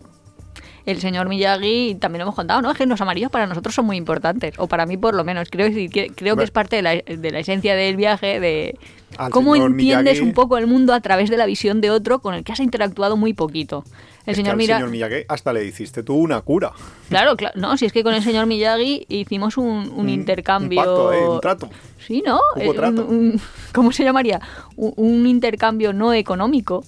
El 0.88 1.02
señor 1.02 1.28
Miyagi 1.28 1.96
también 2.00 2.20
lo 2.20 2.24
hemos 2.24 2.36
contado, 2.36 2.62
¿no? 2.62 2.72
Es 2.72 2.78
que 2.78 2.86
los 2.86 3.02
amarillos 3.02 3.30
para 3.30 3.46
nosotros 3.46 3.76
son 3.76 3.86
muy 3.86 3.98
importantes, 3.98 4.56
o 4.58 4.68
para 4.68 4.86
mí 4.86 4.96
por 4.96 5.14
lo 5.16 5.24
menos. 5.26 5.50
Creo, 5.52 5.70
que, 5.70 6.12
creo 6.16 6.38
que 6.38 6.46
es 6.46 6.52
parte 6.52 6.78
de 6.78 6.82
la, 6.82 6.92
de 6.96 7.30
la 7.32 7.40
esencia 7.40 7.76
del 7.76 7.98
viaje, 7.98 8.40
de 8.40 8.78
Al 9.18 9.30
cómo 9.30 9.56
entiendes 9.58 10.20
Miyagi- 10.20 10.24
un 10.24 10.34
poco 10.34 10.58
el 10.58 10.66
mundo 10.66 10.94
a 10.94 11.02
través 11.02 11.30
de 11.30 11.36
la 11.36 11.46
visión 11.46 11.82
de 11.82 11.92
otro 11.92 12.20
con 12.20 12.34
el 12.36 12.46
que 12.46 12.54
has 12.54 12.62
interactuado 12.62 13.18
muy 13.18 13.34
poquito. 13.34 13.84
El 13.86 13.92
Es 13.92 14.26
que 14.26 14.36
señor, 14.36 14.52
al 14.52 14.58
Mira- 14.58 14.76
señor 14.78 14.90
Miyagi 14.90 15.26
hasta 15.28 15.52
le 15.52 15.66
hiciste 15.66 16.04
tú 16.04 16.16
una 16.16 16.40
cura. 16.40 16.72
Claro, 17.10 17.36
claro. 17.36 17.60
No, 17.60 17.76
si 17.76 17.86
es 17.86 17.92
que 17.92 18.02
con 18.02 18.14
el 18.14 18.24
señor 18.24 18.46
Miyagi 18.46 19.06
hicimos 19.10 19.58
un, 19.58 19.92
un 19.94 20.08
intercambio. 20.08 20.80
Un 20.80 20.86
pacto, 20.86 21.12
¿eh? 21.14 21.30
Un 21.30 21.40
trato. 21.42 21.70
Sí, 22.00 22.24
¿no? 22.26 22.40
Eh, 22.56 22.70
un- 22.70 23.42
¿Cómo 23.74 23.92
se 23.92 24.06
llamaría? 24.06 24.40
Un 24.78 25.28
intercambio 25.28 25.92
no 25.92 26.14
económico 26.14 26.86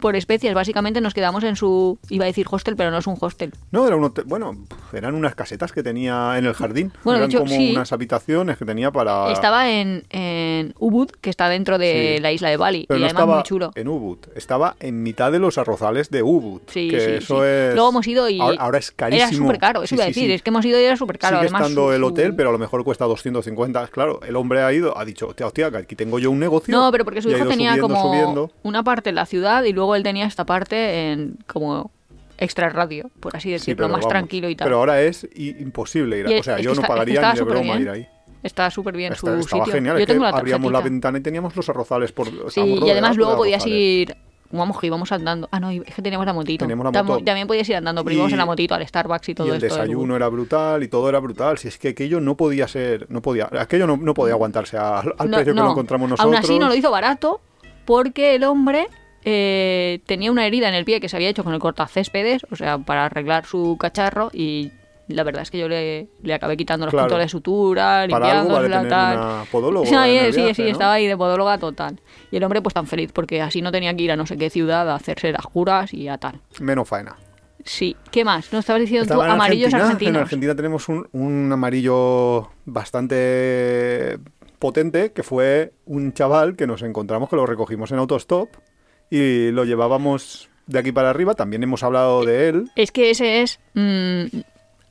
Por 0.00 0.16
especies. 0.16 0.54
Básicamente 0.54 1.00
nos 1.00 1.14
quedamos 1.14 1.44
en 1.44 1.56
su. 1.56 1.98
Iba 2.08 2.24
a 2.24 2.26
decir 2.26 2.46
hostel, 2.50 2.76
pero 2.76 2.90
no 2.90 2.98
es 2.98 3.06
un 3.06 3.16
hostel. 3.20 3.52
No, 3.70 3.86
era 3.86 3.96
un 3.96 4.04
hotel- 4.04 4.24
bueno, 4.26 4.56
eran 4.92 5.14
unas 5.14 5.34
casetas 5.34 5.72
que 5.72 5.82
tenía 5.82 6.36
en 6.38 6.46
el 6.46 6.54
jardín. 6.54 6.92
Bueno, 7.04 7.18
de 7.20 7.24
eran 7.26 7.30
hecho, 7.30 7.38
como 7.40 7.50
sí. 7.50 7.72
unas 7.72 7.92
habitaciones 7.92 8.56
que 8.58 8.64
tenía 8.64 8.90
para... 8.90 9.30
Estaba 9.32 9.70
en, 9.70 10.04
en 10.10 10.74
Ubud, 10.78 11.10
que 11.20 11.30
está 11.30 11.48
dentro 11.48 11.78
de 11.78 12.14
Sí. 12.16 12.22
la 12.22 12.32
isla 12.32 12.48
de 12.50 12.56
Bali. 12.56 12.84
Pero 12.88 12.98
y 12.98 13.00
no 13.02 13.06
además 13.06 13.20
estaba 13.22 13.34
muy 13.36 13.42
chulo. 13.44 13.70
en 13.74 13.88
Ubud, 13.88 14.18
estaba 14.34 14.76
en 14.80 15.02
mitad 15.02 15.30
de 15.32 15.38
los 15.38 15.58
arrozales 15.58 16.10
de 16.10 16.22
Ubud. 16.22 16.62
Sí, 16.66 16.88
que 16.88 17.00
sí, 17.00 17.10
eso 17.12 17.36
sí. 17.38 17.42
es... 17.46 17.74
Luego 17.74 17.90
hemos 17.90 18.06
ido 18.06 18.28
y. 18.28 18.40
Ahora, 18.40 18.56
ahora 18.60 18.78
es 18.78 18.90
carísimo. 18.90 19.28
Era 19.28 19.36
súper 19.36 19.58
caro, 19.58 19.82
eso 19.82 19.94
iba 19.94 20.04
a 20.04 20.08
decir. 20.08 20.30
Es 20.30 20.42
que 20.42 20.50
hemos 20.50 20.64
ido 20.64 20.80
y 20.80 20.84
era 20.84 20.96
súper 20.96 21.18
caro. 21.18 21.36
Sigue 21.36 21.46
Además, 21.46 21.62
estando 21.62 21.86
su- 21.88 21.92
el 21.92 22.00
su- 22.00 22.06
hotel, 22.06 22.34
pero 22.36 22.48
a 22.48 22.52
lo 22.52 22.58
mejor 22.58 22.82
cuesta 22.84 23.04
250. 23.04 23.86
Claro, 23.88 24.20
el 24.26 24.36
hombre 24.36 24.62
ha 24.62 24.72
ido, 24.72 24.96
ha 24.98 25.04
dicho, 25.04 25.28
hostia, 25.28 25.46
hostia, 25.46 25.66
aquí 25.68 25.94
tengo 25.96 26.18
yo 26.18 26.30
un 26.30 26.38
negocio. 26.38 26.74
No, 26.76 26.90
pero 26.92 27.04
porque 27.04 27.22
su 27.22 27.30
hijo 27.30 27.46
tenía 27.46 27.70
subiendo, 27.74 27.88
como 27.94 28.02
subiendo. 28.08 28.50
una 28.62 28.82
parte 28.82 29.10
en 29.10 29.16
la 29.16 29.26
ciudad 29.26 29.43
y 29.66 29.72
luego 29.72 29.94
él 29.96 30.02
tenía 30.02 30.26
esta 30.26 30.44
parte 30.44 31.10
en 31.12 31.36
como 31.46 31.90
extra 32.38 32.68
radio, 32.68 33.10
por 33.20 33.36
así 33.36 33.48
Sí, 33.48 33.52
decirlo, 33.52 33.86
más 33.88 33.98
vamos, 34.00 34.08
tranquilo 34.08 34.48
y 34.48 34.56
tal. 34.56 34.66
Pero 34.66 34.78
ahora 34.78 35.00
es 35.02 35.26
imposible 35.36 36.18
ir 36.18 36.26
a... 36.26 36.40
O 36.40 36.42
sea, 36.42 36.58
yo 36.58 36.70
no 36.70 36.80
está- 36.80 36.88
pagaría 36.88 37.32
ni 37.32 37.38
de 37.38 37.44
broma 37.44 37.76
ir 37.76 37.88
ahí. 37.90 38.08
Está 38.42 38.70
súper 38.70 38.96
bien 38.96 39.12
Está- 39.12 39.20
su 39.32 39.38
estaba 39.40 39.64
sitio. 39.64 39.74
genial. 39.78 39.96
Yo 39.96 40.02
es 40.02 40.06
que 40.06 40.14
la 40.18 40.28
abríamos 40.30 40.70
la 40.72 40.80
ventana 40.80 41.18
y 41.18 41.20
teníamos 41.20 41.54
los 41.56 41.68
arrozales 41.68 42.12
por... 42.12 42.28
Sí, 42.52 42.60
y 42.60 42.90
además 42.90 43.12
de 43.12 43.16
luego 43.18 43.36
podías 43.36 43.62
arrozales. 43.62 43.78
ir... 43.80 44.16
Vamos, 44.50 44.78
que 44.78 44.86
íbamos 44.86 45.10
andando. 45.10 45.48
Ah, 45.50 45.58
no, 45.58 45.70
es 45.70 45.82
que 45.82 46.02
teníamos 46.02 46.26
la 46.26 46.32
motito. 46.32 46.64
Teníamos 46.64 46.84
la 46.84 46.92
Tam- 46.92 47.06
moto. 47.06 47.24
También 47.24 47.46
podías 47.48 47.68
ir 47.68 47.74
andando, 47.76 48.04
pero 48.04 48.14
íbamos 48.14 48.32
en 48.32 48.38
la 48.38 48.46
motito 48.46 48.74
al 48.74 48.86
Starbucks 48.86 49.28
y 49.30 49.34
todo 49.34 49.46
y 49.48 49.50
el 49.50 49.56
esto. 49.56 49.74
desayuno 49.74 50.14
era 50.14 50.28
brutal 50.28 50.82
y 50.84 50.88
todo 50.88 51.08
era 51.08 51.18
brutal. 51.18 51.58
Si 51.58 51.66
es 51.68 51.78
que 51.78 51.88
aquello 51.88 52.20
no 52.20 52.36
podía 52.36 52.68
ser, 52.68 53.06
no 53.10 53.20
podía, 53.20 53.48
aquello 53.58 53.86
no, 53.88 53.96
no 53.96 54.14
podía 54.14 54.34
aguantarse 54.34 54.76
al, 54.76 55.12
al 55.18 55.30
No, 55.30 55.36
precio 55.38 55.54
que 55.54 55.60
lo 55.60 55.70
encontramos 55.70 56.08
nosotros. 56.10 56.26
Aún 56.36 56.36
así 56.44 56.58
no 56.60 56.68
lo 56.68 56.74
hizo 56.76 56.90
barato 56.90 57.40
porque 57.84 58.36
el 58.36 58.44
hombre 58.44 58.86
eh, 59.24 60.00
tenía 60.06 60.30
una 60.30 60.46
herida 60.46 60.68
en 60.68 60.74
el 60.74 60.84
pie 60.84 61.00
que 61.00 61.08
se 61.08 61.16
había 61.16 61.28
hecho 61.28 61.44
con 61.44 61.54
el 61.54 61.60
cortacéspedes, 61.60 62.46
o 62.50 62.56
sea, 62.56 62.78
para 62.78 63.06
arreglar 63.06 63.46
su 63.46 63.76
cacharro 63.78 64.30
y 64.32 64.70
la 65.08 65.22
verdad 65.22 65.42
es 65.42 65.50
que 65.50 65.58
yo 65.58 65.68
le, 65.68 66.08
le 66.22 66.32
acabé 66.34 66.56
quitando 66.56 66.86
los 66.86 66.92
Claro. 66.92 67.08
puntos 67.08 67.24
de 67.24 67.28
sutura, 67.28 68.06
vale 68.08 68.46
tener 68.48 68.88
tal. 68.88 69.16
una 69.18 69.44
podóloga 69.52 69.86
Sí, 69.86 69.94
el 70.16 70.32
sí, 70.32 70.40
viaje, 70.40 70.54
sí, 70.54 70.62
¿no? 70.62 70.68
estaba 70.68 70.92
ahí 70.94 71.06
de 71.06 71.16
podóloga 71.16 71.58
total. 71.58 72.00
Y 72.30 72.36
el 72.38 72.44
hombre 72.44 72.62
pues 72.62 72.72
tan 72.74 72.86
feliz 72.86 73.12
porque 73.12 73.42
así 73.42 73.60
no 73.60 73.70
tenía 73.70 73.94
que 73.94 74.02
ir 74.02 74.12
a 74.12 74.16
no 74.16 74.24
sé 74.26 74.38
qué 74.38 74.48
ciudad 74.48 74.88
a 74.90 74.94
hacerse 74.94 75.30
las 75.32 75.46
curas 75.46 75.92
y 75.92 76.08
a 76.08 76.16
tal. 76.16 76.40
Menos 76.60 76.88
faena. 76.88 77.16
Sí, 77.66 77.96
¿qué 78.10 78.24
más? 78.24 78.52
¿No 78.52 78.58
estabas 78.60 78.80
diciendo 78.82 79.06
tú 79.06 79.12
Estaba 79.20 79.32
amarillos 79.32 79.66
Argentina. 79.72 79.84
argentinos? 79.86 80.14
En 80.16 80.22
Argentina 80.22 80.54
tenemos 80.54 80.88
un, 80.88 81.06
un 81.12 81.50
amarillo 81.52 82.50
bastante 82.64 84.18
potente 84.58 85.12
que 85.12 85.22
fue 85.22 85.72
un 85.86 86.12
chaval 86.12 86.56
que 86.56 86.66
nos 86.66 86.82
encontramos 86.82 87.28
que 87.28 87.36
lo 87.36 87.46
recogimos 87.46 87.90
en 87.92 87.98
autostop 87.98 88.48
y 89.16 89.50
lo 89.52 89.64
llevábamos 89.64 90.48
de 90.66 90.78
aquí 90.78 90.92
para 90.92 91.10
arriba. 91.10 91.34
También 91.34 91.62
hemos 91.62 91.82
hablado 91.82 92.24
de 92.24 92.48
él. 92.48 92.70
Es 92.76 92.90
que 92.90 93.10
ese 93.10 93.42
es. 93.42 93.60
mm, 93.74 94.24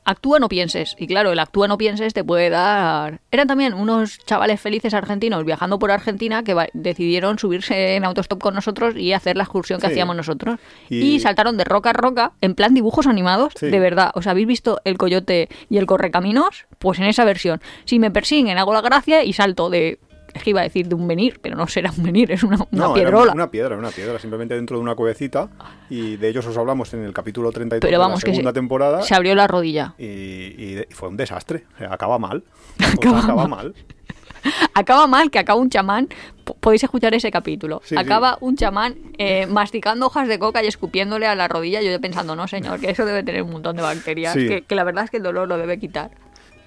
actúa, 0.06 0.38
no 0.38 0.48
pienses. 0.50 0.94
Y 0.98 1.06
claro, 1.06 1.32
el 1.32 1.38
actúa, 1.38 1.66
no 1.66 1.78
pienses 1.78 2.12
te 2.12 2.22
puede 2.24 2.50
dar. 2.50 3.20
Eran 3.30 3.46
también 3.48 3.72
unos 3.72 4.18
chavales 4.26 4.60
felices 4.60 4.92
argentinos 4.92 5.44
viajando 5.46 5.78
por 5.78 5.90
Argentina 5.90 6.42
que 6.44 6.54
decidieron 6.74 7.38
subirse 7.38 7.96
en 7.96 8.04
autostop 8.04 8.38
con 8.40 8.54
nosotros 8.54 8.94
y 8.96 9.14
hacer 9.14 9.36
la 9.38 9.44
excursión 9.44 9.80
que 9.80 9.86
Sí. 9.86 9.92
hacíamos 9.94 10.14
nosotros. 10.16 10.58
Y- 10.90 11.14
Y... 11.14 11.20
saltaron 11.20 11.56
de 11.56 11.64
roca 11.64 11.90
a 11.90 11.94
roca 11.94 12.32
en 12.42 12.54
plan 12.54 12.74
dibujos 12.74 13.06
animados, 13.06 13.54
Sí. 13.58 13.66
de 13.70 13.80
verdad. 13.80 14.10
¿Os 14.14 14.26
habéis 14.26 14.46
visto 14.46 14.78
el 14.84 14.98
coyote 14.98 15.48
y 15.70 15.78
el 15.78 15.86
correcaminos? 15.86 16.66
Pues 16.78 16.98
en 16.98 17.06
esa 17.06 17.24
versión. 17.24 17.60
Si 17.86 17.98
me 17.98 18.10
persiguen, 18.10 18.58
hago 18.58 18.74
la 18.74 18.82
gracia 18.82 19.24
y 19.24 19.32
salto 19.32 19.70
de. 19.70 19.98
Es 20.34 20.42
que 20.42 20.50
iba 20.50 20.60
a 20.60 20.64
decir 20.64 20.88
de 20.88 20.94
un 20.96 21.06
venir, 21.06 21.38
pero 21.40 21.56
no 21.56 21.66
será 21.68 21.90
un 21.96 22.02
venir, 22.02 22.30
es 22.32 22.42
una, 22.42 22.56
una 22.56 22.66
No, 22.72 22.96
era 22.96 23.08
piedrola. 23.08 23.32
una 23.32 23.50
piedra, 23.50 23.76
una 23.78 23.90
piedra, 23.90 24.18
simplemente 24.18 24.54
dentro 24.54 24.76
de 24.76 24.82
una 24.82 24.94
cuevecita. 24.96 25.48
Y 25.88 26.16
de 26.16 26.28
ellos 26.28 26.44
os 26.46 26.56
hablamos 26.58 26.92
en 26.92 27.04
el 27.04 27.12
capítulo 27.14 27.52
32 27.52 27.80
Pero 27.80 27.92
de 27.92 27.98
vamos, 27.98 28.20
la 28.22 28.26
que 28.26 28.32
segunda 28.32 28.50
se, 28.50 28.54
temporada. 28.54 29.02
se 29.02 29.14
abrió 29.14 29.34
la 29.36 29.46
rodilla. 29.46 29.94
Y, 29.96 30.04
y 30.04 30.74
de- 30.74 30.88
y 30.90 30.92
fue 30.94 31.08
un 31.08 31.16
desastre. 31.16 31.64
O 31.76 31.78
sea, 31.78 31.92
acaba 31.94 32.18
mal. 32.18 32.42
La 32.78 32.88
Acaba 32.88 33.18
acaba 33.20 33.46
mal. 33.48 33.48
mal. 33.48 33.74
acaba 34.74 35.06
mal, 35.06 35.30
que 35.30 35.38
acaba 35.38 35.60
un 35.60 35.70
chamán. 35.70 36.08
po- 36.44 36.54
Podéis 36.54 36.82
escuchar 36.84 37.14
ese 37.14 37.30
capítulo. 37.30 37.80
Sí, 37.84 37.96
acaba 37.96 38.36
un 38.40 38.56
chamán 38.56 38.96
eh, 39.18 39.46
masticando 39.46 40.06
hojas 40.06 40.26
de 40.28 40.38
coca 40.40 40.62
y 40.62 40.66
escupiéndole 40.66 41.26
a 41.28 41.34
la 41.34 41.46
rodilla. 41.48 41.80
Yo 41.80 41.98
pensando, 42.00 42.34
no, 42.36 42.46
señor, 42.48 42.80
que 42.80 42.90
eso 42.90 43.04
debe 43.06 43.22
tener 43.22 43.42
un 43.42 43.52
montón 43.52 43.76
de 43.76 43.82
bacterias. 43.82 44.34
Sí. 44.34 44.48
Que, 44.48 44.62
que 44.62 44.74
la 44.74 44.84
verdad 44.84 45.04
es 45.04 45.10
que 45.10 45.18
el 45.18 45.22
dolor 45.22 45.46
lo 45.48 45.56
debe 45.56 45.78
quitar. 45.78 46.10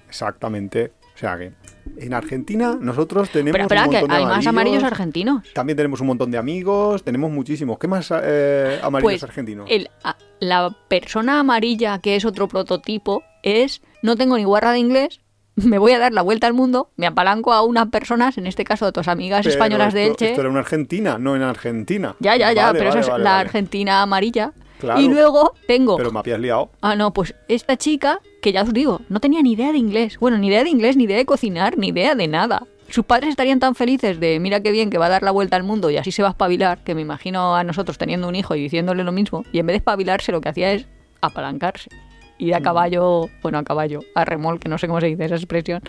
Exactamente. 0.08 0.92
O 1.14 1.18
sea 1.18 1.36
que 1.36 1.52
en 1.96 2.14
Argentina 2.14 2.76
nosotros 2.80 3.30
tenemos 3.30 3.52
Pero 3.52 3.64
espera, 3.64 3.84
un 3.84 3.90
que 3.90 3.96
montón 4.00 4.10
de 4.10 4.16
hay 4.16 4.22
más 4.24 4.30
amarillos 4.46 4.48
amarillos. 4.48 4.84
argentinos. 4.84 5.42
También 5.54 5.76
tenemos 5.76 6.00
un 6.00 6.06
montón 6.08 6.30
de 6.30 6.38
amigos, 6.38 7.02
tenemos 7.04 7.30
muchísimos. 7.30 7.78
¿Qué 7.78 7.88
más 7.88 8.12
eh, 8.22 8.78
amarillos 8.82 9.12
Pues 9.12 9.22
argentinos? 9.24 9.66
el- 9.70 9.88
a- 10.04 10.16
la 10.40 10.70
persona 10.88 11.40
amarilla, 11.40 11.98
que 12.00 12.16
es 12.16 12.24
otro 12.24 12.46
prototipo, 12.48 13.22
es 13.42 13.82
no 14.02 14.16
tengo 14.16 14.36
ni 14.36 14.44
guarra 14.44 14.72
de 14.72 14.78
inglés, 14.78 15.20
me 15.56 15.78
voy 15.78 15.92
a 15.92 15.98
dar 15.98 16.12
la 16.12 16.22
vuelta 16.22 16.46
al 16.46 16.54
mundo, 16.54 16.90
me 16.96 17.06
apalanco 17.06 17.52
a 17.52 17.62
unas 17.62 17.88
personas, 17.88 18.38
en 18.38 18.46
este 18.46 18.62
caso 18.64 18.86
a 18.86 18.92
tus 18.92 19.08
amigas 19.08 19.40
Pero 19.42 19.52
españolas 19.54 19.92
de 19.94 20.06
Elche. 20.06 20.28
Esto 20.30 20.42
era 20.42 20.50
en 20.50 20.56
Argentina, 20.56 21.18
no 21.18 21.34
en 21.34 21.42
Argentina. 21.42 22.14
Ya, 22.20 22.36
ya, 22.36 22.52
ya, 22.52 22.66
Vale, 22.66 22.78
pero 22.78 22.90
vale, 22.90 23.00
eso 23.00 23.16
es 23.16 23.22
la. 23.22 23.38
Argentina 23.40 24.02
amarilla. 24.02 24.52
Claro. 24.78 25.00
Y 25.00 25.08
luego 25.08 25.54
tengo... 25.66 25.96
Pero 25.96 26.12
me 26.12 26.20
habías 26.20 26.40
liado. 26.40 26.70
Ah, 26.80 26.94
no, 26.94 27.12
pues 27.12 27.34
esta 27.48 27.76
chica, 27.76 28.20
que 28.40 28.52
ya 28.52 28.62
os 28.62 28.72
digo, 28.72 29.00
no 29.08 29.20
tenía 29.20 29.42
ni 29.42 29.52
idea 29.52 29.72
de 29.72 29.78
inglés. 29.78 30.18
Bueno, 30.18 30.38
ni 30.38 30.48
idea 30.48 30.62
de 30.62 30.70
inglés, 30.70 30.96
ni 30.96 31.04
idea 31.04 31.16
de 31.16 31.26
cocinar, 31.26 31.76
ni 31.76 31.88
idea 31.88 32.14
de 32.14 32.28
nada. 32.28 32.66
Sus 32.88 33.04
padres 33.04 33.30
estarían 33.30 33.60
tan 33.60 33.74
felices 33.74 34.18
de, 34.18 34.40
mira 34.40 34.60
qué 34.60 34.70
bien 34.70 34.88
que 34.88 34.96
va 34.96 35.06
a 35.06 35.10
dar 35.10 35.22
la 35.22 35.30
vuelta 35.30 35.56
al 35.56 35.62
mundo 35.62 35.90
y 35.90 35.98
así 35.98 36.10
se 36.10 36.22
va 36.22 36.28
a 36.28 36.30
espabilar, 36.30 36.82
que 36.84 36.94
me 36.94 37.02
imagino 37.02 37.54
a 37.54 37.62
nosotros 37.62 37.98
teniendo 37.98 38.28
un 38.28 38.34
hijo 38.34 38.54
y 38.54 38.60
diciéndole 38.60 39.04
lo 39.04 39.12
mismo. 39.12 39.44
Y 39.52 39.58
en 39.58 39.66
vez 39.66 39.74
de 39.74 39.78
espabilarse, 39.78 40.32
lo 40.32 40.40
que 40.40 40.48
hacía 40.48 40.72
es 40.72 40.86
apalancarse. 41.20 41.90
Ir 42.38 42.54
a 42.54 42.60
caballo, 42.60 43.28
bueno, 43.42 43.58
a 43.58 43.64
caballo, 43.64 44.00
a 44.14 44.24
remolque, 44.24 44.68
no 44.68 44.78
sé 44.78 44.86
cómo 44.86 45.00
se 45.00 45.08
dice 45.08 45.24
esa 45.24 45.34
expresión, 45.34 45.82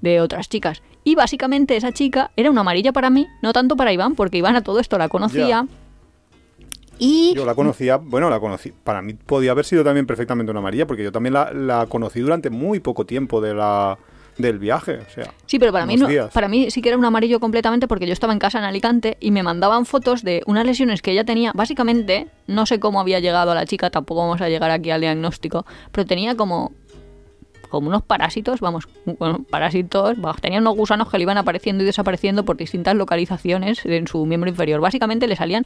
de 0.00 0.20
otras 0.20 0.48
chicas. 0.48 0.82
Y 1.04 1.14
básicamente 1.14 1.76
esa 1.76 1.92
chica 1.92 2.32
era 2.34 2.50
una 2.50 2.62
amarilla 2.62 2.92
para 2.92 3.10
mí, 3.10 3.28
no 3.42 3.52
tanto 3.52 3.76
para 3.76 3.92
Iván, 3.92 4.14
porque 4.14 4.38
Iván 4.38 4.56
a 4.56 4.62
todo 4.62 4.80
esto 4.80 4.98
la 4.98 5.08
conocía. 5.08 5.48
Ya. 5.48 5.66
Y 6.98 7.34
Yo 7.34 7.44
la 7.44 7.54
conocía, 7.54 7.96
bueno, 7.96 8.30
la 8.30 8.40
conocí. 8.40 8.72
Para 8.72 9.02
mí 9.02 9.14
podía 9.14 9.50
haber 9.50 9.64
sido 9.64 9.84
también 9.84 10.06
perfectamente 10.06 10.50
una 10.50 10.60
amarilla, 10.60 10.86
porque 10.86 11.02
yo 11.04 11.12
también 11.12 11.34
la, 11.34 11.52
la 11.52 11.86
conocí 11.86 12.20
durante 12.20 12.50
muy 12.50 12.80
poco 12.80 13.04
tiempo 13.04 13.40
de 13.40 13.54
la, 13.54 13.98
del 14.38 14.58
viaje. 14.58 14.98
O 14.98 15.10
sea, 15.10 15.32
Sí, 15.46 15.58
pero 15.58 15.72
para 15.72 15.86
mí, 15.86 15.96
no, 15.96 16.08
para 16.32 16.48
mí 16.48 16.70
sí 16.70 16.82
que 16.82 16.88
era 16.90 16.98
un 16.98 17.04
amarillo 17.04 17.40
completamente 17.40 17.88
porque 17.88 18.06
yo 18.06 18.12
estaba 18.12 18.32
en 18.32 18.38
casa 18.38 18.58
en 18.58 18.64
Alicante 18.64 19.16
y 19.20 19.30
me 19.30 19.42
mandaban 19.42 19.86
fotos 19.86 20.22
de 20.22 20.42
unas 20.46 20.64
lesiones 20.64 21.02
que 21.02 21.12
ella 21.12 21.24
tenía. 21.24 21.52
Básicamente, 21.54 22.28
no 22.46 22.66
sé 22.66 22.80
cómo 22.80 23.00
había 23.00 23.20
llegado 23.20 23.52
a 23.52 23.54
la 23.54 23.66
chica, 23.66 23.90
tampoco 23.90 24.20
vamos 24.22 24.40
a 24.40 24.48
llegar 24.48 24.70
aquí 24.70 24.90
al 24.90 25.00
diagnóstico, 25.00 25.64
pero 25.92 26.06
tenía 26.06 26.36
como 26.36 26.72
como 27.68 27.88
unos 27.88 28.04
parásitos, 28.04 28.60
vamos, 28.60 28.88
bueno, 29.18 29.44
parásitos, 29.50 30.20
vamos, 30.20 30.40
tenía 30.40 30.60
unos 30.60 30.76
gusanos 30.76 31.10
que 31.10 31.18
le 31.18 31.22
iban 31.22 31.36
apareciendo 31.36 31.82
y 31.82 31.86
desapareciendo 31.86 32.44
por 32.44 32.56
distintas 32.56 32.94
localizaciones 32.94 33.84
en 33.84 34.06
su 34.06 34.24
miembro 34.24 34.48
inferior. 34.48 34.80
Básicamente 34.80 35.26
le 35.26 35.34
salían 35.34 35.64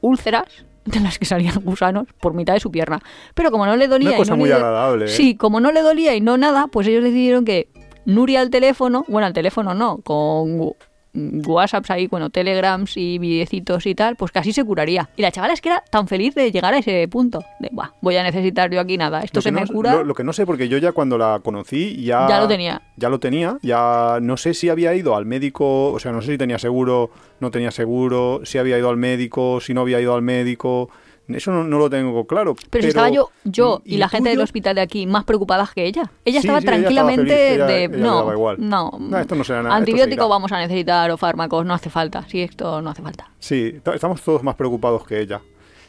úlceras 0.00 0.64
de 0.84 1.00
las 1.00 1.18
que 1.18 1.24
salían 1.26 1.54
gusanos 1.64 2.06
por 2.20 2.34
mitad 2.34 2.54
de 2.54 2.60
su 2.60 2.70
pierna. 2.70 3.00
Pero 3.34 3.50
como 3.50 3.66
no 3.66 3.76
le 3.76 3.88
dolía 3.88 4.08
Una 4.10 4.16
y 4.16 4.18
cosa 4.20 4.32
no 4.32 4.38
muy 4.38 4.48
le- 4.48 4.54
agradable, 4.56 5.04
¿eh? 5.04 5.08
Sí, 5.08 5.36
como 5.36 5.60
no 5.60 5.70
le 5.72 5.82
dolía 5.82 6.14
y 6.14 6.20
no 6.20 6.36
nada, 6.38 6.66
pues 6.66 6.86
ellos 6.86 7.04
decidieron 7.04 7.44
que 7.44 7.68
Nuria 8.04 8.40
al 8.40 8.50
teléfono, 8.50 9.04
bueno, 9.06 9.26
al 9.26 9.32
teléfono 9.32 9.74
no, 9.74 9.98
con 9.98 10.72
WhatsApps 11.14 11.90
ahí, 11.90 12.06
bueno, 12.06 12.30
Telegrams 12.30 12.96
y 12.96 13.18
videcitos 13.18 13.86
y 13.86 13.94
tal, 13.94 14.16
pues 14.16 14.32
casi 14.32 14.52
se 14.52 14.64
curaría. 14.64 15.10
Y 15.16 15.22
la 15.22 15.30
chavala 15.30 15.52
es 15.52 15.60
que 15.60 15.68
era 15.68 15.84
tan 15.90 16.08
feliz 16.08 16.34
de 16.34 16.50
llegar 16.50 16.74
a 16.74 16.78
ese 16.78 17.06
punto. 17.08 17.44
De, 17.60 17.68
Buah, 17.72 17.90
voy 18.00 18.16
a 18.16 18.22
necesitar 18.22 18.70
yo 18.70 18.80
aquí 18.80 18.96
nada, 18.96 19.20
esto 19.20 19.40
se 19.40 19.52
me 19.52 19.66
cura. 19.66 19.94
Lo, 19.94 20.04
lo 20.04 20.14
que 20.14 20.24
no 20.24 20.32
sé, 20.32 20.46
porque 20.46 20.68
yo 20.68 20.78
ya 20.78 20.92
cuando 20.92 21.18
la 21.18 21.40
conocí 21.42 22.02
ya... 22.02 22.26
Ya 22.28 22.40
lo 22.40 22.48
tenía. 22.48 22.82
Ya 22.96 23.08
lo 23.08 23.20
tenía, 23.20 23.58
ya 23.62 24.18
no 24.20 24.36
sé 24.36 24.54
si 24.54 24.68
había 24.68 24.94
ido 24.94 25.16
al 25.16 25.26
médico, 25.26 25.92
o 25.92 25.98
sea, 25.98 26.12
no 26.12 26.22
sé 26.22 26.32
si 26.32 26.38
tenía 26.38 26.58
seguro, 26.58 27.10
no 27.40 27.50
tenía 27.50 27.70
seguro, 27.70 28.40
si 28.44 28.58
había 28.58 28.78
ido 28.78 28.88
al 28.88 28.96
médico, 28.96 29.60
si 29.60 29.74
no 29.74 29.82
había 29.82 30.00
ido 30.00 30.14
al 30.14 30.22
médico, 30.22 30.88
eso 31.28 31.50
no, 31.52 31.64
no 31.64 31.78
lo 31.78 31.88
tengo 31.88 32.26
claro. 32.26 32.54
pero, 32.70 32.82
si 32.82 32.88
estaba 32.88 33.08
yo, 33.08 33.30
yo 33.44 33.80
y, 33.84 33.94
¿y 33.94 33.98
la 33.98 34.08
gente 34.08 34.30
del 34.30 34.40
hospital 34.40 34.74
de 34.74 34.80
aquí 34.82 35.06
más 35.06 35.24
preocupadas 35.24 35.72
que 35.72 35.84
ella. 35.86 36.10
Ella 36.24 36.40
Sí, 36.40 36.46
estaba 36.48 36.60
sí, 36.60 36.66
ella 36.66 36.76
estaba 36.76 36.82
tranquilamente 37.06 37.34
feliz, 37.36 37.66
de 37.66 37.84
ella 37.84 37.96
no, 37.96 38.32
igual. 38.32 38.56
no, 38.58 38.90
No, 38.98 39.18
esto 39.18 39.34
no 39.34 39.44
será 39.44 39.62
nada, 39.62 39.74
se 39.76 39.78
antibiótico 39.80 40.14
irá. 40.24 40.26
vamos 40.26 40.52
a 40.52 40.58
necesitar 40.58 41.10
o 41.10 41.16
fármacos, 41.16 41.64
no 41.64 41.74
hace 41.74 41.90
falta. 41.90 42.24
Sí, 42.28 42.42
esto 42.42 42.82
no 42.82 42.90
hace 42.90 43.02
falta. 43.02 43.30
Sí, 43.38 43.76
ta- 43.82 43.94
estamos 43.94 44.20
todos 44.22 44.42
más 44.42 44.54
preocupados 44.56 45.06
que 45.06 45.20
ella. 45.20 45.40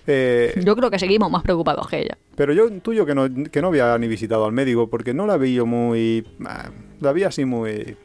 Eh, 0.06 0.54
Yo 0.66 0.76
creo 0.76 0.92
que 0.92 1.00
seguimos 1.00 1.32
más 1.32 1.44
preocupados 1.44 1.88
que 1.88 2.00
ella. 2.02 2.18
Pero 2.36 2.52
yo 2.54 2.68
intuyo 2.68 3.06
que 3.06 3.16
no, 3.16 3.28
que 3.50 3.62
no 3.62 3.70
había 3.70 3.98
ni 3.98 4.08
visitado 4.08 4.46
al 4.46 4.52
médico, 4.52 4.90
porque 4.90 5.14
no 5.14 5.26
la 5.26 5.38
vi 5.38 5.54
yo 5.54 5.66
muy... 5.66 6.28
ah, 6.46 6.70
La 7.00 7.14
vi 7.14 7.24
así 7.24 7.46
muy... 7.46 7.96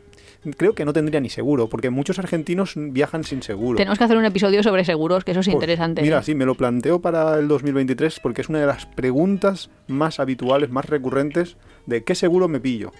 Creo 0.56 0.74
que 0.74 0.84
no 0.84 0.92
tendría 0.92 1.20
ni 1.20 1.28
seguro, 1.30 1.68
porque 1.68 1.90
muchos 1.90 2.18
argentinos 2.18 2.72
viajan 2.76 3.24
sin 3.24 3.42
seguro. 3.42 3.76
Tenemos 3.76 3.98
que 3.98 4.04
hacer 4.04 4.16
un 4.16 4.24
episodio 4.24 4.62
sobre 4.62 4.84
seguros, 4.84 5.24
que 5.24 5.32
eso 5.32 5.40
es 5.40 5.46
Pues, 5.46 5.54
interesante. 5.54 6.02
Mira, 6.02 6.18
¿eh? 6.18 6.22
sí, 6.22 6.34
me 6.34 6.44
lo 6.46 6.54
planteo 6.54 7.00
para 7.00 7.38
el 7.38 7.48
2023 7.48 8.20
porque 8.20 8.40
es 8.42 8.48
una 8.48 8.60
de 8.60 8.66
las 8.66 8.86
preguntas 8.86 9.70
más 9.86 10.20
habituales, 10.20 10.70
más 10.70 10.84
recurrentes 10.86 11.56
de 11.86 12.04
qué 12.04 12.14
seguro 12.14 12.48
me 12.48 12.60
pillo. 12.60 12.92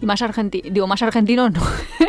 Y 0.00 0.06
más 0.06 0.22
argentinos, 0.22 0.72
digo, 0.72 0.86
más 0.86 1.02
argentinos 1.02 1.52
no. 1.52 1.60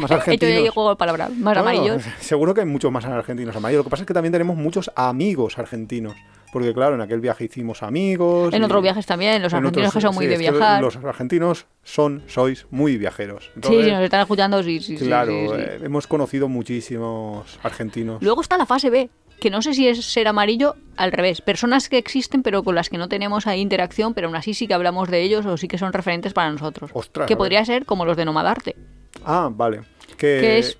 Más 0.02 0.12
He 0.12 0.14
argentinos. 0.14 0.54
hecho 0.56 0.66
ya 0.66 0.72
juego 0.72 0.90
de 0.92 0.96
palabras, 0.96 1.32
más 1.36 1.58
amarillos. 1.58 2.04
Seguro 2.20 2.54
que 2.54 2.62
hay 2.62 2.68
muchos 2.68 2.92
más 2.92 3.04
argentinos 3.06 3.56
amarillos. 3.56 3.80
Lo 3.80 3.84
que 3.86 3.90
pasa 3.90 4.04
es 4.04 4.08
que 4.08 4.14
también 4.14 4.32
tenemos 4.32 4.56
muchos 4.58 4.92
amigos 4.96 5.58
argentinos. 5.58 6.16
Porque 6.52 6.74
claro, 6.74 6.96
en 6.96 7.02
aquel 7.02 7.20
viaje 7.20 7.46
hicimos 7.46 7.84
amigos. 7.84 8.54
En 8.54 8.62
y- 8.62 8.66
otros 8.66 8.82
viajes 8.82 9.06
también, 9.06 9.42
los 9.42 9.54
en 9.54 9.60
argentinos 9.60 9.90
otros- 9.90 9.94
que 10.04 10.08
son 10.08 10.16
muy 10.16 10.26
sí, 10.26 10.32
de 10.32 10.38
viajar. 10.38 10.82
Los 10.82 10.96
argentinos 10.96 11.66
son, 11.84 12.24
sois 12.28 12.66
muy 12.72 12.98
viajeros. 12.98 13.44
Sí, 13.46 13.52
Entonces, 13.56 13.86
si 13.86 13.92
nos 13.92 14.02
están 14.02 14.22
escuchando, 14.22 14.64
sí, 14.64 14.80
sí, 14.80 14.98
sí, 14.98 15.06
claro, 15.06 15.32
sí, 15.32 15.48
sí. 15.48 15.54
eh, 15.58 15.80
hemos 15.84 16.08
conocido 16.08 16.48
muchísimos 16.50 17.60
argentinos. 17.64 18.22
Luego 18.22 18.42
está 18.42 18.58
la 18.58 18.66
fase 18.66 18.90
B, 18.90 19.10
que 19.40 19.50
no 19.50 19.62
sé 19.62 19.74
si 19.74 19.88
es 19.88 20.04
ser 20.04 20.28
amarillo 20.28 20.76
al 20.98 21.12
revés. 21.12 21.42
Personas 21.42 21.88
que 21.90 21.98
existen 21.98 22.42
pero 22.42 22.64
con 22.64 22.76
las 22.76 22.90
que 22.90 22.98
no 22.98 23.08
tenemos 23.10 23.46
ahí 23.48 23.62
interacción, 23.62 24.14
pero 24.14 24.28
aún 24.28 24.36
así 24.36 24.54
sí 24.54 24.68
que 24.68 24.74
hablamos 24.74 25.10
de 25.10 25.22
ellos 25.22 25.46
o 25.46 25.56
sí 25.58 25.68
que 25.68 25.78
son 25.78 25.94
referentes 25.94 26.34
para 26.34 26.52
nosotros. 26.52 26.90
Ostras, 26.94 27.28
que 27.28 27.38
podría 27.38 27.64
ser 27.66 27.86
como 27.86 28.06
los 28.06 28.18
de 28.18 28.26
Nomadarte. 28.26 28.76
Ah, 29.24 29.50
vale. 29.52 29.82
Que, 30.18 30.18
que 30.42 30.58
es, 30.60 30.78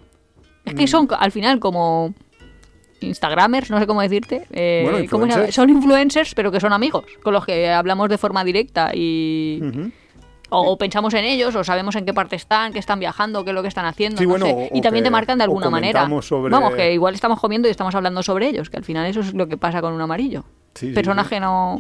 es 0.66 0.74
que 0.74 0.84
mm. 0.86 0.88
son 0.88 1.08
al 1.18 1.32
final 1.32 1.60
como 1.60 2.14
Instagramers, 3.02 3.70
no 3.72 3.80
sé 3.80 3.88
cómo 3.88 4.02
decirte. 4.02 4.46
eh, 4.52 4.88
Bueno, 4.90 5.52
son 5.52 5.70
influencers, 5.70 6.34
pero 6.36 6.52
que 6.52 6.60
son 6.60 6.74
amigos, 6.74 7.06
con 7.24 7.34
los 7.34 7.46
que 7.46 7.70
hablamos 7.70 8.10
de 8.10 8.18
forma 8.18 8.44
directa 8.44 8.92
y 8.94 9.62
o 10.52 10.78
pensamos 10.80 11.14
en 11.14 11.26
ellos, 11.26 11.56
o 11.56 11.64
sabemos 11.64 11.96
en 11.96 12.06
qué 12.06 12.14
parte 12.14 12.36
están, 12.36 12.74
qué 12.74 12.80
están 12.80 13.00
viajando, 13.00 13.44
qué 13.44 13.52
es 13.52 13.56
lo 13.56 13.62
que 13.62 13.68
están 13.68 13.86
haciendo. 13.86 14.18
Sí, 14.18 14.24
no 14.24 14.32
bueno, 14.32 14.46
sé. 14.48 14.72
y 14.74 14.82
también 14.82 15.04
te 15.04 15.12
marcan 15.12 15.38
de 15.38 15.44
alguna 15.44 15.70
manera. 15.70 16.10
sobre- 16.22 16.50
Vamos, 16.52 16.74
que 16.74 16.92
igual 16.94 17.14
estamos 17.14 17.40
comiendo 17.40 17.68
y 17.68 17.72
estamos 17.72 17.94
hablando 17.94 18.24
sobre 18.24 18.48
ellos, 18.48 18.70
que 18.70 18.78
al 18.78 18.84
final 18.84 19.06
eso 19.06 19.20
es 19.20 19.34
lo 19.36 19.48
que 19.48 19.58
pasa 19.58 19.80
con 19.82 19.94
un 19.94 20.02
amarillo. 20.02 20.46
Sí, 20.74 20.92
que 21.30 21.40
no 21.40 21.80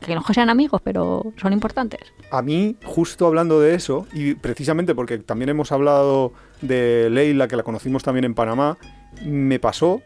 que 0.00 0.14
no 0.14 0.22
sean 0.34 0.50
amigos, 0.50 0.82
pero 0.84 1.32
son 1.40 1.52
importantes. 1.54 2.00
A 2.30 2.42
mí, 2.42 2.76
justo 2.84 3.26
hablando 3.26 3.58
de 3.58 3.74
eso, 3.74 4.06
y 4.12 4.34
precisamente 4.34 4.94
porque 4.94 5.18
también 5.18 5.48
hemos 5.48 5.72
hablado 5.72 6.32
de 6.60 7.08
Leila, 7.10 7.48
que 7.48 7.56
la 7.56 7.62
conocimos 7.62 8.02
también 8.02 8.24
en 8.24 8.34
Panamá, 8.34 8.76
me 9.24 9.58
pasó 9.58 10.02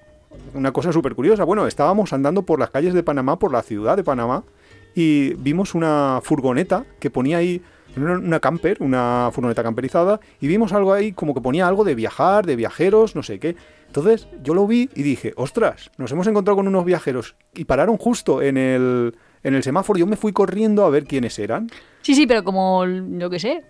una 0.54 0.72
cosa 0.72 0.92
súper 0.92 1.14
curiosa. 1.14 1.44
Bueno, 1.44 1.66
estábamos 1.66 2.12
andando 2.12 2.42
por 2.42 2.58
las 2.58 2.70
calles 2.70 2.94
de 2.94 3.02
Panamá, 3.02 3.38
por 3.38 3.52
la 3.52 3.62
ciudad 3.62 3.96
de 3.96 4.04
Panamá, 4.04 4.44
y 4.94 5.34
vimos 5.34 5.74
una 5.74 6.20
furgoneta 6.22 6.84
que 6.98 7.10
ponía 7.10 7.38
ahí 7.38 7.62
una 7.96 8.38
camper, 8.38 8.76
una 8.80 9.30
furgoneta 9.32 9.62
camperizada, 9.62 10.20
y 10.40 10.46
vimos 10.46 10.72
algo 10.72 10.92
ahí 10.92 11.12
como 11.12 11.34
que 11.34 11.40
ponía 11.40 11.66
algo 11.66 11.84
de 11.84 11.94
viajar, 11.94 12.46
de 12.46 12.56
viajeros, 12.56 13.16
no 13.16 13.22
sé 13.22 13.38
qué. 13.38 13.56
Entonces 13.86 14.28
yo 14.42 14.54
lo 14.54 14.66
vi 14.66 14.90
y 14.94 15.02
dije, 15.02 15.32
ostras, 15.36 15.90
nos 15.96 16.12
hemos 16.12 16.26
encontrado 16.26 16.56
con 16.56 16.68
unos 16.68 16.84
viajeros 16.84 17.34
y 17.54 17.64
pararon 17.64 17.96
justo 17.96 18.42
en 18.42 18.56
el, 18.56 19.16
en 19.42 19.54
el 19.54 19.62
semáforo. 19.62 19.98
Yo 19.98 20.06
me 20.06 20.16
fui 20.16 20.32
corriendo 20.32 20.84
a 20.84 20.90
ver 20.90 21.04
quiénes 21.04 21.38
eran. 21.38 21.70
Sí, 22.02 22.14
sí, 22.14 22.26
pero 22.26 22.44
como 22.44 22.84
yo 22.86 23.30
qué 23.30 23.40
sé, 23.40 23.64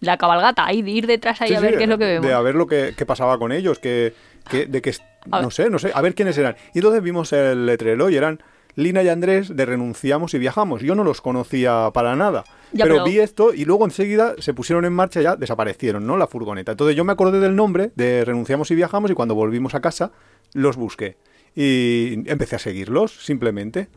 la 0.00 0.16
cabalgata, 0.18 0.66
de 0.66 0.74
ir 0.90 1.06
detrás 1.06 1.40
ahí 1.40 1.48
Sí, 1.50 1.54
a 1.54 1.60
ver 1.60 1.72
sí, 1.72 1.76
qué 1.78 1.82
es 1.84 1.88
lo 1.90 1.98
que 1.98 2.04
vemos. 2.06 2.26
De 2.26 2.32
a 2.32 2.40
ver 2.40 2.54
lo 2.54 2.66
que, 2.66 2.94
qué 2.96 3.06
pasaba 3.06 3.38
con 3.38 3.52
ellos, 3.52 3.78
que, 3.78 4.14
que- 4.50 4.66
de 4.66 4.80
que, 4.82 4.94
no 5.26 5.50
sé, 5.50 5.68
no 5.70 5.78
sé, 5.78 5.92
a 5.94 6.00
ver 6.00 6.14
quiénes 6.14 6.36
eran. 6.38 6.56
Y 6.74 6.78
entonces 6.78 7.02
vimos 7.02 7.32
el 7.32 7.66
letrero 7.66 8.08
y 8.10 8.16
eran 8.16 8.42
Lina 8.76 9.02
y 9.02 9.08
Andrés 9.08 9.54
de 9.54 9.66
Renunciamos 9.66 10.32
y 10.32 10.38
Viajamos. 10.38 10.80
Yo 10.80 10.94
no 10.94 11.04
los 11.04 11.20
conocía 11.20 11.90
para 11.92 12.16
nada. 12.16 12.44
Ya, 12.72 12.84
pero, 12.84 12.96
pero- 12.96 13.04
vi 13.04 13.18
esto 13.18 13.52
y 13.52 13.64
luego 13.64 13.84
enseguida 13.84 14.34
se 14.38 14.54
pusieron 14.54 14.84
en 14.84 14.92
marcha 14.92 15.20
y 15.20 15.24
ya 15.24 15.36
desaparecieron, 15.36 16.06
¿no? 16.06 16.16
La 16.16 16.26
furgoneta. 16.28 16.72
Entonces 16.72 16.96
yo 16.96 17.04
me 17.04 17.12
acordé 17.12 17.40
del 17.40 17.56
nombre 17.56 17.90
de 17.96 18.24
Renunciamos 18.24 18.70
y 18.70 18.76
Viajamos 18.76 19.10
y 19.10 19.14
cuando 19.14 19.34
volvimos 19.34 19.74
a 19.74 19.80
casa 19.80 20.12
los 20.54 20.76
busqué. 20.76 21.16
Y 21.54 22.22
empecé 22.30 22.56
a 22.56 22.58
seguirlos, 22.60 23.24
simplemente. 23.24 23.88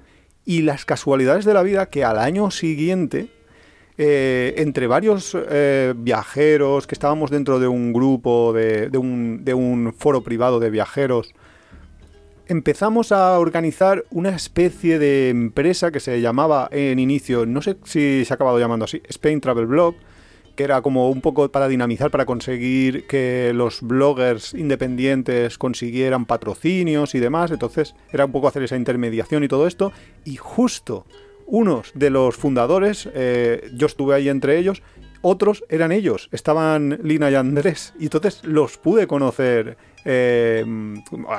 Y 0.44 0.64
las 0.64 0.86
casualidades 0.86 1.46
de 1.46 1.54
la 1.54 1.62
vida 1.64 1.86
que 1.86 2.04
al 2.04 2.18
año 2.18 2.50
siguiente 2.52 3.30
eh, 3.98 4.56
entre 4.58 4.88
varios 4.88 5.36
eh, 5.36 5.94
viajeros 5.96 6.88
que 6.88 6.96
estábamos 6.96 7.30
dentro 7.32 7.60
de 7.60 7.68
un 7.68 7.94
grupo, 7.94 8.54
de, 8.54 8.90
un, 8.98 9.44
de 9.44 9.54
un 9.54 9.94
foro 9.98 10.24
privado 10.24 10.60
de 10.60 10.70
viajeros, 10.70 11.34
empezamos 12.48 13.12
a 13.12 13.38
organizar 13.40 14.04
una 14.12 14.30
especie 14.30 15.00
de 15.00 15.30
empresa 15.30 15.92
que 15.92 16.00
se 16.00 16.22
llamaba 16.22 16.70
en 16.72 17.00
inicio, 17.00 17.46
no 17.46 17.62
sé 17.62 17.78
si 17.84 18.26
se 18.26 18.34
ha 18.34 18.36
acabado 18.36 18.60
llamando 18.60 18.86
así, 18.86 19.02
Spain 19.08 19.40
Travel 19.42 19.68
Blog, 19.68 19.96
que 20.56 20.64
era 20.64 20.82
como 20.82 21.10
un 21.10 21.22
poco 21.22 21.50
para 21.50 21.68
dinamizar, 21.68 22.12
para 22.12 22.26
conseguir 22.26 23.08
que 23.08 23.52
los 23.56 23.82
bloggers 23.82 24.54
independientes 24.54 25.58
consiguieran 25.58 26.26
patrocinios 26.26 27.16
y 27.16 27.20
demás. 27.20 27.52
Entonces 27.52 27.96
era 28.12 28.26
un 28.26 28.32
poco 28.32 28.48
hacer 28.48 28.64
esa 28.64 28.76
intermediación 28.76 29.44
y 29.44 29.48
todo 29.48 29.66
esto. 29.66 29.92
Y 30.26 30.36
justo 30.36 31.06
unos 31.54 31.92
de 31.94 32.10
los 32.10 32.36
fundadores, 32.36 33.08
eh, 33.14 33.70
yo 33.76 33.86
estuve 33.86 34.16
ahí 34.16 34.28
entre 34.28 34.58
ellos, 34.58 34.82
otros 35.22 35.64
eran 35.70 35.92
ellos, 35.92 36.28
estaban 36.32 36.98
Lina 37.04 37.30
y 37.30 37.36
Andrés. 37.36 37.94
Y 38.00 38.06
entonces 38.06 38.42
los 38.44 38.80
pude 38.80 39.06
conocer 39.06 39.78
eh, 40.04 40.66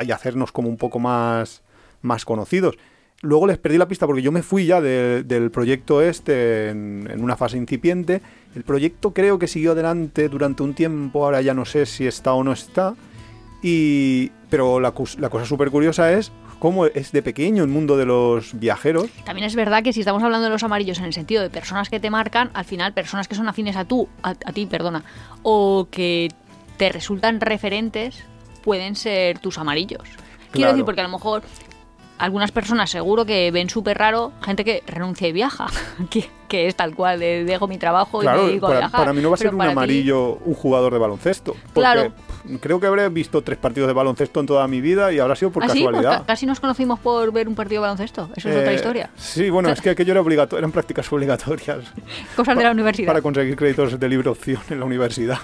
y 0.07 0.11
hacernos 0.13 0.53
como 0.53 0.69
un 0.69 0.77
poco 0.77 1.01
más, 1.01 1.63
más 2.01 2.25
conocidos. 2.25 2.77
Luego 3.23 3.49
les 3.49 3.59
perdí 3.59 3.77
la 3.77 3.89
pista 3.89 4.07
porque 4.07 4.23
yo 4.23 4.31
me 4.31 4.43
fui 4.45 4.67
ya 4.67 4.81
de- 4.81 5.25
del 5.25 5.51
proyecto 5.51 6.01
este 6.01 6.69
en, 6.69 7.09
una 7.19 7.37
fase 7.37 7.57
incipiente. 7.57 8.21
El 8.55 8.63
proyecto 8.63 9.13
creo 9.13 9.41
que 9.41 9.49
siguió 9.49 9.73
adelante 9.73 10.29
durante 10.29 10.63
un 10.63 10.75
tiempo, 10.75 11.25
ahora 11.25 11.41
ya 11.43 11.55
no 11.55 11.65
sé 11.65 11.87
si 11.87 12.07
está 12.07 12.35
o 12.35 12.45
no 12.45 12.53
está. 12.53 12.95
Y, 13.63 14.31
pero 14.49 14.79
la, 14.79 14.95
la 15.19 15.29
cosa 15.31 15.45
súper 15.45 15.71
curiosa 15.71 16.13
es 16.13 16.31
cómo 16.59 16.87
es 16.87 17.13
de 17.13 17.23
pequeño 17.23 17.63
el 17.63 17.69
mundo 17.69 17.97
de 17.97 18.07
los 18.07 18.59
viajeros. 18.59 19.07
También 19.25 19.47
es 19.47 19.55
verdad 19.55 19.83
que 19.83 19.93
si 19.93 20.01
estamos 20.01 20.23
hablando 20.23 20.45
de 20.45 20.51
los 20.51 20.63
amarillos 20.63 20.99
en 20.99 21.05
el 21.05 21.13
sentido 21.13 21.43
de 21.43 21.51
personas 21.51 21.89
que 21.91 22.01
te 22.01 22.11
marcan, 22.11 22.51
al 22.55 22.65
final 22.65 22.93
personas 22.93 23.29
que 23.29 23.35
son 23.35 23.49
afines 23.49 23.77
a 23.77 23.85
tú, 23.85 24.09
a, 24.23 24.31
a 24.31 24.53
ti, 24.53 24.67
perdona, 24.67 25.05
o 25.43 25.89
que 25.91 26.29
te 26.77 26.89
resultan 26.91 27.41
referentes, 27.41 28.25
pueden 28.63 28.97
ser 28.97 29.39
tus 29.39 29.59
amarillos. 29.59 30.03
Quiero 30.03 30.53
Claro. 30.53 30.73
decir, 30.73 30.85
porque 30.85 31.01
a 31.01 31.05
lo 31.05 31.11
mejor 31.11 31.43
algunas 32.17 32.53
personas 32.53 32.91
seguro 32.91 33.25
que 33.27 33.51
ven 33.51 33.69
súper 33.69 33.99
raro 33.99 34.33
gente 34.41 34.65
que 34.65 34.83
renuncia 34.87 35.27
y 35.29 35.33
viaja, 35.33 35.67
que, 36.11 36.31
que 36.49 36.67
es 36.69 36.77
tal 36.77 36.95
cual, 36.95 37.19
de, 37.21 37.45
dejo 37.45 37.67
mi 37.67 37.77
trabajo 37.77 38.23
y 38.23 38.27
me 38.27 38.33
dedico 38.37 38.67
a 38.67 38.69
para, 38.69 38.81
viajar. 38.81 39.01
para 39.01 39.13
mí 39.13 39.21
no 39.21 39.31
va 39.31 39.35
a 39.35 39.39
ser 39.39 39.53
un 39.55 39.61
ti- 39.61 39.67
amarillo 39.67 40.37
un 40.45 40.55
jugador 40.55 40.93
de 40.93 40.99
baloncesto. 41.01 41.53
Porque 41.55 41.73
Claro. 41.81 42.13
Creo 42.61 42.79
que 42.81 42.87
habré 42.87 43.09
visto 43.09 43.43
tres 43.43 43.59
partidos 43.59 43.87
de 43.89 43.93
baloncesto 43.95 44.41
en 44.41 44.47
toda 44.47 44.67
mi 44.69 44.81
vida 44.81 45.13
y 45.13 45.19
habrá 45.19 45.35
sido 45.37 45.51
por 45.51 45.65
¿Ah, 45.65 45.69
sí? 45.69 45.83
Pues 45.83 45.95
casualidad. 45.95 46.21
ca- 46.21 46.27
casi 46.27 46.47
nos 46.47 46.61
conocimos 46.61 46.99
por 47.01 47.33
ver 47.33 47.49
un 47.49 47.55
partido 47.55 47.81
de 47.83 47.89
baloncesto. 47.89 48.29
Eso 48.37 48.49
es 48.51 48.57
otra 48.57 48.73
Eh, 48.73 48.75
historia. 48.77 49.11
Sí, 49.17 49.51
bueno, 49.51 49.71
es 49.71 49.81
que 49.81 49.91
aquello 49.91 50.13
era 50.13 50.21
obligatorio, 50.21 50.59
eran 50.59 50.73
prácticas 50.73 51.11
obligatorias 51.13 51.79
Cosas 52.37 52.57
de 52.57 52.63
la 52.65 52.71
universidad. 52.73 53.07
para 53.09 53.23
conseguir 53.23 53.57
créditos 53.57 53.99
de 53.99 54.09
libre 54.09 54.29
opción 54.31 54.61
en 54.71 54.79
la 54.81 54.85
universidad. 54.87 55.39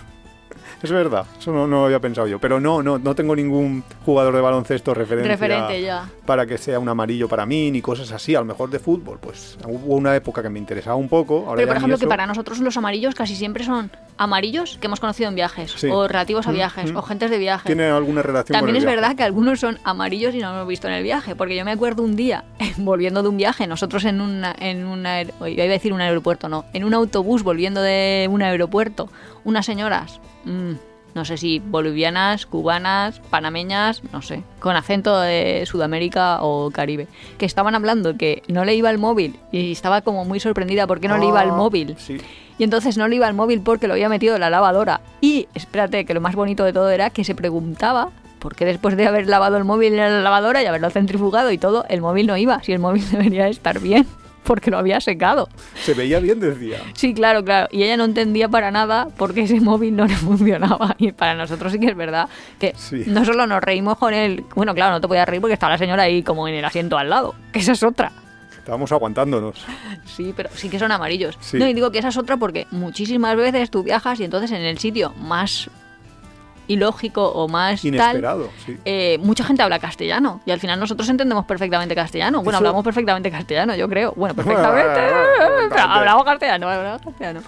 Es 0.83 0.91
verdad, 0.91 1.27
eso 1.39 1.53
no, 1.53 1.67
no 1.67 1.81
lo 1.81 1.85
había 1.87 2.01
pensado 2.01 2.27
yo. 2.27 2.39
Pero 2.39 2.59
no, 2.59 2.83
no, 2.83 2.99
no 2.99 3.15
tengo 3.15 3.37
ningún 3.37 3.85
jugador 4.05 4.35
de 4.35 4.41
baloncesto 4.41 4.95
referencia 4.95 5.31
Referente 5.31 5.83
ya. 5.83 6.09
para 6.25 6.47
que 6.47 6.57
sea 6.57 6.79
un 6.79 6.89
amarillo 6.89 7.29
para 7.29 7.45
mí, 7.45 7.71
ni 7.71 7.83
cosas 7.83 8.11
así. 8.13 8.35
A 8.35 8.41
lo 8.41 8.47
mejor 8.47 8.71
de 8.71 8.79
fútbol, 8.79 9.19
pues 9.21 9.59
hubo 9.67 9.95
una 9.97 10.17
época 10.17 10.43
que 10.43 10.49
me 10.49 10.59
interesaba 10.59 10.97
un 10.97 11.09
poco. 11.09 11.41
Ahora 11.47 11.57
Pero 11.57 11.69
por 11.69 11.77
ejemplo, 11.77 11.99
que 11.99 12.07
para 12.07 12.27
nosotros 12.27 12.59
los 12.61 12.77
amarillos 12.79 13.15
casi 13.15 13.37
siempre 13.37 13.63
son 13.65 13.91
amarillos 14.17 14.79
que 14.81 14.87
hemos 14.87 15.01
conocido 15.01 15.29
en 15.29 15.35
viajes, 15.35 15.73
Sí. 15.77 15.89
o 15.91 16.07
relativos 16.09 16.47
a 16.47 16.51
Mm, 16.51 16.55
viajes, 16.55 16.93
mm. 16.93 16.97
o 16.97 17.03
gentes 17.03 17.31
de 17.31 17.39
viajes. 17.39 17.67
Tiene 17.67 17.85
alguna 17.85 18.23
relación 18.23 18.55
También 18.55 18.75
con 18.75 18.77
es 18.77 18.83
el 18.83 18.87
viaje. 18.89 18.97
verdad 19.01 19.17
que 19.17 19.23
algunos 19.23 19.61
son 19.61 19.79
amarillos 19.85 20.35
y 20.35 20.39
no 20.39 20.49
lo 20.51 20.57
hemos 20.57 20.69
visto 20.69 20.89
en 20.89 20.95
el 20.95 21.03
viaje, 21.03 21.37
porque 21.37 21.57
yo 21.57 21.65
me 21.65 21.73
acuerdo 21.73 22.03
un 22.03 22.17
día, 22.17 22.45
volviendo 22.79 23.23
de 23.23 23.29
un 23.29 23.37
viaje, 23.37 23.67
nosotros 23.67 24.05
en 24.07 24.21
una, 24.21 24.55
en 24.59 24.87
una, 24.87 25.23
iba 25.23 25.65
a 25.65 25.67
decir 25.67 25.93
un 25.93 26.01
aeropuerto, 26.01 26.49
no, 26.49 26.65
en 26.73 26.85
un 26.85 26.95
autobús 26.95 27.43
volviendo 27.43 27.81
de 27.83 28.29
un 28.31 28.43
aeropuerto, 28.43 29.09
unas 29.45 29.65
señoras, 29.67 30.21
mm, 30.45 30.73
no 31.15 31.25
sé 31.25 31.37
si 31.39 31.59
bolivianas, 31.59 32.47
cubanas, 32.47 33.21
panameñas, 33.31 34.03
no 34.13 34.23
sé, 34.23 34.43
con 34.61 34.77
acento 34.77 35.19
de 35.21 35.65
Sudamérica 35.67 36.39
o 36.43 36.71
Caribe, 36.71 37.09
que 37.37 37.47
estaban 37.47 37.75
hablando 37.75 38.17
que 38.17 38.43
no 38.49 38.65
le 38.65 38.75
iba 38.77 38.91
el 38.91 38.99
móvil 38.99 39.37
y 39.51 39.73
estaba 39.73 40.03
como 40.03 40.25
muy 40.25 40.39
sorprendida 40.39 40.87
porque 40.87 41.09
no 41.09 41.19
le 41.19 41.27
iba 41.27 41.43
el 41.43 41.51
Ah, 41.51 41.55
móvil. 41.55 41.97
Sí. 41.99 42.19
Y 42.59 42.65
entonces 42.65 42.97
no 42.97 43.09
le 43.09 43.17
iba 43.17 43.27
el 43.27 43.35
móvil 43.35 43.61
porque 43.63 43.89
lo 43.89 43.95
había 43.95 44.09
metido 44.09 44.35
en 44.35 44.41
la 44.43 44.51
lavadora. 44.51 45.01
Y 45.21 45.49
espérate, 45.55 46.05
que 46.05 46.15
lo 46.15 46.21
más 46.21 46.35
bonito 46.37 46.63
de 46.63 46.73
todo 46.73 46.91
era 46.91 47.11
que 47.11 47.25
se 47.25 47.35
preguntaba 47.35 48.11
por 48.39 48.55
qué 48.55 48.65
después 48.65 48.97
de 48.97 49.07
haber 49.07 49.27
lavado 49.27 49.57
el 49.57 49.65
móvil 49.65 49.95
en 49.95 49.99
la 49.99 50.21
lavadora 50.21 50.63
y 50.63 50.67
haberlo 50.67 50.91
centrifugado 50.91 51.51
y 51.51 51.59
todo, 51.59 51.85
el 51.89 52.01
móvil 52.03 52.27
no 52.27 52.37
iba. 52.37 52.63
Si 52.63 52.73
el 52.73 52.79
móvil 52.79 53.03
debería 53.11 53.49
estar 53.49 53.81
bien, 53.81 54.07
porque 54.51 54.69
lo 54.73 54.79
había 54.79 55.01
secado. 55.01 55.49
Se 55.81 55.95
veía 55.95 56.19
bien, 56.19 56.41
decía. 56.41 56.79
Sí, 56.95 57.15
claro, 57.15 57.45
claro. 57.45 57.69
Y 57.71 57.85
ella 57.85 57.97
no 57.97 58.05
entendía 58.05 58.49
para 58.49 58.73
nada 58.73 59.07
por 59.17 59.33
qué 59.33 59.43
ese 59.43 59.61
móvil 59.61 59.95
no 59.95 60.07
le 60.07 60.17
funcionaba. 60.17 60.97
Y 60.99 61.13
para 61.13 61.37
nosotros 61.37 61.71
sí 61.71 61.79
que 61.79 61.87
es 61.87 61.97
verdad 61.97 62.29
que 62.59 62.75
Sí. 62.77 63.05
no 63.07 63.25
solo 63.25 63.47
nos 63.47 63.63
reímos 63.63 63.97
con 63.97 64.13
él. 64.13 64.43
Bueno, 64.57 64.75
claro, 64.75 64.91
no 64.91 65.01
te 65.01 65.07
podías 65.07 65.29
reír 65.29 65.41
porque 65.41 65.55
estaba 65.55 65.75
la 65.75 65.79
señora 65.79 66.03
ahí 66.03 66.25
como 66.25 66.49
en 66.49 66.55
el 66.57 66.65
asiento 66.65 66.99
al 66.99 67.09
lado. 67.11 67.37
Que 67.53 67.61
esa 67.61 67.71
es 67.71 67.83
otra. 67.85 68.11
Estábamos 68.59 68.91
aguantándonos. 68.91 69.65
Sí, 70.05 70.35
pero 70.37 70.51
sí 70.53 70.69
que 70.69 70.81
son 70.81 70.91
amarillos. 70.91 71.39
Sí. 71.41 71.57
No, 71.57 71.69
y 71.69 71.73
digo 71.73 71.93
que 71.93 72.01
esa 72.01 72.09
es 72.09 72.17
otra 72.17 72.37
porque 72.37 72.67
muchísimas 72.73 73.37
veces 73.37 73.71
tú 73.71 73.85
viajas 73.85 74.19
y 74.19 74.25
entonces 74.25 74.51
en 74.51 74.63
el 74.63 74.79
sitio 74.79 75.13
más 75.17 75.71
ilógico 76.71 77.29
o 77.29 77.49
más 77.49 77.81
tal, 77.83 77.89
Inesperado, 77.89 78.49
sí. 78.65 78.77
eh, 78.85 79.19
mucha 79.23 79.45
gente 79.45 79.63
habla 79.63 79.79
castellano 79.79 80.41
y 80.47 80.51
al 80.53 80.61
final 80.61 80.79
nosotros 80.79 81.09
entendemos 81.09 81.45
perfectamente 81.45 81.95
castellano. 81.95 82.39
Bueno, 82.43 82.59
Eso- 82.59 82.67
hablamos 82.67 82.85
perfectamente 82.85 83.31
castellano, 83.31 83.75
yo 83.75 83.89
creo. 83.89 84.13
Bueno, 84.17 84.35
perfectamente. 84.37 85.01
pero 85.69 85.83
hablamos 85.83 86.25
castellano, 86.25 86.69
hablamos 86.69 87.03
castellano. 87.03 87.41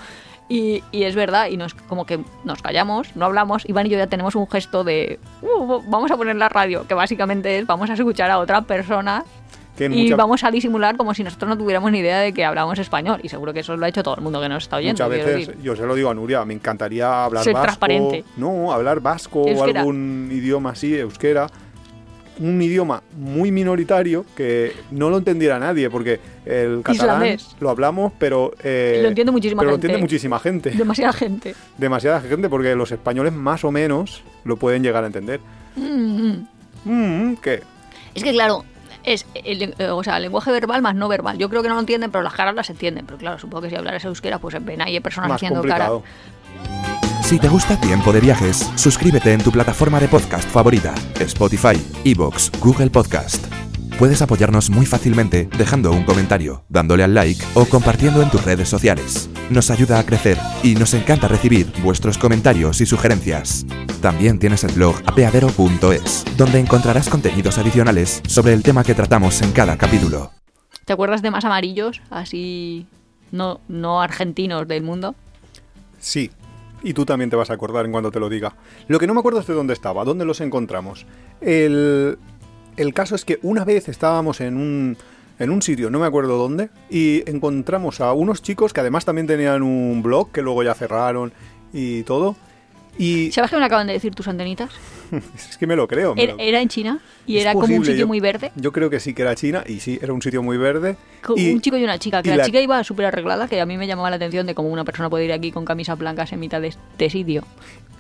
Y, 0.49 0.83
y 0.93 1.05
es 1.05 1.15
verdad, 1.15 1.47
y 1.49 1.57
nos 1.57 1.73
como 1.75 2.05
que 2.05 2.21
nos 2.45 2.61
callamos, 2.61 3.15
no 3.17 3.25
hablamos. 3.25 3.67
Iván 3.69 3.87
y 3.87 3.91
yo 3.91 3.97
ya 3.99 4.09
tenemos 4.09 4.35
un 4.35 4.47
gesto 4.51 4.85
de 4.85 5.19
"Uh, 5.41 5.81
vamos 5.87 6.11
a 6.11 6.17
poner 6.17 6.37
la 6.37 6.49
radio, 6.51 6.87
que 6.87 6.93
básicamente 6.95 7.59
es 7.59 7.67
vamos 7.67 7.89
a 7.89 7.95
escuchar 7.95 8.31
a 8.31 8.39
otra 8.39 8.61
persona 8.63 9.25
Que 9.77 9.87
y 9.87 9.89
mucha- 10.05 10.17
vamos 10.17 10.45
a 10.45 10.51
disimular 10.51 10.97
como 10.97 11.15
si 11.15 11.25
nosotros 11.25 11.49
no 11.49 11.57
tuviéramos 11.57 11.91
ni 11.91 11.99
idea 12.01 12.21
de 12.21 12.33
que 12.35 12.45
hablamos 12.45 12.79
español. 12.79 13.21
Y 13.23 13.29
seguro 13.31 13.53
que 13.55 13.61
eso 13.61 13.77
lo 13.77 13.87
ha 13.87 13.89
hecho 13.89 14.03
todo 14.03 14.17
el 14.17 14.21
mundo 14.23 14.41
que 14.41 14.49
nos 14.49 14.65
está 14.65 14.77
oyendo. 14.77 14.93
Muchas 15.05 15.09
veces, 15.09 15.47
decir. 15.49 15.63
yo 15.63 15.75
se 15.75 15.87
lo 15.87 15.95
digo 15.95 16.11
a 16.11 16.15
Nuria, 16.15 16.45
me 16.45 16.53
encantaría 16.55 17.25
hablar 17.25 17.43
Ser 17.43 17.55
vasco. 17.55 17.65
transparente. 17.65 18.25
No, 18.37 18.71
hablar 18.73 19.01
vasco 19.01 19.47
Euskera. 19.49 19.81
o 19.81 19.83
algún 19.83 20.29
idioma 20.31 20.71
así, 20.71 20.95
euskera. 20.95 21.47
Un 22.39 22.61
idioma 22.63 23.03
muy 23.17 23.53
minoritario 23.53 24.25
que 24.35 24.73
no 24.91 25.11
lo 25.11 25.19
entendiera 25.19 25.59
nadie, 25.59 25.91
porque 25.91 26.19
el 26.47 26.81
catalán 26.83 27.17
Islandés. 27.27 27.57
lo 27.61 27.69
hablamos, 27.71 28.13
pero. 28.19 28.53
eh, 28.65 29.01
Lo 29.03 29.09
entiende 29.09 29.31
muchísima 29.33 29.61
pero 29.61 29.71
lo 29.73 29.75
gente. 29.77 29.87
entiende 29.89 30.03
muchísima 30.03 30.39
gente. 30.39 30.71
Demasiada 30.77 31.13
gente. 31.13 31.55
Demasiada 31.77 32.21
gente, 32.23 32.49
porque 32.49 32.75
los 32.75 32.91
españoles 32.91 33.33
más 33.35 33.65
o 33.65 33.71
menos 33.71 34.23
lo 34.45 34.57
pueden 34.57 34.83
llegar 34.83 35.05
a 35.05 35.07
entender. 35.09 35.41
Mm, 35.77 35.83
mm. 36.29 36.47
Mm, 36.85 37.37
¿Qué? 37.37 37.63
Es 38.15 38.25
que 38.25 38.33
claro, 38.33 38.65
es 39.05 39.27
el, 39.35 39.75
eh, 39.79 39.87
o 39.91 40.03
sea, 40.03 40.17
el 40.17 40.25
lenguaje 40.25 40.51
verbal 40.51 40.83
más 40.83 40.95
no 40.95 41.09
verbal. 41.09 41.39
Yo 41.39 41.49
creo 41.49 41.63
que 41.63 41.69
no 41.69 41.75
lo 41.75 41.81
entienden, 41.81 42.11
pero 42.11 42.23
las 42.23 42.35
caras 42.35 42.55
las 42.55 42.71
entienden. 42.71 43.07
Pero 43.07 43.19
claro, 43.19 43.39
supongo 43.39 43.63
que 43.63 43.71
si 43.71 43.77
hablaras 43.77 44.05
euskera, 44.05 44.39
pues 44.39 44.55
en 44.55 44.65
pena 44.65 44.85
hay 44.85 45.01
personas 45.01 45.29
Más 45.29 45.37
haciendo 45.37 45.61
complicado. 45.61 46.03
cara. 46.03 47.23
Si 47.23 47.39
te 47.39 47.49
gusta 47.49 47.81
Tiempo 47.81 48.13
de 48.13 48.21
Viajes, 48.21 48.71
suscríbete 48.77 49.33
en 49.33 49.43
tu 49.43 49.51
plataforma 49.51 49.99
de 50.01 50.09
podcast 50.09 50.49
favorita, 50.49 50.95
Spotify, 51.19 51.81
Evox, 52.05 52.51
Google 52.61 52.91
Podcast. 52.91 53.72
Puedes 53.99 54.23
apoyarnos 54.23 54.71
muy 54.71 54.87
fácilmente 54.87 55.49
dejando 55.57 55.93
un 55.93 56.05
comentario, 56.05 56.65
dándole 56.69 57.05
al 57.05 57.15
like 57.15 57.45
o 57.55 57.67
compartiendo 57.67 58.23
en 58.23 58.31
tus 58.31 58.45
redes 58.45 58.69
sociales. 58.69 59.31
Nos 59.51 59.71
ayuda 59.71 59.99
a 59.99 60.07
crecer 60.07 60.39
y 60.63 60.75
nos 60.75 60.95
encanta 60.95 61.29
recibir 61.29 61.67
vuestros 61.83 62.19
comentarios 62.19 62.81
y 62.81 62.87
sugerencias. 62.87 63.67
También 64.01 64.39
tienes 64.39 64.65
el 64.65 64.73
blog 64.73 64.97
apeadero.es, 65.07 66.25
donde 66.37 66.59
encontrarás 66.59 67.09
contenidos 67.09 67.59
adicionales 67.59 68.23
sobre 68.27 68.55
el 68.55 68.63
tema 68.63 68.83
que 68.83 68.95
tratamos 68.95 69.41
en 69.43 69.53
cada 69.53 69.77
capítulo. 69.77 70.33
¿Te 70.85 70.93
acuerdas 70.93 71.23
de 71.23 71.31
más 71.31 71.45
amarillos, 71.45 72.03
así 72.11 72.87
no, 73.31 73.61
no 73.69 74.03
argentinos 74.03 74.67
del 74.67 74.83
mundo? 74.83 75.15
Sí. 76.01 76.31
Y 76.83 76.95
tú 76.95 77.05
también 77.07 77.31
te 77.31 77.37
vas 77.37 77.51
a 77.51 77.55
acordar 77.55 77.87
en 77.87 77.93
cuando 77.93 78.11
te 78.11 78.19
lo 78.19 78.29
diga. 78.29 78.57
Lo 78.89 78.99
que 78.99 79.07
no 79.07 79.15
me 79.15 79.21
acuerdo 79.21 79.39
es 79.39 79.47
de 79.47 79.55
dónde 79.55 79.73
estaba, 79.73 80.05
dónde 80.05 80.25
los 80.25 80.41
encontramos. 80.41 81.07
El, 81.41 82.19
el 82.77 82.95
caso 82.95 83.15
es 83.15 83.25
que 83.25 83.39
una 83.43 83.65
vez 83.65 83.89
estábamos 83.89 84.41
en 84.41 84.57
un, 84.57 84.97
en 85.39 85.51
un 85.51 85.63
sitio, 85.63 85.91
no 85.91 85.99
me 85.99 86.07
acuerdo 86.07 86.37
dónde, 86.39 86.71
y 86.91 87.29
encontramos 87.31 88.01
a 88.01 88.13
unos 88.13 88.43
chicos 88.43 88.73
que 88.73 88.81
además 88.81 89.05
también 89.05 89.27
tenían 89.27 89.63
un 89.63 90.03
blog 90.03 90.31
que 90.33 90.43
luego 90.43 90.63
ya 90.63 90.75
cerraron 90.75 91.33
y 91.73 92.03
todo. 92.05 92.37
Y 92.99 93.33
¿Sabes 93.33 93.51
qué 93.51 93.57
me 93.57 93.65
acaban 93.65 93.87
de 93.87 93.95
decir 93.95 94.15
tus 94.15 94.29
antenitas? 94.29 94.71
es 95.51 95.57
que 95.57 95.67
me 95.67 95.77
lo 95.77 95.89
creo. 95.89 96.15
me 96.15 96.25
Era, 96.25 96.33
lo- 96.35 96.39
era 96.41 96.61
en 96.61 96.69
China 96.69 97.01
y 97.27 97.37
Es 97.39 97.43
era 97.45 97.55
como 97.55 97.75
un 97.75 97.85
sitio 97.87 98.01
yo- 98.01 98.07
muy 98.07 98.21
verde. 98.21 98.53
Yo 98.55 98.71
creo 98.71 98.91
que 98.91 99.01
sí 99.01 99.15
que 99.15 99.23
era 99.23 99.35
China 99.35 99.65
y 99.67 99.81
sí, 99.81 99.99
era 100.03 100.13
un 100.13 100.21
sitio 100.21 100.43
muy 100.43 100.59
verde. 100.59 100.97
Con 101.25 101.39
y- 101.39 101.53
un 101.53 101.63
chico 101.63 101.79
y 101.79 101.85
una 101.85 101.99
chica, 101.99 102.23
que 102.23 102.29
la, 102.29 102.37
la- 102.37 102.45
chica 102.45 102.61
iba 102.61 102.85
súper 102.85 103.07
arreglada, 103.07 103.49
que 103.49 103.63
a 103.63 103.67
mí 103.67 103.79
me 103.79 103.87
llamaba 103.87 104.11
la 104.11 104.17
atención 104.17 104.47
de 104.47 104.55
cómo 104.55 104.69
una 104.69 104.85
persona 104.85 105.09
puede 105.09 105.25
ir 105.25 105.33
aquí 105.33 105.53
con 105.53 105.65
camisas 105.65 105.99
blancas 105.99 106.33
en 106.35 106.41
mitad 106.41 106.61
de 106.61 106.69
este 106.69 107.09
sitio. 107.09 107.45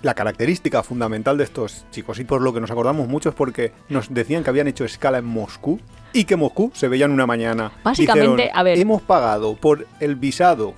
La 0.02 0.14
característica 0.14 0.82
fundamental 0.82 1.38
de 1.38 1.44
estos 1.44 1.84
chicos, 1.92 2.18
y 2.18 2.24
por 2.24 2.40
lo 2.42 2.52
que 2.52 2.60
nos 2.60 2.70
acordamos 2.72 3.06
mucho, 3.08 3.28
es 3.28 3.34
porque 3.34 3.72
nos 3.88 4.12
decían 4.12 4.42
que 4.42 4.50
habían 4.50 4.66
hecho 4.66 4.84
escala 4.84 5.18
en 5.18 5.24
Moscú 5.24 5.78
y 6.12 6.24
que 6.24 6.34
Moscú 6.36 6.72
se 6.74 6.88
veían 6.88 7.12
una 7.12 7.24
mañana. 7.26 7.70
Básicamente, 7.84 8.42
Dijeron, 8.42 8.50
a 8.58 8.62
ver. 8.64 8.78
Hemos 8.78 9.00
pagado 9.02 9.54
por 9.54 9.86
el 10.00 10.16
visado 10.16 10.74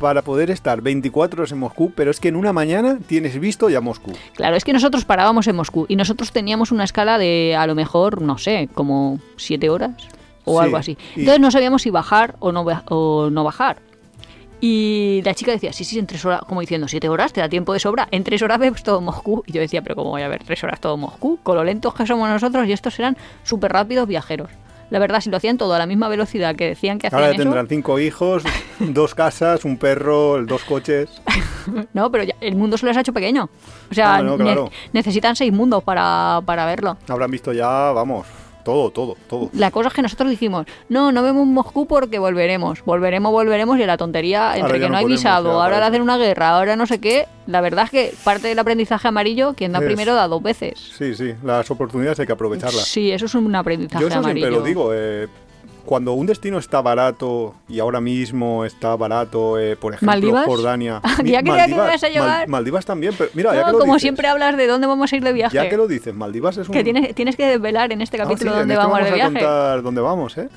para 0.00 0.22
poder 0.22 0.48
estar 0.52 0.80
24 0.80 1.40
horas 1.42 1.50
en 1.50 1.58
Moscú, 1.58 1.90
pero 1.96 2.12
es 2.12 2.20
que 2.20 2.28
en 2.28 2.36
una 2.36 2.52
mañana 2.52 2.98
tienes 3.08 3.40
visto 3.40 3.68
ya 3.68 3.80
Moscú. 3.80 4.12
Claro, 4.36 4.54
es 4.54 4.62
que 4.64 4.72
nosotros 4.72 5.04
parábamos 5.04 5.48
en 5.48 5.56
Moscú 5.56 5.86
y 5.88 5.96
nosotros 5.96 6.30
teníamos 6.30 6.70
una 6.70 6.84
escala 6.84 7.18
de 7.18 7.56
a 7.58 7.66
lo 7.66 7.74
mejor, 7.74 8.22
no 8.22 8.38
sé, 8.38 8.68
como 8.74 9.18
siete 9.36 9.70
horas 9.70 9.90
o 10.44 10.60
Sí, 10.60 10.64
algo 10.64 10.76
así. 10.76 10.96
y- 11.16 11.20
Entonces 11.20 11.40
no 11.40 11.50
sabíamos 11.50 11.82
si 11.82 11.90
bajar 11.90 12.36
o 12.38 12.52
no, 12.52 12.64
o 12.90 13.28
no 13.28 13.42
bajar. 13.42 13.78
Y 14.60 15.22
la 15.24 15.34
chica 15.34 15.52
decía, 15.52 15.72
sí, 15.72 15.84
sí, 15.84 15.98
en 15.98 16.06
tres 16.06 16.24
horas, 16.24 16.40
como 16.46 16.60
diciendo, 16.60 16.88
siete 16.88 17.08
horas, 17.08 17.32
te 17.32 17.40
da 17.40 17.48
tiempo 17.48 17.72
de 17.72 17.78
sobra, 17.78 18.08
en 18.10 18.24
tres 18.24 18.42
horas 18.42 18.58
ves 18.58 18.82
todo 18.82 19.00
Moscú. 19.00 19.44
Y 19.46 19.52
yo 19.52 19.60
decía, 19.60 19.82
pero 19.82 19.94
¿cómo 19.94 20.10
voy 20.10 20.22
a 20.22 20.28
ver 20.28 20.42
tres 20.44 20.62
horas 20.64 20.80
todo 20.80 20.96
Moscú? 20.96 21.38
Con 21.42 21.56
lo 21.56 21.62
lentos 21.64 21.94
que 21.94 22.06
somos 22.06 22.28
nosotros 22.28 22.66
y 22.66 22.72
estos 22.72 22.98
eran 22.98 23.16
súper 23.44 23.72
rápidos 23.72 24.08
viajeros. 24.08 24.50
La 24.90 24.98
verdad, 24.98 25.20
si 25.20 25.28
lo 25.30 25.36
hacían 25.36 25.58
todo 25.58 25.74
a 25.74 25.78
la 25.78 25.84
misma 25.86 26.08
velocidad 26.08 26.56
que 26.56 26.64
decían 26.66 26.98
que 26.98 27.08
hacían 27.08 27.20
Ahora 27.20 27.32
ya 27.32 27.34
eso, 27.34 27.42
tendrán 27.42 27.68
cinco 27.68 27.98
hijos, 28.00 28.42
dos 28.80 29.14
casas, 29.14 29.64
un 29.66 29.76
perro, 29.76 30.42
dos 30.46 30.64
coches. 30.64 31.10
no, 31.92 32.10
pero 32.10 32.24
ya- 32.24 32.34
el 32.40 32.56
mundo 32.56 32.78
se 32.78 32.86
les 32.86 32.96
ha 32.96 33.02
hecho 33.02 33.12
pequeño. 33.12 33.50
O 33.90 33.94
sea, 33.94 34.16
Ah, 34.16 34.22
no, 34.22 34.38
ne- 34.38 34.56
necesitan 34.94 35.36
seis 35.36 35.52
mundos 35.52 35.84
para, 35.84 36.40
para 36.46 36.64
verlo. 36.64 36.96
Habrán 37.06 37.30
visto 37.30 37.52
ya, 37.52 37.92
vamos, 37.92 38.26
todo, 38.68 38.90
todo, 38.90 39.16
todo. 39.28 39.50
La 39.54 39.70
cosa 39.70 39.88
es 39.88 39.94
que 39.94 40.02
nosotros 40.02 40.28
dijimos, 40.28 40.66
no, 40.90 41.10
no 41.10 41.22
vemos 41.22 41.46
Moscú 41.46 41.86
porque 41.86 42.18
volveremos, 42.18 42.84
volveremos, 42.84 43.32
volveremos 43.32 43.78
y 43.78 43.86
la 43.86 43.96
tontería 43.96 44.50
entre 44.56 44.62
Ahora 44.62 44.78
que 44.78 44.90
no, 44.90 44.96
hay 44.98 45.04
podemos, 45.04 45.20
visado, 45.22 45.48
ya, 45.58 45.64
ahora 45.64 45.78
le 45.80 45.84
hacen 45.86 46.02
una 46.02 46.18
guerra, 46.18 46.50
ahora 46.50 46.76
no 46.76 46.86
sé 46.86 47.00
qué, 47.00 47.26
la 47.46 47.62
verdad 47.62 47.84
es 47.86 47.90
que 47.90 48.14
parte 48.24 48.48
del 48.48 48.58
aprendizaje 48.58 49.08
amarillo, 49.08 49.54
quien 49.54 49.72
da 49.72 49.78
Es- 49.78 49.86
primero 49.86 50.14
da 50.14 50.28
dos 50.28 50.42
veces. 50.42 50.78
Sí, 50.98 51.14
sí, 51.14 51.32
las 51.42 51.70
oportunidades 51.70 52.20
hay 52.20 52.26
que 52.26 52.32
aprovecharlas. 52.32 52.84
Sí, 52.84 53.10
eso 53.10 53.24
es 53.24 53.34
un 53.34 53.54
aprendizaje 53.54 54.02
Yo 54.02 54.08
eso 54.08 54.18
amarillo. 54.18 54.46
siempre 54.48 54.60
lo 54.60 54.64
digo. 54.66 54.90
eh, 54.94 55.28
cuando 55.88 56.12
un 56.12 56.26
destino 56.26 56.58
está 56.58 56.82
barato 56.82 57.54
y 57.66 57.78
ahora 57.80 57.98
mismo 58.02 58.66
está 58.66 58.94
barato, 58.94 59.58
eh, 59.58 59.74
por 59.74 59.94
ejemplo, 59.94 60.12
¿Maldivas? 60.12 60.44
Jordania. 60.44 61.00
Ya 61.24 61.42
que 61.42 61.50
me 61.50 61.60
a 61.62 61.96
llevar. 61.96 62.46
Maldivas 62.46 62.84
también, 62.84 63.14
pero 63.16 63.30
mira, 63.32 63.54
ya 63.54 63.64
que 63.64 63.72
lo 63.72 63.78
como 63.78 63.94
dices, 63.94 64.02
siempre 64.02 64.28
hablas 64.28 64.58
de 64.58 64.66
dónde 64.66 64.86
vamos 64.86 65.10
a 65.10 65.16
ir 65.16 65.24
de 65.24 65.32
viaje. 65.32 65.54
Ya 65.54 65.66
que 65.70 65.78
lo 65.78 65.88
dices, 65.88 66.14
Maldivas 66.14 66.58
es 66.58 66.68
un... 66.68 66.74
Que 66.74 66.84
tienes, 66.84 67.14
tienes 67.14 67.36
que 67.36 67.46
desvelar 67.46 67.90
en 67.90 68.02
este 68.02 68.20
Ah, 68.20 68.24
capítulo 68.24 68.50
sí, 68.50 68.54
en 68.56 68.68
dónde 68.68 68.74
este 68.74 68.86
vamos 68.86 69.02
de 69.02 69.08
a 69.10 69.14
viaje. 69.14 69.32
contar 69.32 69.82
dónde 69.82 70.00
vamos, 70.02 70.36
¿eh? 70.36 70.50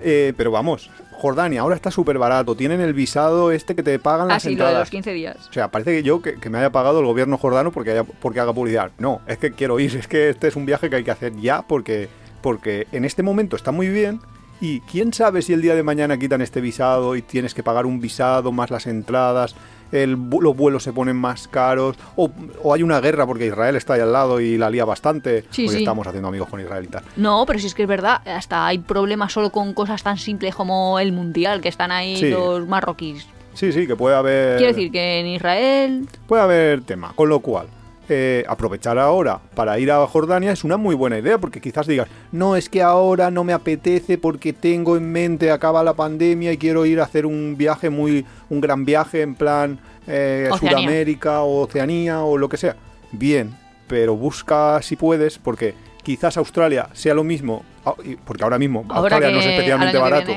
Eh, 0.00 0.32
pero 0.38 0.50
vamos, 0.50 0.88
Jordania 1.12 1.60
ahora 1.60 1.76
está 1.76 1.90
súper 1.90 2.16
barato. 2.16 2.54
Tienen 2.54 2.80
el 2.80 2.94
visado 2.94 3.52
este 3.52 3.76
que 3.76 3.82
te 3.82 3.98
pagan 3.98 4.30
Ah, 4.30 4.34
las 4.34 4.42
sí, 4.42 4.48
lo 4.48 4.64
de 4.64 4.70
entradas. 4.70 4.78
los 4.80 4.90
15 4.90 5.12
días. 5.12 5.36
O 5.50 5.52
sea, 5.52 5.68
parece 5.70 5.90
que 5.92 6.02
yo 6.02 6.22
que, 6.22 6.36
que 6.40 6.48
me 6.48 6.56
haya 6.56 6.70
pagado 6.72 7.00
el 7.00 7.04
gobierno 7.04 7.36
jordano 7.36 7.72
porque, 7.72 7.90
haya, 7.90 8.04
porque 8.04 8.40
haga 8.40 8.54
publicidad. 8.54 8.90
No, 8.98 9.20
es 9.26 9.36
que 9.36 9.52
quiero 9.52 9.78
ir. 9.78 9.94
Es 9.98 10.08
que 10.08 10.30
este 10.30 10.48
es 10.48 10.56
un 10.56 10.64
viaje 10.64 10.88
que 10.88 10.96
hay 10.96 11.04
que 11.04 11.10
hacer 11.10 11.36
ya 11.36 11.60
porque, 11.60 12.08
porque 12.40 12.86
en 12.90 13.04
este 13.04 13.22
momento 13.22 13.54
está 13.54 13.70
muy 13.70 13.90
bien. 13.90 14.18
Y 14.62 14.78
quién 14.80 15.12
sabe 15.12 15.42
si 15.42 15.52
el 15.52 15.60
día 15.60 15.74
de 15.74 15.82
mañana 15.82 16.16
quitan 16.18 16.40
este 16.40 16.60
visado 16.60 17.16
y 17.16 17.22
tienes 17.22 17.52
que 17.52 17.64
pagar 17.64 17.84
un 17.84 18.00
visado 18.00 18.52
más 18.52 18.70
las 18.70 18.86
entradas, 18.86 19.56
el, 19.90 20.12
los 20.12 20.56
vuelos 20.56 20.84
se 20.84 20.92
ponen 20.92 21.16
más 21.16 21.48
caros, 21.48 21.96
o, 22.14 22.30
o 22.62 22.72
hay 22.72 22.84
una 22.84 23.00
guerra 23.00 23.26
porque 23.26 23.46
Israel 23.48 23.74
está 23.74 23.94
ahí 23.94 24.00
al 24.02 24.12
lado 24.12 24.40
y 24.40 24.56
la 24.56 24.70
lía 24.70 24.84
bastante. 24.84 25.42
Sí, 25.50 25.64
porque 25.64 25.78
sí. 25.78 25.82
estamos 25.82 26.06
haciendo 26.06 26.28
amigos 26.28 26.48
con 26.48 26.60
Israel 26.60 26.84
y 26.84 26.86
tal. 26.86 27.02
No, 27.16 27.44
pero 27.44 27.58
si 27.58 27.66
es 27.66 27.74
que 27.74 27.82
es 27.82 27.88
verdad, 27.88 28.20
hasta 28.24 28.64
hay 28.64 28.78
problemas 28.78 29.32
solo 29.32 29.50
con 29.50 29.74
cosas 29.74 30.02
tan 30.04 30.16
simples 30.16 30.54
como 30.54 31.00
el 31.00 31.10
mundial, 31.10 31.60
que 31.60 31.68
están 31.68 31.90
ahí 31.90 32.16
Sí. 32.18 32.30
los 32.30 32.64
marroquíes. 32.68 33.26
Sí, 33.54 33.72
sí, 33.72 33.88
que 33.88 33.96
puede 33.96 34.14
haber. 34.14 34.58
Quiero 34.58 34.72
decir 34.74 34.92
que 34.92 35.18
en 35.18 35.26
Israel 35.26 36.08
puede 36.28 36.42
haber 36.42 36.82
tema. 36.82 37.12
Con 37.16 37.28
lo 37.28 37.40
cual, 37.40 37.66
eh, 38.08 38.44
aprovechar 38.48 38.98
ahora 38.98 39.40
para 39.54 39.78
ir 39.78 39.90
a 39.92 40.06
Jordania 40.06 40.52
es 40.52 40.64
una 40.64 40.76
muy 40.76 40.94
buena 40.94 41.18
idea, 41.18 41.38
porque 41.38 41.60
quizás 41.60 41.86
digas, 41.86 42.08
no, 42.32 42.56
es 42.56 42.68
que 42.68 42.82
ahora 42.82 43.30
no 43.30 43.44
me 43.44 43.52
apetece 43.52 44.18
porque 44.18 44.52
tengo 44.52 44.96
en 44.96 45.10
mente, 45.10 45.50
acaba 45.50 45.84
la 45.84 45.94
pandemia 45.94 46.52
y 46.52 46.58
quiero 46.58 46.84
ir 46.84 47.00
a 47.00 47.04
hacer 47.04 47.26
un 47.26 47.56
viaje 47.56 47.90
muy, 47.90 48.26
un 48.50 48.60
gran 48.60 48.84
viaje 48.84 49.22
en 49.22 49.34
plan 49.34 49.78
eh. 50.06 50.50
Sudamérica 50.58 51.42
o 51.42 51.62
Oceanía 51.62 52.22
o 52.22 52.36
lo 52.36 52.48
que 52.48 52.56
sea. 52.56 52.76
Bien, 53.12 53.54
pero 53.86 54.16
busca 54.16 54.82
si 54.82 54.96
puedes, 54.96 55.38
porque 55.38 55.74
quizás 56.02 56.36
Australia 56.36 56.88
sea 56.92 57.14
lo 57.14 57.24
mismo, 57.24 57.62
ah, 57.84 57.94
porque 58.24 58.42
ahora 58.42 58.58
mismo 58.58 58.84
ahora 58.88 59.16
Australia 59.16 59.30
no 59.30 59.38
es 59.38 59.46
especialmente 59.46 59.98
barato. 59.98 60.32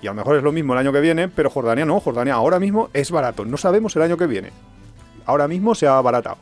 Y 0.00 0.06
a 0.06 0.10
lo 0.10 0.14
mejor 0.14 0.36
es 0.36 0.42
lo 0.42 0.52
mismo 0.52 0.74
el 0.74 0.78
año 0.78 0.92
que 0.92 1.00
viene, 1.00 1.28
pero 1.28 1.50
Jordania 1.50 1.84
no. 1.84 1.98
Jordania 2.00 2.34
ahora 2.34 2.60
mismo 2.60 2.88
es 2.92 3.10
barato. 3.10 3.44
No 3.44 3.56
sabemos 3.56 3.94
el 3.96 4.02
año 4.02 4.16
que 4.16 4.26
viene. 4.26 4.50
Ahora 5.26 5.48
mismo 5.48 5.74
se 5.74 5.86
ha 5.86 5.98
abaratado. 5.98 6.38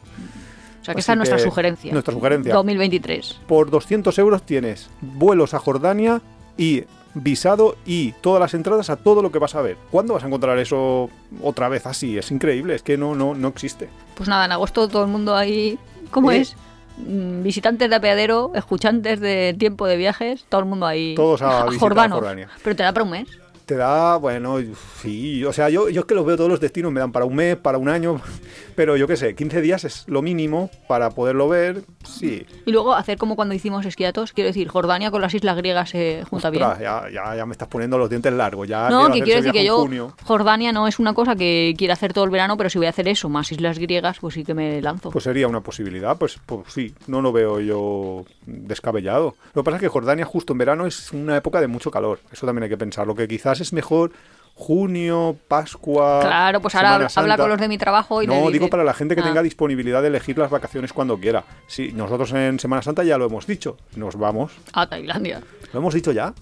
O 0.86 0.88
sea, 0.88 0.94
que 0.94 1.00
Así 1.00 1.04
esta 1.04 1.12
es 1.12 1.16
nuestra 1.18 1.38
sugerencia. 1.40 1.92
nuestra 1.92 2.14
sugerencia. 2.14 2.54
2023. 2.54 3.40
Por 3.48 3.70
200 3.70 4.16
euros 4.20 4.42
tienes 4.44 4.88
vuelos 5.00 5.52
a 5.54 5.58
Jordania 5.58 6.20
y 6.56 6.84
visado 7.14 7.76
y 7.86 8.12
todas 8.20 8.40
las 8.40 8.54
entradas 8.54 8.88
a 8.90 8.96
todo 8.96 9.20
lo 9.22 9.32
que 9.32 9.38
vas 9.40 9.54
a 9.56 9.62
ver. 9.62 9.76
¿Cuándo 9.90 10.14
vas 10.14 10.22
a 10.22 10.26
encontrar 10.28 10.58
eso 10.58 11.10
otra 11.42 11.68
vez 11.68 11.86
así? 11.86 12.16
Es 12.16 12.30
increíble. 12.30 12.74
Es 12.76 12.82
que 12.82 12.96
no, 12.96 13.14
no, 13.14 13.34
no 13.34 13.48
existe. 13.48 13.88
Pues 14.14 14.28
nada, 14.28 14.44
en 14.44 14.52
agosto 14.52 14.86
todo 14.88 15.02
el 15.02 15.08
mundo 15.10 15.34
ahí. 15.34 15.78
¿Cómo 16.10 16.30
Eh. 16.30 16.42
es? 16.42 16.56
Mm, 16.98 17.42
Visitantes 17.42 17.90
de 17.90 17.96
apeadero, 17.96 18.52
escuchantes 18.54 19.20
de 19.20 19.54
tiempo 19.58 19.86
de 19.86 19.96
viajes, 19.96 20.44
todo 20.48 20.60
el 20.60 20.66
mundo 20.66 20.86
ahí. 20.86 21.14
Todos 21.14 21.42
a 21.42 21.66
jordanos. 21.80 22.18
Jordania. 22.20 22.48
Pero 22.62 22.76
te 22.76 22.82
da 22.84 22.92
para 22.92 23.04
un 23.04 23.10
mes. 23.10 23.28
Te 23.66 23.74
da, 23.74 24.16
bueno, 24.16 24.58
sí, 25.02 25.44
o 25.44 25.52
sea, 25.52 25.68
yo, 25.68 25.88
yo 25.88 26.02
es 26.02 26.06
que 26.06 26.14
los 26.14 26.24
veo 26.24 26.36
todos 26.36 26.48
los 26.48 26.60
destinos, 26.60 26.92
me 26.92 27.00
dan 27.00 27.10
para 27.10 27.24
un 27.24 27.34
mes, 27.34 27.56
para 27.56 27.78
un 27.78 27.88
año, 27.88 28.20
pero 28.76 28.96
yo 28.96 29.08
qué 29.08 29.16
sé, 29.16 29.34
15 29.34 29.60
días 29.60 29.82
es 29.82 30.04
lo 30.06 30.22
mínimo 30.22 30.70
para 30.86 31.10
poderlo 31.10 31.48
ver, 31.48 31.82
sí. 32.04 32.46
Y 32.64 32.70
luego 32.70 32.94
hacer 32.94 33.18
como 33.18 33.34
cuando 33.34 33.56
hicimos 33.56 33.84
esquiatos. 33.84 34.32
Quiero 34.32 34.46
decir, 34.46 34.68
Jordania 34.68 35.10
con 35.10 35.20
las 35.20 35.34
islas 35.34 35.56
griegas 35.56 35.90
se 35.90 36.22
junta 36.30 36.50
bien. 36.50 36.62
Ostras, 36.62 36.80
ya, 36.80 37.10
ya, 37.12 37.34
ya 37.34 37.44
me 37.44 37.52
estás 37.52 37.66
poniendo 37.66 37.98
los 37.98 38.08
dientes 38.08 38.32
largos, 38.32 38.68
ya 38.68 38.88
No, 38.88 39.10
que 39.10 39.20
quiero 39.20 39.38
decir 39.42 39.52
que 39.52 39.64
yo, 39.64 39.80
junio. 39.80 40.14
Jordania 40.22 40.70
no 40.70 40.86
es 40.86 41.00
una 41.00 41.12
cosa 41.12 41.34
que 41.34 41.74
quiera 41.76 41.94
hacer 41.94 42.12
todo 42.12 42.22
el 42.22 42.30
verano, 42.30 42.56
pero 42.56 42.70
si 42.70 42.78
voy 42.78 42.86
a 42.86 42.90
hacer 42.90 43.08
eso, 43.08 43.28
más 43.28 43.50
islas 43.50 43.80
griegas, 43.80 44.18
pues 44.20 44.34
sí 44.34 44.44
que 44.44 44.54
me 44.54 44.80
lanzo. 44.80 45.10
Pues 45.10 45.24
sería 45.24 45.48
una 45.48 45.60
posibilidad, 45.60 46.16
pues, 46.16 46.38
pues 46.46 46.72
sí, 46.72 46.94
no 47.08 47.20
lo 47.20 47.32
veo 47.32 47.58
yo 47.58 48.24
descabellado. 48.46 49.34
Lo 49.54 49.62
que 49.62 49.64
pasa 49.64 49.78
es 49.78 49.80
que 49.80 49.88
Jordania 49.88 50.24
justo 50.24 50.52
en 50.52 50.58
verano 50.58 50.86
es 50.86 51.12
una 51.12 51.36
época 51.36 51.60
de 51.60 51.66
mucho 51.66 51.90
calor, 51.90 52.20
eso 52.30 52.46
también 52.46 52.62
hay 52.62 52.68
que 52.68 52.78
pensar. 52.78 53.08
Lo 53.08 53.16
que 53.16 53.26
quizás 53.26 53.55
es 53.60 53.72
mejor 53.72 54.12
junio, 54.54 55.36
Pascua. 55.48 56.20
claro, 56.22 56.60
pues 56.62 56.74
ahora 56.74 56.94
habla, 57.14 57.36
con 57.36 57.48
los 57.50 57.60
de 57.60 57.68
mi 57.68 57.76
trabajo 57.76 58.22
y 58.22 58.26
le 58.26 58.34
No, 58.34 58.40
dice- 58.40 58.52
digo 58.54 58.68
para 58.68 58.84
la 58.84 58.94
gente 58.94 59.14
que 59.14 59.20
Ah. 59.20 59.24
tenga 59.24 59.42
disponibilidad 59.42 60.00
de 60.00 60.08
elegir 60.08 60.38
las 60.38 60.50
vacaciones 60.50 60.92
cuando 60.94 61.18
quiera. 61.18 61.44
Sí, 61.66 61.92
nosotros 61.94 62.32
en 62.32 62.58
Semana 62.58 62.80
Santa 62.82 63.04
ya 63.04 63.18
lo 63.18 63.26
hemos 63.26 63.46
dicho, 63.46 63.76
nos 63.96 64.16
vamos. 64.16 64.52
A 64.72 64.86
Tailandia. 64.88 65.42
¿Lo 65.74 65.80
hemos 65.80 65.92
dicho 65.92 66.10
ya? 66.12 66.32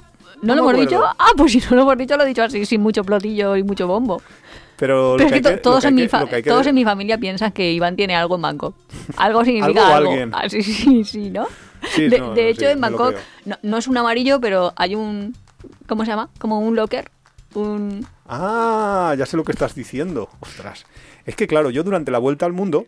¿No, 0.42 0.54
No 0.54 0.54
lo 0.54 0.60
hemos 0.70 0.72
acuerdo. 0.74 0.90
dicho? 0.90 1.04
Ah, 1.18 1.30
pues 1.36 1.52
si 1.52 1.58
no 1.58 1.76
lo 1.76 1.82
hemos 1.82 1.98
dicho, 1.98 2.16
lo 2.16 2.22
he 2.22 2.26
dicho 2.26 2.42
así, 2.44 2.64
sin 2.66 2.80
mucho 2.82 3.02
plotillo 3.02 3.56
y 3.56 3.62
mucho 3.64 3.86
bombo. 3.88 4.22
Pero, 4.76 5.16
es 5.18 5.32
que 5.32 5.40
todos, 5.58 5.82
que 5.82 5.88
en, 5.88 5.94
mi 5.94 6.08
que- 6.08 6.42
todos 6.42 6.66
en 6.66 6.74
mi 6.74 6.84
familia 6.84 7.18
piensan 7.18 7.52
que 7.52 7.72
Iván 7.72 7.96
tiene 7.96 8.14
algo 8.16 8.36
en 8.36 8.42
Bangkok. 8.42 8.74
Algo 9.16 9.44
significa 9.44 9.80
Algo 9.80 9.92
o 9.92 9.96
algo. 9.96 10.10
alguien. 10.10 10.30
Ah, 10.34 10.48
sí, 10.48 10.62
sí, 10.62 11.04
sí, 11.04 11.30
¿no? 11.30 11.46
Sí, 11.94 12.08
de 12.08 12.18
no, 12.18 12.32
de 12.34 12.42
no, 12.42 12.48
hecho, 12.48 12.60
sí, 12.60 12.66
en 12.66 12.80
Bangkok 12.80 13.14
no 13.62 13.76
es 13.76 13.86
un 13.88 13.96
amarillo, 13.96 14.40
pero 14.40 14.72
hay 14.76 14.94
un... 14.94 15.34
¿Cómo 15.86 16.04
se 16.04 16.10
llama? 16.10 16.30
Como 16.38 16.60
un 16.60 16.76
locker. 16.76 17.10
Un... 17.54 18.06
Ah, 18.26 19.14
ya 19.18 19.26
sé 19.26 19.36
lo 19.36 19.44
que 19.44 19.52
estás 19.52 19.74
diciendo. 19.74 20.28
Ostras. 20.40 20.86
Es 21.24 21.36
que 21.36 21.46
claro, 21.46 21.70
yo 21.70 21.82
durante 21.84 22.10
la 22.10 22.18
vuelta 22.18 22.46
al 22.46 22.52
mundo 22.52 22.86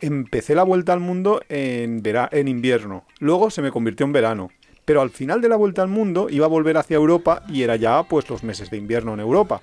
empecé 0.00 0.54
la 0.54 0.62
vuelta 0.62 0.92
al 0.92 1.00
mundo 1.00 1.40
en, 1.48 2.02
vera- 2.02 2.28
en 2.32 2.48
invierno. 2.48 3.04
Luego 3.18 3.50
se 3.50 3.62
me 3.62 3.70
convirtió 3.72 4.06
en 4.06 4.12
verano. 4.12 4.50
Pero 4.84 5.00
al 5.00 5.10
final 5.10 5.40
de 5.40 5.48
la 5.48 5.56
vuelta 5.56 5.80
al 5.82 5.88
mundo 5.88 6.28
iba 6.28 6.44
a 6.44 6.48
volver 6.48 6.76
hacia 6.76 6.96
Europa 6.96 7.42
y 7.48 7.62
era 7.62 7.76
ya 7.76 8.02
pues 8.02 8.28
los 8.28 8.42
meses 8.44 8.70
de 8.70 8.76
invierno 8.76 9.14
en 9.14 9.20
Europa. 9.20 9.60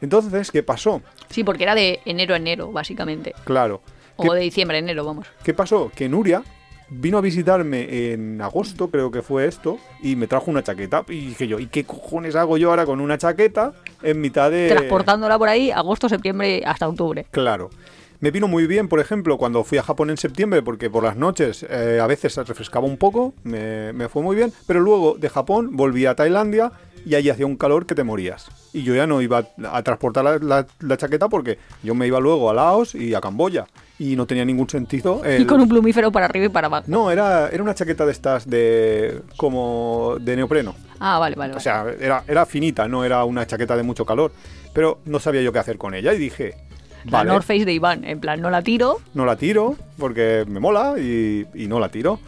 Entonces, 0.00 0.50
¿qué 0.50 0.62
pasó? 0.64 1.00
Sí, 1.30 1.44
porque 1.44 1.62
era 1.62 1.74
de 1.76 2.00
enero 2.04 2.34
a 2.34 2.38
enero, 2.38 2.72
básicamente. 2.72 3.34
Claro. 3.44 3.80
¿qué, 4.20 4.28
O 4.28 4.34
de 4.34 4.40
diciembre 4.40 4.76
a 4.76 4.80
enero, 4.80 5.04
vamos. 5.04 5.28
qué 5.44 5.54
pasó? 5.54 5.90
Que 5.94 6.08
Nuria 6.08 6.42
vino 7.00 7.18
a 7.18 7.20
visitarme 7.20 8.12
en 8.12 8.40
agosto, 8.40 8.88
creo 8.88 9.10
que 9.10 9.22
fue 9.22 9.46
esto, 9.46 9.78
y 10.02 10.16
me 10.16 10.26
trajo 10.26 10.50
una 10.50 10.62
chaqueta. 10.62 11.04
Y 11.08 11.26
dije 11.28 11.46
yo, 11.46 11.58
¿y 11.58 11.66
qué 11.66 11.84
cojones 11.84 12.34
hago 12.36 12.56
yo 12.56 12.70
ahora 12.70 12.86
con 12.86 13.00
una 13.00 13.18
chaqueta 13.18 13.72
en 14.02 14.20
mitad 14.20 14.50
de... 14.50 14.68
Transportándola 14.68 15.38
por 15.38 15.48
ahí 15.48 15.70
agosto, 15.70 16.08
septiembre 16.08 16.62
hasta 16.64 16.88
octubre. 16.88 17.26
Claro. 17.30 17.70
Me 18.20 18.30
vino 18.30 18.48
muy 18.48 18.66
bien, 18.66 18.88
por 18.88 19.00
ejemplo, 19.00 19.36
cuando 19.36 19.64
fui 19.64 19.76
a 19.76 19.82
Japón 19.82 20.08
en 20.08 20.16
septiembre, 20.16 20.62
porque 20.62 20.88
por 20.88 21.04
las 21.04 21.16
noches 21.16 21.66
eh, 21.68 21.98
a 22.00 22.06
veces 22.06 22.32
se 22.32 22.44
refrescaba 22.44 22.86
un 22.86 22.96
poco, 22.96 23.34
me, 23.42 23.92
me 23.92 24.08
fue 24.08 24.22
muy 24.22 24.34
bien, 24.34 24.52
pero 24.66 24.80
luego 24.80 25.16
de 25.18 25.28
Japón 25.28 25.76
volví 25.76 26.06
a 26.06 26.14
Tailandia 26.14 26.72
y 27.06 27.14
allí 27.14 27.30
hacía 27.30 27.46
un 27.46 27.56
calor 27.56 27.86
que 27.86 27.94
te 27.94 28.02
morías. 28.04 28.46
Y 28.72 28.82
yo 28.82 28.94
ya 28.94 29.06
no 29.06 29.20
iba 29.22 29.44
a 29.70 29.82
transportar 29.82 30.24
la, 30.24 30.38
la- 30.38 30.66
la 30.80 30.96
chaqueta 30.96 31.28
porque 31.28 31.58
yo 31.82 31.94
me 31.94 32.06
iba 32.06 32.18
luego 32.20 32.50
a 32.50 32.54
Laos 32.54 32.94
y 32.94 33.14
a 33.14 33.20
Camboya 33.20 33.66
y 33.98 34.16
no 34.16 34.26
tenía 34.26 34.44
ningún 34.44 34.68
sentido. 34.68 35.22
Y 35.38 35.44
con 35.44 35.60
un 35.60 35.68
plumífero 35.68 36.10
para 36.10 36.26
arriba 36.26 36.46
y 36.46 36.48
para 36.48 36.66
abajo. 36.66 36.84
No, 36.88 37.10
era, 37.10 37.48
era 37.50 37.62
una 37.62 37.74
chaqueta 37.74 38.04
de 38.06 38.12
estas 38.12 38.48
de 38.48 39.20
como 39.36 40.16
de 40.20 40.36
neopreno. 40.36 40.74
Ah, 40.98 41.18
vale, 41.18 41.36
vale. 41.36 41.54
O 41.54 41.60
sea, 41.60 41.84
era, 42.00 42.24
era 42.26 42.46
finita, 42.46 42.88
no 42.88 43.04
era 43.04 43.24
una 43.24 43.46
chaqueta 43.46 43.76
de 43.76 43.82
mucho 43.82 44.04
calor. 44.06 44.32
Pero 44.72 45.00
no 45.04 45.20
sabía 45.20 45.42
yo 45.42 45.52
qué 45.52 45.58
hacer 45.60 45.78
con 45.78 45.94
ella 45.94 46.12
y 46.14 46.18
dije, 46.18 46.54
la 47.04 47.18
vale, 47.18 47.30
North 47.30 47.44
Face 47.46 47.64
de 47.64 47.72
Iván. 47.72 48.04
En 48.04 48.18
plan, 48.18 48.40
no 48.40 48.50
la 48.50 48.62
tiro. 48.62 48.98
no 49.14 49.24
la 49.24 49.36
tiro 49.36 49.76
porque 49.98 50.44
me 50.48 50.58
mola 50.58 50.94
y, 50.98 51.46
y 51.54 51.66
no 51.68 51.78
la 51.78 51.90
tiro. 51.90 52.18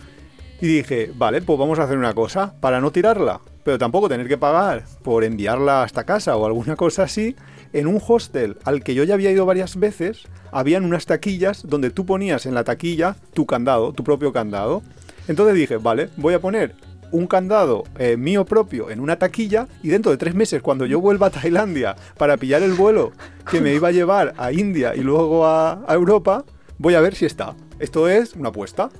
Y 0.61 0.67
dije, 0.69 1.11
vale, 1.15 1.43
pues 1.43 1.59
vamos 1.59 1.79
a 1.81 1.83
hacer 1.85 1.99
una 1.99 2.15
cosa 2.15 2.55
para 2.61 2.81
no 2.81 2.91
tirarla, 2.93 3.41
pero 3.66 3.79
tampoco 3.79 4.09
tener 4.09 4.29
que 4.29 4.38
pagar 4.38 4.85
por 5.02 5.24
enviarla 5.24 5.83
hasta 5.83 6.05
casa 6.05 6.36
o 6.36 6.47
alguna 6.47 6.76
cosa 6.76 7.03
así. 7.03 7.34
En 7.72 7.88
un 7.88 8.01
hostel 8.07 8.59
al 8.62 8.84
que 8.84 8.95
yo 8.95 9.03
ya 9.03 9.14
había 9.14 9.32
ido 9.32 9.45
varias 9.45 9.74
veces, 9.76 10.22
habían 10.53 10.84
unas 10.84 11.05
taquillas 11.05 11.66
donde 11.66 11.91
tú 11.91 12.07
ponías 12.07 12.47
en 12.47 12.55
la 12.55 12.62
taquilla 12.62 13.16
tu 13.34 13.45
candado, 13.45 13.93
tu 13.93 14.05
propio 14.05 14.32
candado. 14.32 14.84
Entonces 15.26 15.57
dije, 15.57 15.78
vale, 15.78 16.11
voy 16.16 16.34
a 16.34 16.41
poner 16.41 16.76
un 17.11 17.26
candado 17.26 17.82
eh, 17.99 18.16
mío 18.16 18.45
propio 18.45 18.88
en 18.88 19.01
una 19.01 19.18
taquilla 19.18 19.66
y 19.82 19.88
dentro 19.88 20.12
de 20.12 20.16
tres 20.16 20.36
meses, 20.36 20.62
cuando 20.62 20.86
yo 20.86 21.01
vuelva 21.01 21.26
a 21.26 21.30
Tailandia 21.30 21.97
para 22.16 22.36
pillar 22.36 22.62
el 22.62 22.74
vuelo 22.74 23.11
que 23.51 23.61
me 23.61 23.74
iba 23.74 23.88
a 23.88 23.93
llevar 23.93 24.32
a 24.38 24.53
India 24.53 24.95
y 24.95 25.01
luego 25.01 25.45
a, 25.45 25.82
a 25.88 25.95
Europa, 25.95 26.45
voy 26.78 26.95
a 26.95 27.01
ver 27.01 27.16
si 27.16 27.26
está. 27.26 27.57
Esto 27.80 28.09
es 28.09 28.34
una 28.34 28.51
apuesta. 28.51 28.91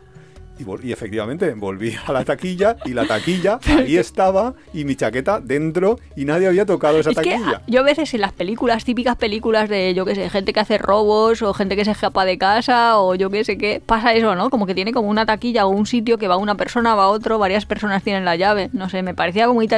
Y, 0.59 0.92
efectivamente, 0.92 1.52
volví 1.54 1.94
a 2.07 2.12
la 2.12 2.24
taquilla 2.24 2.76
y 2.84 2.94
la 2.94 3.07
taquilla 3.07 3.59
ahí 3.66 3.96
estaba 3.96 4.54
y 4.72 4.84
mi 4.84 4.96
chaqueta 4.96 5.40
dentro 5.40 5.98
y 6.16 6.24
nadie 6.24 6.46
había 6.46 6.64
tocado 6.66 6.98
esa 6.98 7.11
Es 7.11 7.18
que 7.18 7.30
taquilla. 7.30 7.57
ah, 7.59 7.62
yo 7.66 7.80
a 7.80 7.84
veces 7.84 8.12
en 8.14 8.20
las 8.20 8.32
películas, 8.32 8.84
típicas 8.84 9.16
películas 9.16 9.68
de, 9.68 9.94
yo 9.94 10.04
qué 10.04 10.14
sé, 10.14 10.30
gente 10.30 10.52
que 10.52 10.61
hace 10.61 10.78
robos 10.78 11.42
o 11.42 11.52
gente 11.54 11.76
que 11.76 11.84
se 11.84 11.90
escapa 11.90 12.24
de 12.24 12.38
casa 12.38 12.98
o 12.98 13.14
yo 13.14 13.30
qué 13.30 13.44
sé 13.44 13.59
qué, 13.59 13.82
pasa 13.84 14.14
eso, 14.14 14.34
¿no? 14.34 14.50
Como 14.50 14.66
que 14.66 14.74
tiene 14.74 14.92
como 14.92 15.09
una 15.09 15.26
taquilla 15.26 15.66
o 15.66 15.70
un 15.70 15.86
sitio 15.86 16.18
que 16.18 16.28
va 16.28 16.36
una 16.36 16.54
persona, 16.54 16.94
va 16.94 17.09
otro, 17.09 17.38
varias 17.38 17.66
personas 17.66 18.02
tienen 18.02 18.24
la 18.24 18.36
llave, 18.36 18.70
no 18.72 18.88
sé, 18.88 19.02
me 19.02 19.14
parecía 19.14 19.48
muy, 19.48 19.68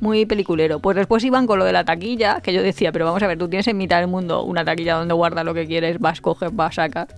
muy 0.00 0.26
peliculero. 0.26 0.78
Pues 0.80 0.96
después 0.96 1.24
iban 1.24 1.46
con 1.46 1.58
lo 1.58 1.64
de 1.64 1.72
la 1.72 1.84
taquilla, 1.84 2.40
que 2.40 2.52
yo 2.52 2.62
decía, 2.62 2.92
pero 2.92 3.04
vamos 3.04 3.22
a 3.22 3.26
ver, 3.26 3.38
tú 3.38 3.48
tienes 3.48 3.66
en 3.68 3.76
mitad 3.76 3.98
del 3.98 4.08
mundo 4.08 4.44
una 4.44 4.64
taquilla 4.64 4.94
donde 4.94 5.14
guardas 5.14 5.44
lo 5.44 5.54
que 5.54 5.66
quieres, 5.66 5.98
vas, 5.98 6.20
coges, 6.20 6.54
vas, 6.54 6.76
sacas. 6.76 7.08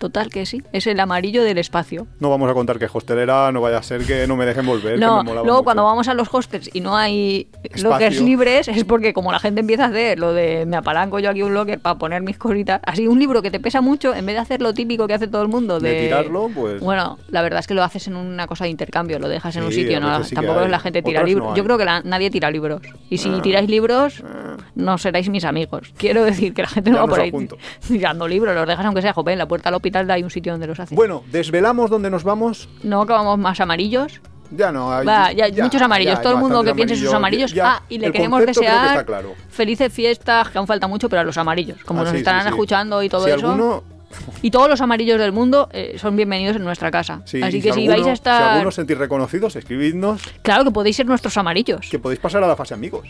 Total 0.00 0.30
que 0.30 0.46
sí, 0.46 0.62
es 0.72 0.86
el 0.86 0.98
amarillo 0.98 1.44
del 1.44 1.58
espacio. 1.58 2.06
No 2.20 2.30
vamos 2.30 2.50
a 2.50 2.54
contar 2.54 2.78
que 2.78 2.86
es 2.86 2.90
hostelera, 2.92 3.52
no 3.52 3.60
vaya 3.60 3.76
a 3.76 3.82
ser 3.82 4.02
que 4.06 4.26
no 4.26 4.34
me 4.34 4.46
dejen 4.46 4.64
volver. 4.64 4.94
que 4.94 5.00
No, 5.00 5.18
me 5.18 5.24
molaba 5.24 5.44
luego 5.44 5.58
mucho. 5.58 5.64
cuando 5.64 5.84
vamos 5.84 6.08
a 6.08 6.14
los 6.14 6.26
hostels 6.32 6.70
y 6.72 6.80
no 6.80 6.96
hay 6.96 7.48
Espacio. 7.62 7.90
lockers 7.90 8.20
libres 8.22 8.68
es 8.68 8.82
porque 8.84 9.12
como 9.12 9.30
la 9.30 9.38
gente 9.38 9.60
empieza 9.60 9.84
a 9.84 9.88
hacer 9.88 10.18
lo 10.18 10.32
de 10.32 10.64
me 10.64 10.78
apalanco 10.78 11.18
yo 11.18 11.28
aquí 11.28 11.42
un 11.42 11.52
locker 11.52 11.78
para 11.80 11.98
poner 11.98 12.22
mis 12.22 12.38
cositas, 12.38 12.80
así 12.84 13.06
un 13.06 13.18
libro 13.18 13.42
que 13.42 13.50
te 13.50 13.60
pesa 13.60 13.82
mucho, 13.82 14.14
en 14.14 14.24
vez 14.24 14.36
de 14.36 14.40
hacer 14.40 14.62
lo 14.62 14.72
típico 14.72 15.06
que 15.06 15.12
hace 15.12 15.28
todo 15.28 15.42
el 15.42 15.48
mundo 15.48 15.78
de, 15.80 15.90
De 15.92 16.02
tirarlo, 16.06 16.48
pues- 16.54 16.80
Bueno, 16.80 17.18
la 17.28 17.42
verdad 17.42 17.60
es 17.60 17.66
que 17.66 17.74
lo 17.74 17.84
haces 17.84 18.06
en 18.08 18.16
una 18.16 18.46
cosa 18.46 18.64
de 18.64 18.70
intercambio, 18.70 19.18
lo 19.18 19.28
dejas 19.28 19.54
en 19.56 19.64
un 19.64 19.70
sitio, 19.72 20.00
no 20.00 20.24
sí 20.24 20.30
que 20.30 20.36
tampoco 20.36 20.66
la 20.66 20.78
gente 20.80 21.02
tira 21.02 21.22
libros. 21.22 21.50
no 21.50 21.56
yo 21.56 21.62
creo 21.62 21.76
que 21.76 21.84
la- 21.84 22.00
nadie 22.02 22.30
tira 22.30 22.50
libros. 22.50 22.80
Y 23.10 23.18
si 23.18 23.28
Ah. 23.28 23.42
tiráis 23.42 23.68
libros, 23.68 24.22
no 24.74 24.96
seréis 24.96 25.28
mis 25.28 25.44
amigos. 25.44 25.92
Quiero 25.98 26.24
decir 26.24 26.54
que 26.54 26.62
la 26.62 26.68
gente 26.68 26.90
no 26.90 26.98
va 27.00 27.06
por 27.06 27.20
ahí 27.20 27.30
tirando 27.86 28.26
libros, 28.26 28.54
los 28.54 28.66
dejas 28.66 28.86
aunque 28.86 29.02
sea 29.02 29.12
jope, 29.12 29.32
en 29.32 29.38
la 29.38 29.46
puerta 29.46 29.68
del 29.68 29.74
hospital 29.90 30.10
hay 30.10 30.22
un 30.22 30.30
sitio 30.30 30.52
donde 30.52 30.66
los 30.66 30.78
haces. 30.80 30.94
Bueno, 30.96 31.22
desvelamos 31.30 31.90
dónde 31.90 32.10
nos 32.10 32.24
vamos. 32.24 32.68
No 32.82 33.02
acabamos 33.02 33.38
más 33.38 33.60
amarillos. 33.60 34.20
Ya 34.52 34.72
no 34.72 34.92
hay. 34.92 35.06
Va, 35.06 35.32
ya, 35.32 35.48
muchos 35.62 35.80
amarillos. 35.80 36.14
ya 36.16 36.22
Todo 36.22 36.32
el 36.34 36.38
mundo 36.40 36.64
que 36.64 36.74
piense 36.74 36.94
en 36.94 37.00
sus 37.00 37.12
amarillos. 37.14 37.54
Ah, 37.62 37.82
y 37.88 37.98
le 37.98 38.10
queremos 38.10 38.40
que 38.40 38.46
desear 38.46 39.04
claro. 39.06 39.34
felices 39.48 39.92
fiestas, 39.92 40.48
que 40.48 40.58
aún 40.58 40.66
falta 40.66 40.86
mucho, 40.88 41.08
pero 41.08 41.20
a 41.20 41.24
los 41.24 41.36
amarillos. 41.38 41.82
Como 41.84 42.00
Ah, 42.00 42.04
nos 42.04 42.12
sí, 42.12 42.18
estarán 42.18 42.42
sí, 42.42 42.48
escuchando 42.48 43.02
y 43.02 43.08
todo 43.08 43.24
si 43.26 43.30
eso. 43.30 43.46
Alguno, 43.50 43.84
Y 44.42 44.50
todos 44.50 44.68
los 44.68 44.80
amarillos 44.80 45.20
del 45.20 45.30
mundo 45.30 45.68
eh, 45.72 45.96
son 46.00 46.16
bienvenidos 46.16 46.56
en 46.56 46.64
nuestra 46.64 46.90
casa. 46.90 47.22
sí, 47.26 47.40
Así 47.40 47.62
que 47.62 47.72
si, 47.72 47.80
alguno- 47.86 47.92
vais 47.92 48.06
a 48.08 48.12
estar. 48.12 48.42
Si 48.42 48.48
algunos 48.54 48.74
sentís 48.74 48.98
reconocidos, 48.98 49.54
escribidnos 49.54 50.20
Claro 50.42 50.64
que 50.64 50.72
podéis 50.72 50.96
ser 50.96 51.06
nuestros 51.06 51.36
amarillos. 51.36 51.86
que 51.88 52.00
podéis 52.00 52.18
pasar 52.18 52.42
a 52.42 52.48
la 52.48 52.56
fase 52.56 52.74
amigos. 52.74 53.06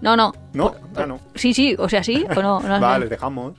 No, 0.00 0.16
no. 0.16 0.32
No, 0.52 0.72
ah, 0.94 1.04
no. 1.06 1.18
Sí, 1.34 1.52
sí, 1.52 1.74
o 1.78 1.88
sea, 1.88 2.04
sí 2.04 2.24
o 2.36 2.42
no. 2.42 2.60
Vale, 2.60 3.00
les 3.00 3.10
dejamos. 3.10 3.54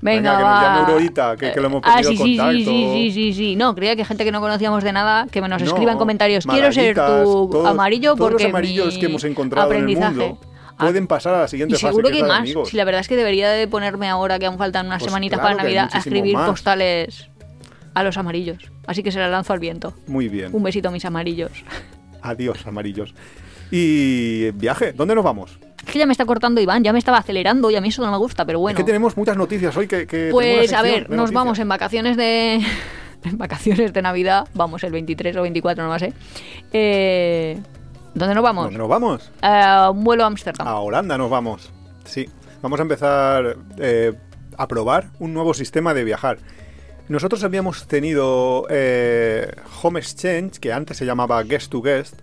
Venga, 0.00 0.36
Venga, 0.36 0.36
que 0.38 0.44
nos 0.44 0.62
llame 0.62 0.78
Aurorita, 0.92 1.36
que- 1.36 1.52
que 1.52 1.60
lo 1.60 1.66
hemos 1.68 1.80
Ah, 1.84 1.94
perdido 1.96 2.10
sí, 2.10 2.16
sí, 2.16 2.22
sí, 2.24 2.36
contacto. 2.36 2.58
sí, 2.58 2.64
sí, 2.92 3.10
sí, 3.12 3.32
sí. 3.32 3.56
No, 3.56 3.74
creía 3.74 3.96
que 3.96 4.04
gente 4.04 4.24
que 4.24 4.32
no 4.32 4.40
conocíamos 4.40 4.84
de 4.84 4.92
nada, 4.92 5.26
que 5.30 5.40
me 5.40 5.48
nos 5.48 5.62
No, 5.62 5.68
escriba 5.68 5.92
en 5.92 5.98
comentarios. 5.98 6.44
Quiero 6.46 6.70
ser 6.72 6.94
tu 6.94 7.00
todos- 7.50 7.66
amarillo 7.66 8.14
todos 8.14 8.30
porque 8.30 8.44
los 8.44 8.52
amarillos 8.52 8.94
mi 8.94 9.00
que 9.00 9.06
hemos 9.06 9.24
encontrado 9.24 9.70
en 9.72 9.76
el 9.78 9.82
aprendizaje. 9.84 10.14
mundo 10.30 10.40
Ah, 10.78 10.84
pueden 10.84 11.06
pasar 11.06 11.32
a 11.34 11.40
la 11.40 11.48
siguiente 11.48 11.74
Y 11.74 11.78
fase. 11.78 11.86
seguro 11.88 12.10
que 12.10 12.20
la 12.20 12.28
más. 12.28 12.38
amigos. 12.40 12.68
Si 12.68 12.76
la 12.76 12.84
verdad 12.84 13.00
es 13.00 13.08
que 13.08 13.16
debería 13.16 13.48
de 13.50 13.66
ponerme 13.66 14.08
ahora 14.10 14.38
que 14.38 14.44
aún 14.44 14.58
faltan 14.58 14.86
unas 14.86 14.98
Pues 15.00 15.10
semanitas 15.10 15.40
claro 15.40 15.56
para 15.56 15.64
Navidad 15.64 15.88
a 15.90 15.98
escribir 15.98 16.34
más. 16.34 16.50
postales 16.50 17.30
a 17.94 18.02
los 18.02 18.18
amarillos. 18.18 18.70
Así 18.86 19.02
que 19.02 19.10
se 19.10 19.18
las 19.18 19.30
lanzo 19.30 19.54
al 19.54 19.58
viento. 19.58 19.94
Muy 20.06 20.28
bien. 20.28 20.50
Un 20.52 20.62
besito 20.62 20.88
a 20.90 20.92
mis 20.92 21.04
amarillos. 21.06 21.64
Adiós, 22.20 22.66
amarillos. 22.66 23.14
Y 23.70 24.50
viaje, 24.50 24.92
¿dónde 24.92 25.14
nos 25.14 25.24
vamos? 25.24 25.58
Es 25.86 25.92
que 25.92 26.00
ya 26.00 26.06
me 26.06 26.12
está 26.12 26.26
cortando 26.26 26.60
Iván, 26.60 26.82
ya 26.82 26.92
me 26.92 26.98
estaba 26.98 27.18
acelerando 27.18 27.70
y 27.70 27.76
a 27.76 27.80
mí 27.80 27.88
eso 27.88 28.04
no 28.04 28.10
me 28.10 28.18
gusta, 28.18 28.44
pero 28.44 28.58
bueno. 28.58 28.76
Es 28.76 28.84
que 28.84 28.86
tenemos 28.86 29.16
muchas 29.16 29.36
noticias 29.36 29.76
hoy 29.76 29.86
que... 29.86 30.28
Pues 30.32 30.72
a 30.72 30.82
ver, 30.82 31.02
nos 31.02 31.16
noticias. 31.16 31.32
vamos 31.32 31.58
en 31.60 31.68
vacaciones 31.68 32.16
de. 32.16 32.60
en 33.24 33.38
vacaciones 33.38 33.92
de 33.92 34.02
Navidad. 34.02 34.48
Vamos 34.54 34.82
el 34.82 34.92
23 34.92 35.36
o 35.36 35.42
24, 35.42 35.86
no 35.86 35.98
sé. 35.98 36.12
Eh, 36.72 37.58
¿Dónde 38.14 38.34
nos 38.34 38.42
vamos? 38.42 38.64
¿Dónde 38.64 38.78
nos 38.78 38.88
vamos? 38.88 39.30
Eh, 39.42 39.88
un 39.92 40.02
vuelo 40.02 40.24
a 40.24 40.26
Ámsterdam. 40.26 40.66
A 40.66 40.80
Holanda 40.80 41.16
nos 41.16 41.30
vamos. 41.30 41.70
Sí. 42.04 42.28
Vamos 42.62 42.80
a 42.80 42.82
empezar 42.82 43.56
eh, 43.78 44.12
a 44.56 44.66
probar 44.66 45.10
un 45.20 45.34
nuevo 45.34 45.54
sistema 45.54 45.94
de 45.94 46.02
viajar. 46.02 46.38
Nosotros 47.08 47.44
habíamos 47.44 47.86
tenido 47.86 48.66
eh, 48.70 49.54
Home 49.82 50.00
Exchange, 50.00 50.58
que 50.58 50.72
antes 50.72 50.96
se 50.96 51.06
llamaba 51.06 51.40
Guest 51.44 51.70
to 51.70 51.80
Guest, 51.80 52.20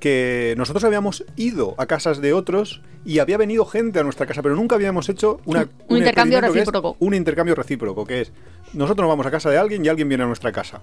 que 0.00 0.54
nosotros 0.56 0.84
habíamos 0.84 1.24
ido 1.36 1.74
a 1.78 1.86
casas 1.86 2.20
de 2.20 2.32
otros 2.32 2.82
y 3.04 3.18
había 3.20 3.38
venido 3.38 3.64
gente 3.64 3.98
a 3.98 4.02
nuestra 4.02 4.26
casa, 4.26 4.42
pero 4.42 4.54
nunca 4.54 4.74
habíamos 4.74 5.08
hecho 5.08 5.40
una, 5.44 5.68
Un 5.88 5.98
intercambio 5.98 6.40
recíproco. 6.40 6.96
Un 6.98 7.14
intercambio 7.14 7.54
recíproco, 7.54 8.04
que 8.04 8.22
es 8.22 8.32
nosotros 8.72 9.04
nos 9.04 9.08
vamos 9.08 9.26
a 9.26 9.30
casa 9.30 9.50
de 9.50 9.58
alguien 9.58 9.84
y 9.84 9.88
alguien 9.88 10.08
viene 10.08 10.24
a 10.24 10.26
nuestra 10.26 10.52
casa. 10.52 10.82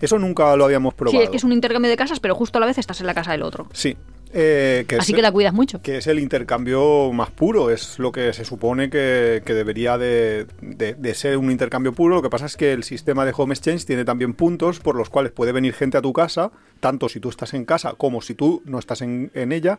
Eso 0.00 0.18
nunca 0.18 0.56
lo 0.56 0.64
habíamos 0.64 0.94
probado. 0.94 1.18
sí, 1.18 1.24
es 1.24 1.30
que 1.30 1.36
es 1.36 1.44
un 1.44 1.52
intercambio 1.52 1.90
de 1.90 1.96
casas, 1.96 2.20
pero 2.20 2.34
justo 2.34 2.58
a 2.58 2.60
la 2.60 2.66
vez 2.66 2.78
estás 2.78 3.00
en 3.00 3.06
la 3.06 3.14
casa 3.14 3.32
del 3.32 3.42
otro. 3.42 3.68
Sí. 3.72 3.96
Eh, 4.34 4.86
que 4.88 4.96
Así 4.96 5.12
es- 5.12 5.16
que 5.16 5.22
la 5.22 5.30
cuidas 5.30 5.52
mucho. 5.52 5.82
que 5.82 5.98
es 5.98 6.06
el 6.06 6.18
intercambio 6.18 7.12
más 7.12 7.30
puro, 7.30 7.70
es 7.70 7.98
lo 7.98 8.12
que 8.12 8.32
se 8.32 8.44
supone 8.46 8.88
que, 8.88 9.42
que 9.44 9.52
debería 9.52 9.98
de, 9.98 10.46
de- 10.62 10.94
de 10.94 11.14
ser 11.14 11.36
un 11.36 11.50
intercambio 11.50 11.92
puro. 11.92 12.14
Lo 12.16 12.22
que 12.22 12.30
pasa 12.30 12.46
es 12.46 12.56
que 12.56 12.72
el 12.72 12.82
sistema 12.82 13.26
de 13.26 13.34
Home 13.36 13.52
Exchange 13.54 13.84
tiene 13.84 14.04
también 14.06 14.32
puntos 14.32 14.80
por 14.80 14.96
los 14.96 15.10
cuales 15.10 15.32
puede 15.32 15.52
venir 15.52 15.74
gente 15.74 15.98
a 15.98 16.02
tu 16.02 16.12
casa, 16.14 16.50
tanto 16.80 17.08
si 17.10 17.20
tú 17.20 17.28
estás 17.28 17.52
en 17.52 17.64
casa 17.66 17.92
como 17.96 18.22
si 18.22 18.34
tú 18.34 18.62
no 18.64 18.78
estás 18.78 19.02
en, 19.02 19.30
en 19.34 19.52
ella, 19.52 19.78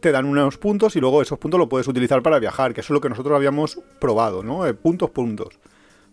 te 0.00 0.12
dan 0.12 0.24
unos 0.24 0.56
puntos 0.56 0.96
y 0.96 1.00
luego 1.00 1.20
esos 1.20 1.38
puntos 1.38 1.60
los 1.60 1.68
puedes 1.68 1.86
utilizar 1.86 2.22
para 2.22 2.38
viajar, 2.38 2.72
que 2.72 2.80
eso 2.80 2.92
es 2.92 2.94
lo 2.94 3.00
que 3.02 3.10
nosotros 3.10 3.36
habíamos 3.36 3.78
probado, 3.98 4.42
¿no? 4.42 4.66
Eh, 4.66 4.72
puntos, 4.72 5.10
puntos. 5.10 5.58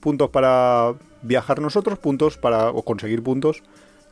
Puntos 0.01 0.29
para 0.29 0.93
viajar 1.21 1.61
nosotros, 1.61 1.97
puntos 1.99 2.37
para 2.37 2.69
o 2.69 2.83
conseguir 2.83 3.23
puntos 3.23 3.63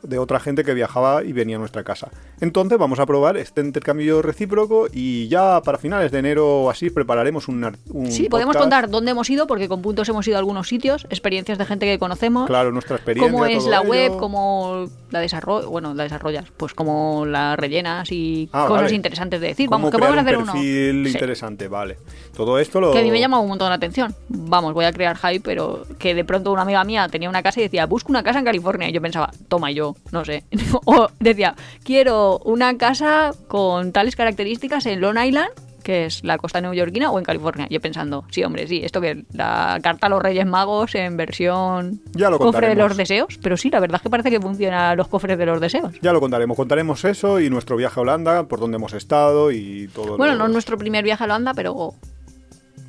de 0.02 0.18
otra 0.18 0.38
gente 0.40 0.62
que 0.64 0.74
viajaba 0.74 1.24
y 1.24 1.32
venía 1.32 1.56
a 1.56 1.58
nuestra 1.58 1.82
casa. 1.84 2.10
Entonces 2.40 2.78
vamos 2.78 2.98
a 3.00 3.06
probar 3.06 3.36
este 3.36 3.60
intercambio 3.60 4.22
recíproco 4.22 4.86
y 4.92 5.28
ya 5.28 5.60
para 5.62 5.78
finales 5.78 6.12
de 6.12 6.18
enero 6.18 6.62
o 6.62 6.70
así 6.70 6.90
prepararemos 6.90 7.48
un, 7.48 7.64
un 7.90 8.10
Sí, 8.10 8.28
podemos 8.28 8.54
podcast. 8.54 8.62
contar 8.62 8.90
dónde 8.90 9.10
hemos 9.10 9.28
ido, 9.30 9.46
porque 9.46 9.68
con 9.68 9.82
puntos 9.82 10.08
hemos 10.08 10.26
ido 10.28 10.36
a 10.36 10.38
algunos 10.38 10.68
sitios, 10.68 11.06
experiencias 11.10 11.58
de 11.58 11.64
gente 11.66 11.86
que 11.86 11.98
conocemos. 11.98 12.46
Claro, 12.46 12.72
nuestra 12.72 12.96
experiencia. 12.96 13.32
cómo 13.32 13.44
es 13.46 13.58
todo 13.58 13.70
la 13.70 13.80
ello. 13.80 13.88
web, 13.88 14.16
cómo 14.18 14.86
la 15.10 15.20
desarrollo, 15.20 15.70
bueno, 15.70 15.94
la 15.94 16.02
desarrollas, 16.04 16.44
pues 16.56 16.74
cómo 16.74 17.24
la 17.26 17.56
rellenas 17.56 18.10
y 18.12 18.48
Ah, 18.52 18.66
cosas 18.68 18.84
vale. 18.84 18.94
interesantes 18.96 19.40
de 19.40 19.48
decir. 19.48 19.68
Vamos, 19.68 19.90
que 19.90 19.98
podemos 19.98 20.18
hacer 20.18 20.36
un 20.36 20.42
uno. 20.44 20.52
perfil 20.52 21.06
Sí. 21.06 21.12
interesante, 21.12 21.68
vale. 21.68 21.96
Todo 22.36 22.58
esto 22.58 22.80
lo... 22.80 22.92
Que 22.92 22.98
a 22.98 23.02
mí 23.02 23.10
me 23.10 23.20
llama 23.20 23.38
un 23.40 23.48
montón 23.48 23.68
la 23.70 23.76
atención. 23.76 24.14
Vamos, 24.28 24.74
voy 24.74 24.84
a 24.84 24.92
crear 24.92 25.16
hype, 25.16 25.40
pero 25.40 25.84
que 25.98 26.14
de 26.14 26.24
pronto 26.24 26.52
una 26.52 26.62
amiga 26.62 26.84
mía 26.84 27.08
tenía 27.10 27.28
una 27.28 27.42
casa 27.42 27.60
y 27.60 27.64
decía, 27.64 27.86
busco 27.86 28.10
una 28.10 28.22
casa 28.22 28.38
en 28.38 28.44
California. 28.44 28.88
Y 28.88 28.92
yo 28.92 29.00
pensaba, 29.00 29.30
toma 29.48 29.70
yo, 29.70 29.85
no 30.12 30.24
sé. 30.24 30.44
o 30.86 31.08
decía, 31.20 31.54
quiero 31.84 32.38
una 32.44 32.76
casa 32.78 33.32
con 33.48 33.92
tales 33.92 34.16
características 34.16 34.86
en 34.86 35.00
Long 35.00 35.18
Island, 35.18 35.50
que 35.82 36.06
es 36.06 36.24
la 36.24 36.36
costa 36.36 36.60
neoyorquina, 36.60 37.12
o 37.12 37.18
en 37.20 37.24
California. 37.24 37.68
Yo 37.70 37.80
pensando, 37.80 38.24
sí, 38.30 38.42
hombre, 38.42 38.66
sí, 38.66 38.80
esto 38.82 39.00
que 39.00 39.24
la 39.32 39.78
carta 39.84 40.08
a 40.08 40.10
los 40.10 40.20
Reyes 40.20 40.44
Magos 40.44 40.96
en 40.96 41.16
versión 41.16 42.00
Ya 42.12 42.28
lo 42.28 42.38
cofre 42.40 42.68
de 42.70 42.74
los 42.74 42.96
deseos. 42.96 43.38
Pero 43.40 43.56
sí, 43.56 43.70
la 43.70 43.78
verdad 43.78 43.96
es 43.96 44.02
que 44.02 44.10
parece 44.10 44.30
que 44.32 44.40
funciona 44.40 44.96
los 44.96 45.06
cofres 45.06 45.38
de 45.38 45.46
los 45.46 45.60
deseos. 45.60 45.92
Ya 46.02 46.12
lo 46.12 46.18
contaremos. 46.18 46.56
Contaremos 46.56 47.04
eso 47.04 47.38
y 47.38 47.50
nuestro 47.50 47.76
viaje 47.76 48.00
a 48.00 48.02
Holanda, 48.02 48.48
por 48.48 48.58
donde 48.58 48.78
hemos 48.78 48.94
estado 48.94 49.52
y 49.52 49.86
todo. 49.94 50.16
Bueno, 50.16 50.32
lo- 50.32 50.38
no 50.40 50.46
es 50.46 50.52
nuestro 50.54 50.76
primer 50.76 51.04
viaje 51.04 51.22
a 51.22 51.26
Holanda, 51.26 51.52
pero, 51.54 51.94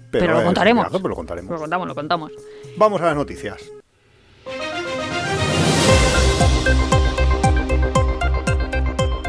pero 0.10 0.34
lo 0.40 0.44
contaremos. 0.44 0.86
viaje, 0.86 0.98
pero 1.00 1.10
lo 1.10 1.16
contaremos. 1.16 1.52
lo 1.52 1.60
contamos, 1.60 1.88
lo 1.88 1.94
contamos. 1.94 2.32
Vamos 2.78 3.00
a 3.02 3.06
las 3.06 3.16
noticias. 3.16 3.62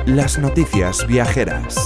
Las 0.09 0.39
noticias 0.39 1.07
viajeras. 1.07 1.77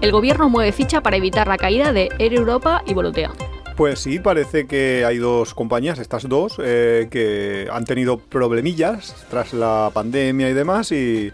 El 0.00 0.12
gobierno 0.12 0.48
mueve 0.48 0.70
ficha 0.70 1.00
para 1.00 1.16
evitar 1.16 1.48
la 1.48 1.58
caída 1.58 1.92
de 1.92 2.10
Air 2.20 2.32
Europa 2.32 2.84
y 2.86 2.94
Volotea. 2.94 3.32
Pues 3.76 3.98
sí, 3.98 4.20
parece 4.20 4.68
que 4.68 5.04
hay 5.04 5.18
dos 5.18 5.52
compañías, 5.52 5.98
estas 5.98 6.28
dos, 6.28 6.54
eh, 6.62 7.08
que 7.10 7.66
han 7.72 7.84
tenido 7.84 8.18
problemillas 8.18 9.26
tras 9.30 9.52
la 9.52 9.90
pandemia 9.92 10.48
y 10.48 10.52
demás 10.52 10.92
y, 10.92 11.32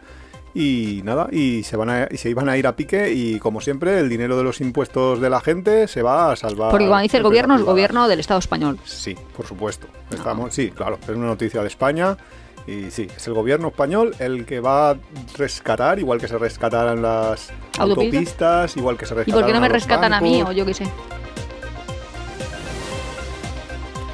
y 0.54 1.02
nada, 1.04 1.28
y 1.30 1.64
se, 1.64 1.76
van 1.76 1.90
a, 1.90 2.08
y 2.10 2.16
se 2.16 2.30
iban 2.30 2.48
a 2.48 2.56
ir 2.56 2.66
a 2.66 2.74
pique 2.74 3.12
y 3.12 3.38
como 3.40 3.60
siempre 3.60 3.98
el 3.98 4.08
dinero 4.08 4.38
de 4.38 4.42
los 4.44 4.62
impuestos 4.62 5.20
de 5.20 5.28
la 5.28 5.42
gente 5.42 5.86
se 5.86 6.00
va 6.00 6.32
a 6.32 6.36
salvar. 6.36 6.70
Porque 6.70 6.86
cuando 6.86 7.02
dice 7.02 7.18
el 7.18 7.24
gobierno, 7.24 7.56
es 7.56 7.58
privadas. 7.58 7.74
gobierno 7.74 8.08
del 8.08 8.20
Estado 8.20 8.40
español. 8.40 8.78
Sí, 8.86 9.14
por 9.36 9.44
supuesto. 9.44 9.86
Estamos, 10.10 10.54
sí, 10.54 10.70
claro, 10.70 10.98
es 11.02 11.10
una 11.10 11.26
noticia 11.26 11.60
de 11.60 11.68
España 11.68 12.16
y 12.66 12.90
sí, 12.90 13.08
es 13.16 13.26
el 13.26 13.34
gobierno 13.34 13.68
español 13.68 14.14
el 14.18 14.44
que 14.46 14.60
va 14.60 14.90
a 14.90 14.96
rescatar, 15.36 15.98
igual 15.98 16.20
que 16.20 16.28
se 16.28 16.38
rescatarán 16.38 17.02
las 17.02 17.50
¿Autopistas? 17.78 17.80
autopistas, 17.80 18.76
igual 18.76 18.96
que 18.96 19.06
se 19.06 19.14
¿Y 19.14 19.16
rescatarán 19.16 19.40
por 19.42 19.46
qué 19.48 19.54
no 19.54 19.60
me 19.60 19.68
rescatan 19.68 20.12
a 20.12 20.20
mí? 20.20 20.42
O 20.42 20.52
yo 20.52 20.64
qué 20.66 20.74
sé. 20.74 20.84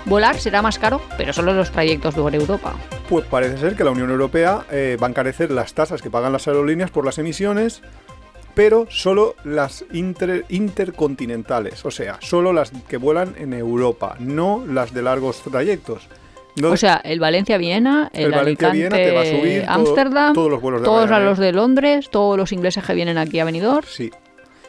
Volar 0.05 0.39
será 0.39 0.63
más 0.63 0.79
caro, 0.79 1.01
pero 1.19 1.33
solo 1.33 1.53
los 1.53 1.73
trayectos 1.73 2.15
por 2.15 2.33
Europa. 2.33 2.75
Pues 3.09 3.25
parece 3.27 3.59
ser 3.59 3.75
que 3.75 3.83
la 3.83 3.91
Unión 3.91 4.11
Europea 4.11 4.65
eh, 4.71 4.97
va 5.03 5.09
a 5.09 5.11
encarecer 5.11 5.51
las 5.51 5.75
tasas 5.75 6.01
que 6.01 6.11
pagan 6.11 6.33
las 6.33 6.47
aerolíneas 6.47 6.93
por 6.93 7.05
las 7.05 7.19
emisiones, 7.19 7.83
pero 8.55 8.87
solo 8.89 9.35
las 9.43 9.85
inter- 9.93 10.45
intercontinentales, 10.49 11.85
o 11.85 11.91
sea, 11.91 12.19
solo 12.21 12.53
las 12.53 12.71
que 12.89 12.97
vuelan 12.99 13.35
en 13.37 13.53
Europa, 13.53 14.15
no 14.21 14.65
las 14.65 14.95
de 14.95 15.03
largos 15.03 15.43
trayectos. 15.43 16.07
No- 16.57 16.71
O 16.71 16.77
sea, 16.77 17.01
el 17.05 17.21
Valencia-Viena, 17.21 18.11
el, 18.13 18.27
El 18.27 18.31
Valencia-Viena 18.33 18.97
te 18.97 19.13
va 19.13 19.21
a 19.21 19.25
subir 19.27 19.63
todo- 19.63 19.71
Amsterdam, 19.75 20.33
todos 20.35 20.51
los 20.51 20.61
vuelos 20.63 20.81
de 20.81 20.85
todos 20.87 21.09
Ryanair. 21.09 21.29
los 21.29 21.39
de 21.39 21.53
Londres, 21.53 22.09
todos 22.11 22.37
los 22.39 22.53
ingleses 22.53 22.83
que 22.85 22.95
vienen 22.95 23.19
aquí 23.19 23.39
a 23.41 23.45
Benidorm, 23.45 23.87
sí, 23.87 24.11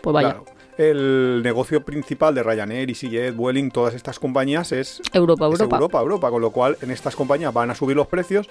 pues 0.02 0.14
vaya, 0.14 0.30
claro. 0.34 0.46
El 0.78 1.42
negocio 1.44 1.84
principal 1.84 2.36
de 2.36 2.44
Ryanair, 2.44 2.90
EasyJet, 2.90 3.36
Vueling, 3.36 3.72
todas 3.72 3.96
estas 3.96 4.20
compañías 4.20 4.72
es 4.72 5.02
Europa, 5.12 5.48
es 5.48 5.54
Europa. 5.54 5.76
Europa, 5.78 6.00
Europa, 6.02 6.30
con 6.30 6.42
lo 6.42 6.52
cual 6.52 6.78
en 6.82 6.92
estas 6.92 7.16
compañías 7.16 7.52
van 7.54 7.72
a 7.72 7.76
subir 7.76 7.96
los 7.96 8.06
precios 8.08 8.48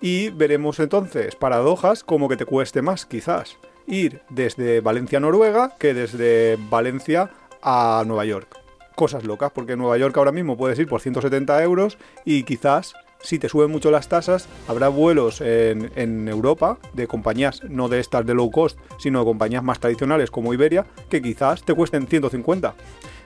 y 0.00 0.30
veremos 0.30 0.80
entonces 0.80 1.36
paradojas 1.36 2.02
como 2.02 2.28
que 2.28 2.36
te 2.36 2.46
cueste 2.46 2.82
más, 2.82 3.06
quizás, 3.06 3.58
ir 3.86 4.22
desde 4.28 4.80
Valencia 4.80 5.18
a 5.18 5.20
Noruega 5.20 5.74
que 5.78 5.94
desde 5.94 6.56
Valencia 6.68 7.30
a 7.62 8.02
Nueva 8.06 8.24
York. 8.24 8.56
Cosas 8.98 9.22
locas, 9.22 9.52
porque 9.52 9.74
en 9.74 9.78
Nueva 9.78 9.96
York 9.96 10.16
ahora 10.16 10.32
mismo 10.32 10.56
puedes 10.56 10.76
ir 10.80 10.88
por 10.88 11.00
170 11.00 11.62
euros 11.62 11.98
y 12.24 12.42
quizás 12.42 12.94
si 13.20 13.38
te 13.38 13.48
suben 13.48 13.70
mucho 13.70 13.92
las 13.92 14.08
tasas, 14.08 14.48
habrá 14.66 14.88
vuelos 14.88 15.40
en, 15.40 15.92
en 15.94 16.28
Europa 16.28 16.78
de 16.94 17.06
compañías, 17.06 17.62
no 17.62 17.88
de 17.88 18.00
estas 18.00 18.26
de 18.26 18.34
low 18.34 18.50
cost, 18.50 18.76
sino 18.98 19.20
de 19.20 19.24
compañías 19.24 19.62
más 19.62 19.78
tradicionales 19.78 20.32
como 20.32 20.52
Iberia, 20.52 20.84
que 21.08 21.22
quizás 21.22 21.62
te 21.62 21.74
cuesten 21.74 22.08
150 22.08 22.74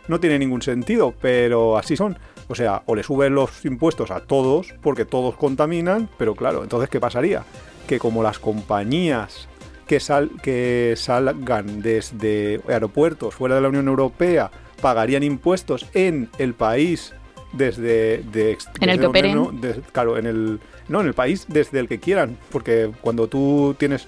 no 0.09 0.21
tiene 0.21 0.39
ningún 0.39 0.63
sentido, 0.63 1.15
pero 1.21 1.79
así 1.79 1.97
son. 1.97 2.19
O 2.49 2.55
sea, 2.55 2.83
o 2.87 2.95
le 2.95 3.03
suben 3.03 3.35
los 3.35 3.65
impuestos 3.65 4.11
a 4.11 4.21
todos, 4.21 4.75
porque 4.83 5.05
todos 5.05 5.37
contaminan, 5.37 6.09
pero 6.19 6.35
claro, 6.35 6.63
entonces 6.63 6.91
¿qué 6.91 7.01
pasaría? 7.01 7.45
Que 7.87 7.99
como 7.99 8.23
las 8.23 8.39
compañías 8.39 9.49
que, 9.87 10.01
sal, 10.01 10.31
que 10.43 10.95
salgan 10.97 11.81
desde 11.83 12.61
aeropuertos 12.69 13.35
fuera 13.35 13.55
de 13.55 13.61
la 13.61 13.69
Unión 13.69 13.89
Europea 13.89 14.51
pagarían 14.83 15.23
impuestos 15.23 15.87
en 15.95 16.29
el 16.39 16.53
país 16.53 17.15
desde 17.55 18.19
de, 18.23 18.59
En 18.81 18.89
el 18.91 18.99
que 19.01 19.07
operen. 19.07 19.35
no, 19.35 19.51
de- 19.53 19.81
claro, 19.93 20.19
en 20.19 20.27
el 20.27 20.61
no 20.89 21.01
en 21.01 21.07
el 21.07 21.15
país 21.15 21.47
desde 21.49 21.79
el 21.79 21.89
que 21.89 21.99
quieran, 22.01 22.37
porque 22.51 22.91
cuando 23.01 23.29
tú 23.29 23.75
tienes 23.79 24.07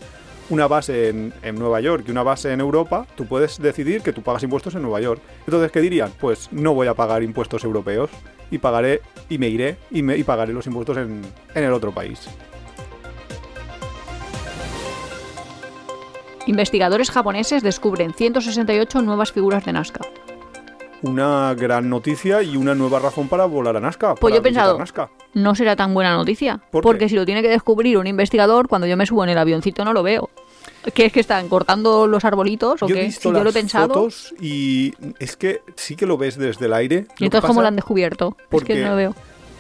una 0.50 0.66
base 0.66 1.08
en, 1.08 1.32
en 1.42 1.54
Nueva 1.54 1.80
York 1.80 2.04
y 2.06 2.10
una 2.10 2.22
base 2.22 2.52
en 2.52 2.60
Europa, 2.60 3.06
tú 3.16 3.24
puedes 3.26 3.58
decidir 3.58 4.02
que 4.02 4.12
tú 4.12 4.20
pagas 4.22 4.42
impuestos 4.42 4.74
en 4.74 4.82
Nueva 4.82 5.00
York. 5.00 5.22
Entonces, 5.46 5.72
¿qué 5.72 5.80
dirían? 5.80 6.12
Pues 6.20 6.48
no 6.52 6.74
voy 6.74 6.86
a 6.86 6.94
pagar 6.94 7.22
impuestos 7.22 7.64
europeos 7.64 8.10
y 8.50 8.58
pagaré 8.58 9.00
y 9.30 9.38
me 9.38 9.48
iré 9.48 9.76
y, 9.90 10.02
me, 10.02 10.18
y 10.18 10.24
pagaré 10.24 10.52
los 10.52 10.66
impuestos 10.66 10.98
en, 10.98 11.22
en 11.54 11.64
el 11.64 11.72
otro 11.72 11.92
país. 11.92 12.28
Investigadores 16.46 17.10
japoneses 17.10 17.62
descubren 17.62 18.12
168 18.12 19.00
nuevas 19.00 19.32
figuras 19.32 19.64
de 19.64 19.72
Nazca. 19.72 20.00
Una 21.06 21.52
gran 21.54 21.90
noticia 21.90 22.42
y 22.42 22.56
una 22.56 22.74
nueva 22.74 22.98
razón 22.98 23.28
para 23.28 23.44
volar 23.44 23.76
a 23.76 23.80
Nazca. 23.80 24.14
Pues 24.14 24.32
yo 24.32 24.38
he 24.40 24.42
pensado, 24.42 24.78
Nazca. 24.78 25.10
no 25.34 25.54
será 25.54 25.76
tan 25.76 25.92
buena 25.92 26.14
noticia. 26.14 26.60
Porque 26.70 27.10
si 27.10 27.14
lo 27.14 27.26
tiene 27.26 27.42
que 27.42 27.48
descubrir 27.50 27.98
un 27.98 28.06
investigador, 28.06 28.68
cuando 28.68 28.86
yo 28.86 28.96
me 28.96 29.04
subo 29.04 29.22
en 29.22 29.28
el 29.30 29.36
avioncito 29.36 29.84
no 29.84 29.92
lo 29.92 30.02
veo. 30.02 30.30
¿Qué 30.94 31.04
es 31.06 31.12
que 31.12 31.20
están 31.20 31.48
cortando 31.50 32.06
los 32.06 32.24
arbolitos 32.24 32.82
o 32.82 32.86
Yo 32.88 32.94
he 32.94 32.98
qué? 33.00 33.04
visto 33.06 33.20
Si 33.20 33.28
yo 33.28 33.32
lo 33.34 33.40
he 33.40 33.44
las 33.44 33.54
pensado. 33.54 33.88
fotos 33.88 34.34
y 34.40 34.94
es 35.18 35.36
que 35.36 35.60
sí 35.76 35.94
que 35.94 36.06
lo 36.06 36.16
ves 36.16 36.38
desde 36.38 36.66
el 36.66 36.72
aire. 36.72 37.06
¿Y 37.18 37.24
entonces 37.24 37.46
cómo 37.48 37.60
lo 37.60 37.68
han 37.68 37.76
descubierto? 37.76 38.36
Es 38.40 38.46
porque- 38.48 38.72
que 38.74 38.82
no 38.82 38.90
lo 38.90 38.96
veo. 38.96 39.14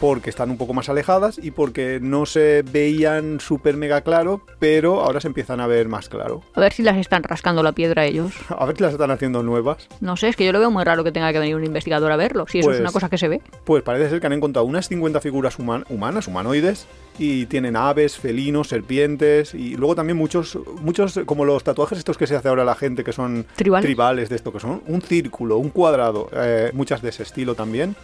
Porque 0.04 0.28
están 0.28 0.50
un 0.50 0.58
poco 0.58 0.74
más 0.74 0.90
alejadas 0.90 1.38
y 1.42 1.50
porque 1.50 1.98
no 2.02 2.26
se 2.26 2.62
veían 2.70 3.40
súper 3.40 3.78
mega 3.78 4.02
claro, 4.02 4.42
pero 4.58 5.00
ahora 5.00 5.18
se 5.18 5.28
empiezan 5.28 5.60
a 5.60 5.66
ver 5.66 5.88
más 5.88 6.10
claro. 6.10 6.42
A 6.52 6.60
ver 6.60 6.74
si 6.74 6.82
las 6.82 6.98
están 6.98 7.22
rascando 7.22 7.62
la 7.62 7.72
piedra 7.72 8.04
ellos. 8.04 8.34
A 8.50 8.66
ver 8.66 8.76
si 8.76 8.82
las 8.82 8.92
están 8.92 9.10
haciendo 9.10 9.42
nuevas. 9.42 9.88
No 10.02 10.18
sé, 10.18 10.28
es 10.28 10.36
que 10.36 10.44
yo 10.44 10.52
lo 10.52 10.58
veo 10.58 10.70
muy 10.70 10.84
raro 10.84 11.04
que 11.04 11.10
tenga 11.10 11.32
que 11.32 11.38
venir 11.38 11.56
un 11.56 11.64
investigador 11.64 12.12
a 12.12 12.16
verlo. 12.16 12.44
Si 12.46 12.58
eso 12.58 12.68
es 12.70 12.76
Pues- 12.76 12.80
una 12.82 12.92
cosa 12.92 13.08
que 13.08 13.16
se 13.16 13.28
ve. 13.28 13.40
Pues 13.64 13.82
parece 13.82 14.10
ser 14.10 14.20
que 14.20 14.26
han 14.26 14.34
encontrado 14.34 14.66
unas 14.66 14.88
50 14.88 15.22
figuras 15.22 15.58
human- 15.58 15.86
humanas, 15.88 16.28
humanoides, 16.28 16.86
y 17.18 17.46
tienen 17.46 17.74
aves, 17.74 18.18
felinos, 18.18 18.68
serpientes, 18.68 19.54
y 19.54 19.74
luego 19.76 19.94
también 19.94 20.18
muchos, 20.18 20.58
muchos 20.82 21.18
como 21.24 21.46
los 21.46 21.64
tatuajes 21.64 21.96
estos 21.96 22.18
que 22.18 22.26
se 22.26 22.36
hace 22.36 22.48
ahora 22.48 22.64
la 22.64 22.74
gente, 22.74 23.04
que 23.04 23.12
son 23.12 23.46
¿Tribales? 23.56 23.86
tribales 23.86 24.28
de 24.28 24.36
esto, 24.36 24.52
que 24.52 24.60
son 24.60 24.82
un 24.86 25.00
círculo, 25.00 25.56
un 25.56 25.70
cuadrado, 25.70 26.28
eh, 26.34 26.70
muchas 26.74 27.00
de 27.00 27.08
ese 27.08 27.22
estilo 27.22 27.54
también. 27.54 27.96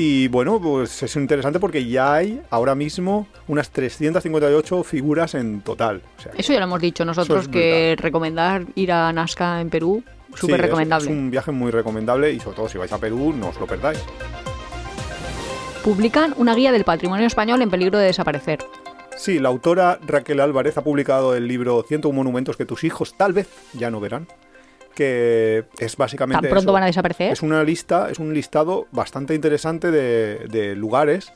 Y 0.00 0.28
bueno, 0.28 0.60
pues 0.60 1.02
es 1.02 1.16
interesante 1.16 1.58
porque 1.58 1.84
ya 1.84 2.14
hay 2.14 2.40
ahora 2.50 2.76
mismo 2.76 3.26
unas 3.48 3.70
358 3.70 4.84
figuras 4.84 5.34
en 5.34 5.60
total. 5.62 6.02
O 6.18 6.22
sea, 6.22 6.30
Eso 6.38 6.52
ya 6.52 6.60
lo 6.60 6.66
hemos 6.66 6.80
dicho 6.80 7.04
nosotros, 7.04 7.42
es 7.42 7.48
que 7.48 7.96
recomendar 7.98 8.64
ir 8.76 8.92
a 8.92 9.12
Nazca 9.12 9.60
en 9.60 9.70
Perú, 9.70 10.04
sí, 10.34 10.42
súper 10.42 10.60
es- 10.60 10.66
recomendable. 10.66 11.10
Es, 11.10 11.10
un 11.10 11.32
viaje 11.32 11.50
muy 11.50 11.72
recomendable 11.72 12.32
y 12.32 12.38
sobre 12.38 12.54
todo 12.54 12.68
si 12.68 12.78
vais 12.78 12.92
a 12.92 12.98
Perú, 12.98 13.34
no 13.36 13.48
os 13.48 13.58
lo 13.58 13.66
perdáis. 13.66 13.98
Publican 15.82 16.32
una 16.36 16.54
guía 16.54 16.70
del 16.70 16.84
patrimonio 16.84 17.26
español 17.26 17.60
en 17.60 17.68
peligro 17.70 17.98
de 17.98 18.06
desaparecer. 18.06 18.60
Sí, 19.16 19.40
la 19.40 19.48
autora 19.48 19.98
Raquel 20.06 20.38
Álvarez 20.38 20.78
ha 20.78 20.84
publicado 20.84 21.34
el 21.34 21.48
libro 21.48 21.82
101 21.82 22.14
monumentos 22.16 22.56
que 22.56 22.64
tus 22.64 22.84
hijos 22.84 23.16
tal 23.16 23.32
vez 23.32 23.48
ya 23.72 23.90
no 23.90 23.98
verán, 23.98 24.28
que 24.98 25.64
es 25.78 25.96
básicamente 25.96 26.42
¿Tan 26.42 26.50
pronto 26.50 26.70
eso. 26.70 26.72
van 26.72 26.82
a 26.82 26.86
desaparecer? 26.86 27.30
Es 27.32 27.40
una 27.42 27.62
lista, 27.62 28.10
es 28.10 28.18
un 28.18 28.34
listado 28.34 28.88
bastante 28.90 29.32
interesante 29.32 29.92
de, 29.92 30.48
de 30.50 30.74
lugares 30.74 31.32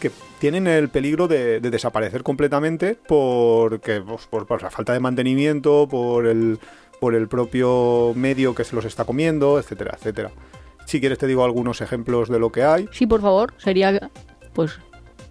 que 0.00 0.10
tienen 0.40 0.66
el 0.66 0.88
peligro 0.88 1.28
de, 1.28 1.60
de 1.60 1.70
desaparecer 1.70 2.24
completamente 2.24 2.96
porque 3.06 4.00
pues, 4.00 4.26
por, 4.26 4.46
por 4.48 4.60
la 4.64 4.70
falta 4.70 4.92
de 4.92 4.98
mantenimiento, 4.98 5.86
por 5.88 6.26
el, 6.26 6.58
por 7.00 7.14
el 7.14 7.28
propio 7.28 8.12
medio 8.16 8.52
que 8.52 8.64
se 8.64 8.74
los 8.74 8.84
está 8.84 9.04
comiendo, 9.04 9.60
etcétera, 9.60 9.92
etcétera. 9.96 10.32
Si 10.84 10.98
quieres 10.98 11.18
te 11.18 11.28
digo 11.28 11.44
algunos 11.44 11.80
ejemplos 11.82 12.28
de 12.28 12.40
lo 12.40 12.50
que 12.50 12.64
hay. 12.64 12.88
Sí, 12.90 13.06
por 13.06 13.20
favor, 13.22 13.54
sería 13.58 14.10
pues 14.54 14.72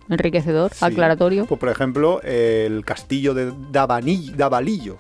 enriquecedor, 0.10 0.74
Sí. 0.74 0.86
aclaratorio. 0.86 1.46
Pues, 1.48 1.60
por 1.60 1.70
ejemplo, 1.70 2.22
el 2.24 2.86
castillo 2.86 3.34
de 3.34 3.52
Davanillo, 3.72 4.36
Davalillo. 4.38 4.98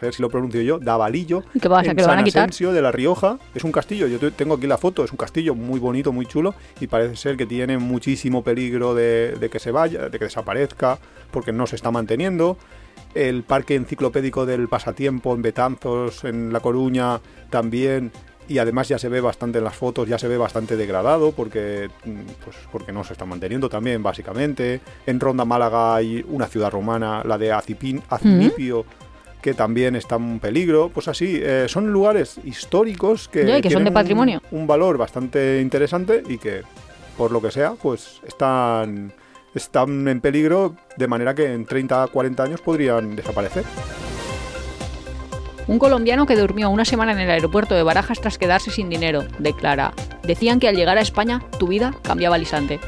A 0.00 0.06
ver 0.06 0.14
si 0.14 0.22
lo 0.22 0.28
pronuncio 0.30 0.62
yo. 0.62 0.78
Davalillo. 0.78 1.42
¿Y 1.54 1.60
qué 1.60 1.68
pasa? 1.68 1.90
en 1.90 1.96
¿Que 1.96 2.02
lo 2.02 2.08
van 2.08 2.16
a 2.16 2.20
San 2.20 2.24
quitar? 2.24 2.42
Asensio 2.44 2.72
de 2.72 2.82
la 2.82 2.90
Rioja. 2.92 3.38
Es 3.54 3.64
un 3.64 3.72
castillo. 3.72 4.06
Yo 4.06 4.18
te- 4.18 4.30
tengo 4.30 4.54
aquí 4.54 4.66
la 4.66 4.78
foto. 4.78 5.04
Es 5.04 5.10
un 5.12 5.18
castillo 5.18 5.54
muy 5.54 5.78
bonito, 5.78 6.12
muy 6.12 6.26
chulo. 6.26 6.54
Y 6.80 6.86
parece 6.86 7.16
ser 7.16 7.36
que 7.36 7.46
tiene 7.46 7.78
muchísimo 7.78 8.42
peligro 8.42 8.94
de, 8.94 9.36
de 9.38 9.50
que 9.50 9.58
se 9.58 9.70
vaya, 9.70 10.08
de 10.08 10.18
que 10.18 10.24
desaparezca, 10.24 10.98
porque 11.30 11.52
no 11.52 11.66
se 11.66 11.76
está 11.76 11.90
manteniendo. 11.90 12.56
El 13.14 13.42
parque 13.42 13.74
enciclopédico 13.74 14.46
del 14.46 14.68
pasatiempo 14.68 15.34
en 15.34 15.42
Betanzos, 15.42 16.24
en 16.24 16.52
La 16.52 16.60
Coruña, 16.60 17.20
también. 17.50 18.12
Y 18.48 18.58
además 18.58 18.88
ya 18.88 18.98
se 18.98 19.08
ve 19.08 19.20
bastante 19.20 19.58
en 19.58 19.64
las 19.64 19.76
fotos, 19.76 20.08
ya 20.08 20.18
se 20.18 20.26
ve 20.26 20.36
bastante 20.36 20.76
degradado 20.76 21.30
porque, 21.30 21.88
pues, 22.44 22.56
porque 22.72 22.90
no 22.90 23.04
se 23.04 23.12
está 23.12 23.24
manteniendo 23.24 23.68
también, 23.68 24.02
básicamente. 24.02 24.80
En 25.06 25.20
Ronda 25.20 25.44
Málaga 25.44 25.94
hay 25.94 26.24
una 26.28 26.46
ciudad 26.46 26.70
romana, 26.70 27.22
la 27.24 27.38
de 27.38 27.52
Acinipio, 27.52 28.84
que 29.42 29.54
también 29.54 29.96
está 29.96 30.16
en 30.16 30.38
peligro. 30.40 30.90
Pues 30.92 31.08
así, 31.08 31.38
eh, 31.42 31.66
son 31.68 31.92
lugares 31.92 32.38
históricos 32.44 33.28
que, 33.28 33.40
que 33.40 33.46
son 33.46 33.54
de 33.62 33.68
tienen 33.68 33.88
un- 33.88 33.94
patrimonio. 33.94 34.42
Un, 34.50 34.66
valor 34.66 34.98
bastante 34.98 35.60
interesante 35.60 36.22
y 36.28 36.38
que, 36.38 36.62
por 37.16 37.30
lo 37.32 37.40
que 37.40 37.50
sea, 37.50 37.72
pues 37.80 38.20
están, 38.26 39.12
están 39.54 40.06
en 40.08 40.20
peligro 40.20 40.74
de 40.96 41.08
manera 41.08 41.34
que 41.34 41.52
en 41.52 41.64
30 41.66 42.06
40 42.08 42.42
años 42.42 42.60
podrían 42.60 43.16
desaparecer. 43.16 43.64
Un 45.66 45.78
colombiano 45.78 46.26
que 46.26 46.36
durmió 46.36 46.68
una 46.68 46.84
semana 46.84 47.12
en 47.12 47.20
el 47.20 47.30
aeropuerto 47.30 47.74
de 47.76 47.82
Barajas 47.84 48.20
tras 48.20 48.38
quedarse 48.38 48.70
sin 48.72 48.88
dinero, 48.88 49.24
declara. 49.38 49.92
Decían 50.24 50.58
que 50.58 50.66
al 50.68 50.74
llegar 50.74 50.98
a 50.98 51.00
España 51.00 51.42
tu 51.58 51.68
vida 51.68 51.94
cambiaba 52.02 52.34
al 52.34 52.42
instante. 52.42 52.80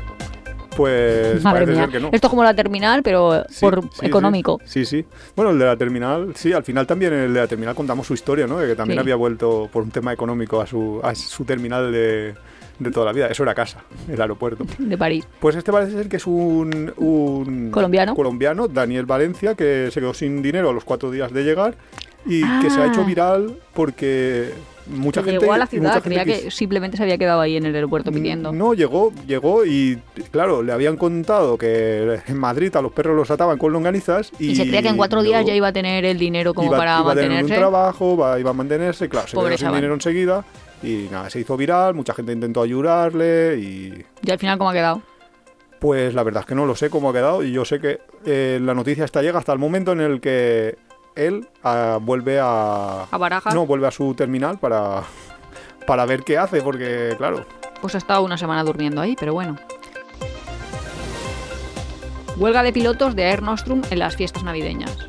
Pues 0.77 1.43
Madre 1.43 1.61
parece 1.61 1.73
mía. 1.73 1.83
ser 1.83 1.91
que 1.91 2.01
no. 2.01 2.09
Esto 2.12 2.27
es 2.27 2.31
como 2.31 2.45
la 2.45 2.55
terminal, 2.55 3.03
pero 3.03 3.45
Sí, 3.49 3.61
por 3.61 3.83
sí, 3.93 4.07
económico. 4.07 4.61
Sí, 4.64 4.85
sí. 4.85 5.05
Bueno, 5.37 5.51
el 5.53 5.59
de 5.59 5.64
la 5.66 5.77
terminal, 5.77 6.33
sí, 6.35 6.53
al 6.53 6.64
final 6.64 6.87
también 6.87 7.12
el 7.12 7.33
de 7.35 7.41
la 7.41 7.47
terminal 7.47 7.75
contamos 7.75 8.07
su 8.07 8.14
historia, 8.14 8.47
¿no? 8.47 8.59
De 8.59 8.68
que 8.68 8.75
también 8.77 8.99
había 8.99 9.16
vuelto 9.16 9.68
por 9.73 9.83
un 9.83 9.91
tema 9.91 10.12
económico 10.12 10.61
a 10.61 10.66
su, 10.66 11.01
a 11.03 11.14
su 11.14 11.45
terminal 11.45 11.93
de, 11.93 12.35
de 12.79 12.91
toda 12.91 13.07
la 13.07 13.12
vida. 13.12 13.27
Eso 13.29 13.43
era 13.43 13.55
casa, 13.55 13.85
el 14.09 14.20
aeropuerto. 14.20 14.64
De 14.79 14.97
París. 14.99 15.27
Pues 15.41 15.57
este 15.57 15.70
parece 15.73 15.93
ser 15.93 16.09
que 16.09 16.16
es 16.16 16.27
un, 16.27 16.93
un 16.97 17.70
Colombiano. 17.70 18.14
colombiano, 18.14 18.68
Daniel 18.68 19.07
Valencia, 19.07 19.55
que 19.55 19.89
se 19.93 20.01
quedó 20.01 20.14
sin 20.14 20.43
dinero 20.43 20.70
a 20.70 20.73
los 20.73 20.85
cuatro 20.85 21.11
días 21.11 21.33
de 21.33 21.45
llegar 21.45 21.75
y 22.25 22.43
que 22.61 22.70
se 22.70 22.81
ha 22.81 22.85
Ah. 22.85 22.87
hecho 22.87 23.05
viral 23.05 23.57
porque 23.75 24.51
mucha 24.87 25.22
gente. 25.22 25.41
llegó 25.41 25.53
a 25.53 25.59
la 25.59 25.66
ciudad, 25.66 26.03
creía 26.03 26.24
que 26.24 26.51
simplemente 26.51 26.97
se 26.97 27.03
había 27.03 27.18
quedado 27.18 27.41
ahí 27.41 27.57
en 27.57 27.66
el 27.66 27.74
aeropuerto 27.74 28.11
pidiendo. 28.12 28.53
No, 28.53 28.74
llegó, 28.74 29.12
llegó 29.26 29.64
y, 29.64 29.99
claro, 30.30 30.62
le 30.62 30.72
habían 30.72 30.97
contado 30.97 31.57
que 31.59 32.20
en 32.26 32.37
Madrid 32.39 32.74
a 32.76 32.83
los 32.83 32.93
perros 32.93 33.16
los 33.16 33.30
ataban 33.30 33.59
con 33.59 33.72
longanizas. 33.72 34.33
Y, 34.39 34.51
y, 34.51 34.57
se 34.57 34.62
creía 34.62 34.83
que 34.83 34.89
en 34.89 34.97
cuatro 34.97 35.22
días 35.22 35.45
ya 35.47 35.55
iba 35.55 35.68
a 35.68 35.72
tener 35.72 36.05
el 36.05 36.18
dinero 36.18 36.55
como 36.55 36.68
iba- 36.68 36.78
para 36.78 37.01
iba 37.01 37.12
a 37.12 37.14
tener 37.14 37.30
mantenerse. 37.30 37.55
un 37.55 37.59
trabajo, 37.61 38.39
iba 38.39 38.51
a 38.51 38.55
mantenerse, 38.55 39.09
claro, 39.09 39.28
se 39.28 39.35
Pobre 39.35 39.57
quedó 39.57 39.68
sin 39.68 39.74
dinero 39.76 39.95
enseguida. 39.95 40.45
Y 40.83 41.07
nada, 41.12 41.30
se 41.30 41.39
hizo 41.39 41.57
viral, 41.57 41.95
mucha 41.95 42.12
gente 42.12 42.33
intentó 42.33 42.61
ayudarle 42.62 43.57
y 43.59 44.05
Y 44.26 44.30
al 44.30 44.39
final, 44.39 44.59
¿cómo 44.59 44.70
ha 44.70 44.72
quedado? 44.74 45.01
Pues 45.78 46.14
la 46.14 46.22
verdad 46.22 46.41
es 46.43 46.47
que 46.47 46.55
no 46.55 46.64
lo 46.66 46.76
sé 46.76 46.91
cómo 46.91 47.11
ha 47.11 47.12
quedado 47.12 47.43
y 47.43 47.51
yo 47.53 47.64
sé 47.64 47.80
que 47.80 48.01
eh, 48.24 48.61
la 48.62 48.72
noticia 48.74 49.05
esta 49.05 49.20
llega 49.22 49.39
hasta 49.39 49.53
el 49.53 49.59
momento 49.59 49.93
en 49.93 50.01
el 50.01 50.20
que 50.20 50.76
él 51.15 51.49
ah, 51.63 51.99
vuelve 52.01 52.39
a... 52.41 53.07
No, 53.53 53.67
vuelve 53.67 53.87
a 53.87 53.91
su 53.91 54.15
terminal 54.15 54.59
para, 54.59 55.03
para 55.87 56.07
ver 56.07 56.23
qué 56.23 56.39
hace, 56.39 56.63
porque 56.63 57.15
claro, 57.19 57.45
Pues 57.81 57.95
ha 57.95 57.99
estado 57.99 58.23
una 58.23 58.39
semana 58.39 58.65
durmiendo 58.65 59.01
ahí, 59.01 59.17
pero 59.19 59.35
bueno. 59.35 59.57
Huelga 62.37 62.63
de 62.63 62.73
pilotos 62.73 63.15
de 63.15 63.25
Air 63.25 63.43
Nostrum 63.43 63.83
en 63.91 63.99
las 63.99 64.17
fiestas 64.17 64.43
navideñas. 64.43 65.02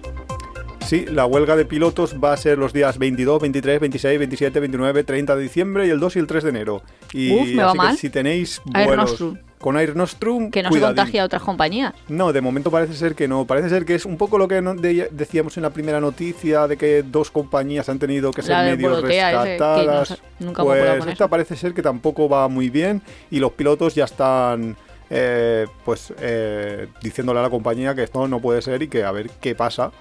Sí, 0.85 1.05
la 1.09 1.25
huelga 1.25 1.55
de 1.55 1.65
pilotos 1.65 2.15
va 2.23 2.33
a 2.33 2.37
ser 2.37 2.57
los 2.57 2.73
días 2.73 2.97
22, 2.97 3.41
23, 3.41 3.79
26, 3.79 4.19
27, 4.19 4.59
29, 4.59 5.03
30 5.03 5.35
de 5.35 5.41
diciembre 5.41 5.87
y 5.87 5.89
el 5.89 5.99
2 5.99 6.15
y 6.15 6.19
el 6.19 6.27
3 6.27 6.43
de 6.43 6.49
enero. 6.49 6.81
Y 7.13 7.31
Uf, 7.33 7.47
me 7.49 7.63
va 7.63 7.69
así 7.69 7.77
que 7.77 7.77
mal. 7.77 7.97
si 7.97 8.09
tenéis 8.09 8.61
vuelos 8.65 9.23
con 9.59 9.77
Air 9.77 9.95
Nostrum, 9.95 10.51
Que 10.51 10.61
no 10.61 10.67
cuidadín. 10.69 10.95
se 10.95 10.95
contagie 11.01 11.19
a 11.21 11.25
otras 11.25 11.41
compañías. 11.41 11.93
No, 12.09 12.33
de 12.33 12.41
momento 12.41 12.69
parece 12.69 12.93
ser 12.95 13.15
que 13.15 13.29
no. 13.29 13.45
Parece 13.45 13.69
ser 13.69 13.85
que 13.85 13.95
es 13.95 14.03
un 14.05 14.17
poco 14.17 14.37
lo 14.37 14.47
que 14.47 14.61
no- 14.61 14.75
de- 14.75 15.07
decíamos 15.11 15.55
en 15.55 15.63
la 15.63 15.69
primera 15.69 16.01
noticia 16.01 16.67
de 16.67 16.75
que 16.75 17.01
dos 17.03 17.31
compañías 17.31 17.87
han 17.87 17.97
tenido 17.97 18.31
que 18.31 18.41
ser 18.41 18.57
medio 18.75 18.91
ese, 18.97 19.07
que 19.07 19.07
no 19.07 19.07
rescatadas. 19.43 20.07
sé, 20.09 20.17
nunca 20.39 20.63
pues 20.63 20.81
con 20.99 21.09
esta 21.09 21.23
eso. 21.25 21.29
parece 21.29 21.55
ser 21.55 21.73
que 21.73 21.81
tampoco 21.81 22.27
va 22.27 22.49
muy 22.49 22.69
bien 22.69 23.01
y 23.31 23.39
los 23.39 23.53
pilotos 23.53 23.95
ya 23.95 24.03
están 24.03 24.75
eh, 25.09 25.65
pues 25.85 26.13
eh, 26.19 26.87
diciéndole 27.01 27.39
a 27.39 27.43
la 27.43 27.49
compañía 27.49 27.93
que 27.95 28.03
esto 28.03 28.27
no 28.27 28.41
puede 28.41 28.61
ser 28.61 28.81
y 28.81 28.87
que 28.89 29.03
a 29.05 29.11
ver 29.11 29.29
qué 29.39 29.55
pasa. 29.55 29.91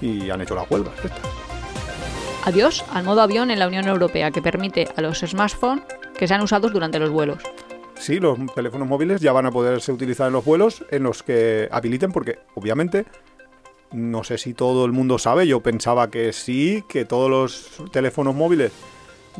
Y 0.00 0.30
han 0.30 0.40
hecho 0.40 0.54
las 0.54 0.70
huelgas. 0.70 0.94
estas. 1.04 1.20
Adiós 2.44 2.84
al 2.92 3.04
modo 3.04 3.20
avión 3.20 3.50
en 3.50 3.58
la 3.58 3.68
Unión 3.68 3.86
Europea, 3.86 4.30
que 4.30 4.40
permite 4.40 4.88
a 4.96 5.02
los 5.02 5.20
smartphones 5.20 5.84
que 6.16 6.26
sean 6.26 6.40
usados 6.40 6.72
durante 6.72 6.98
los 6.98 7.10
vuelos. 7.10 7.42
Sí, 7.98 8.18
los 8.18 8.38
teléfonos 8.54 8.88
móviles 8.88 9.20
ya 9.20 9.32
van 9.32 9.44
a 9.44 9.50
poderse 9.50 9.92
utilizar 9.92 10.28
en 10.28 10.32
los 10.32 10.44
vuelos 10.44 10.82
en 10.90 11.02
los 11.02 11.22
que 11.22 11.68
habiliten, 11.70 12.12
porque 12.12 12.38
obviamente 12.54 13.04
no 13.92 14.24
sé 14.24 14.38
si 14.38 14.54
todo 14.54 14.86
el 14.86 14.92
mundo 14.92 15.18
sabe, 15.18 15.46
yo 15.46 15.60
pensaba 15.60 16.10
que 16.10 16.32
sí, 16.32 16.82
que 16.88 17.04
todos 17.04 17.28
los 17.28 17.90
teléfonos 17.90 18.34
móviles, 18.34 18.72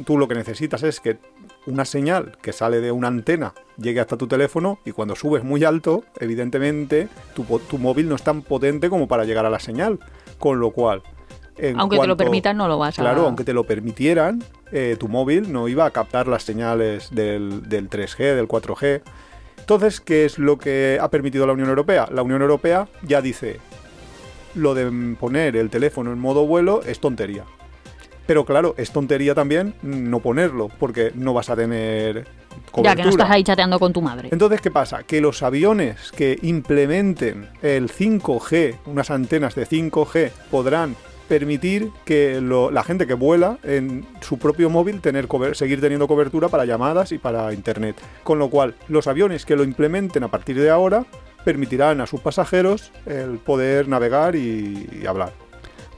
tú 0.05 0.19
lo 0.19 0.29
que 0.29 0.35
necesitas 0.35 0.83
es 0.83 1.01
que 1.01 1.19
una 1.67 1.85
señal 1.87 2.37
que 2.43 2.53
sale 2.53 2.81
de 2.81 2.93
una 2.93 3.09
antena 3.09 3.55
llegue 3.79 4.01
hasta 4.01 4.17
tu 4.17 4.27
teléfono 4.27 4.79
y 4.85 4.93
cuando 4.93 5.17
subes 5.17 5.43
muy 5.43 5.65
alto, 5.65 6.05
evidentemente 6.19 7.09
tu 7.35 7.79
móvil 7.79 8.09
no 8.09 8.15
es 8.17 8.23
tan 8.23 8.43
potente 8.43 8.91
como 8.91 9.09
para 9.09 9.25
llegar 9.25 9.47
a 9.47 9.51
la 9.51 9.61
señal, 9.61 10.01
con 10.41 10.59
lo 10.59 10.73
cual... 10.73 11.03
Aunque 11.77 11.99
te 11.99 12.07
lo 12.07 12.17
permitan, 12.17 12.57
no 12.57 12.67
lo 12.67 12.79
vas 12.79 12.99
a... 12.99 13.03
Claro, 13.03 13.27
aunque 13.27 13.45
te 13.45 13.53
lo 13.53 13.65
permitieran, 13.65 14.43
eh, 14.73 14.97
tu 14.99 15.09
móvil 15.09 15.53
no 15.53 15.69
iba 15.69 15.85
a 15.85 15.91
captar 15.91 16.27
las 16.27 16.43
señales 16.43 17.15
del, 17.15 17.69
del 17.69 17.91
3G, 17.91 18.35
del 18.35 18.49
4G. 18.49 19.03
Entonces, 19.59 20.01
¿qué 20.01 20.25
es 20.25 20.39
lo 20.39 20.59
que 20.59 20.99
ha 21.01 21.11
permitido 21.11 21.47
la 21.47 21.53
Unión 21.53 21.69
Europea? 21.69 22.09
La 22.11 22.23
Unión 22.23 22.41
Europea 22.41 22.89
ya 23.03 23.21
dice, 23.21 23.61
lo 24.55 24.75
de 24.75 25.17
poner 25.21 25.55
el 25.55 25.69
teléfono 25.69 26.13
en 26.13 26.19
modo 26.19 26.47
vuelo 26.47 26.83
es 26.83 26.99
tontería. 26.99 27.45
Pero 28.27 28.45
claro, 28.45 28.75
es 28.79 28.91
tontería 28.91 29.35
también 29.35 29.75
no 29.83 30.21
ponerlo, 30.21 30.69
porque 30.79 31.13
no 31.15 31.35
vas 31.35 31.51
a 31.51 31.57
tener 31.57 32.27
cobertura. 32.71 32.83
Ya 32.83 32.97
que 32.97 33.03
no 33.05 33.11
estás 33.11 33.31
ahí 33.31 33.43
chateando 33.45 33.79
con 33.79 33.93
tu 33.93 34.03
madre. 34.03 34.29
Entonces, 34.33 34.61
¿qué 34.61 34.71
pasa? 34.71 35.03
Que 35.05 35.21
los 35.21 35.43
aviones 35.43 36.13
que 36.13 36.39
implementen 36.43 37.49
el 37.63 37.89
5G, 37.91 38.77
unas 38.87 39.11
antenas 39.11 39.55
de 39.55 39.67
5G, 39.67 40.31
podrán 40.51 40.97
permitir 41.29 41.91
que 42.05 42.41
lo- 42.41 42.71
la 42.73 42.83
gente 42.83 43.07
que 43.07 43.15
vuela 43.15 43.59
en 43.63 44.05
su 44.21 44.39
propio 44.39 44.69
móvil 44.69 45.01
tener 45.01 45.29
seguir 45.53 45.81
teniendo 45.81 46.09
cobertura 46.09 46.49
para 46.49 46.65
llamadas 46.65 47.13
y 47.13 47.19
para 47.19 47.53
internet. 47.53 47.97
Con 48.25 48.39
lo 48.41 48.51
cual, 48.51 48.75
los 48.89 49.07
aviones 49.07 49.47
que 49.47 49.55
lo 49.55 49.63
implementen 49.63 50.25
a 50.25 50.29
partir 50.29 50.59
de 50.61 50.71
ahora 50.71 51.05
permitirán 51.45 52.01
a 52.01 52.07
sus 52.07 52.21
pasajeros 52.21 52.91
el 53.07 53.39
poder 53.39 53.87
navegar 53.89 54.35
y, 54.35 54.89
y 55.03 55.07
hablar. 55.07 55.33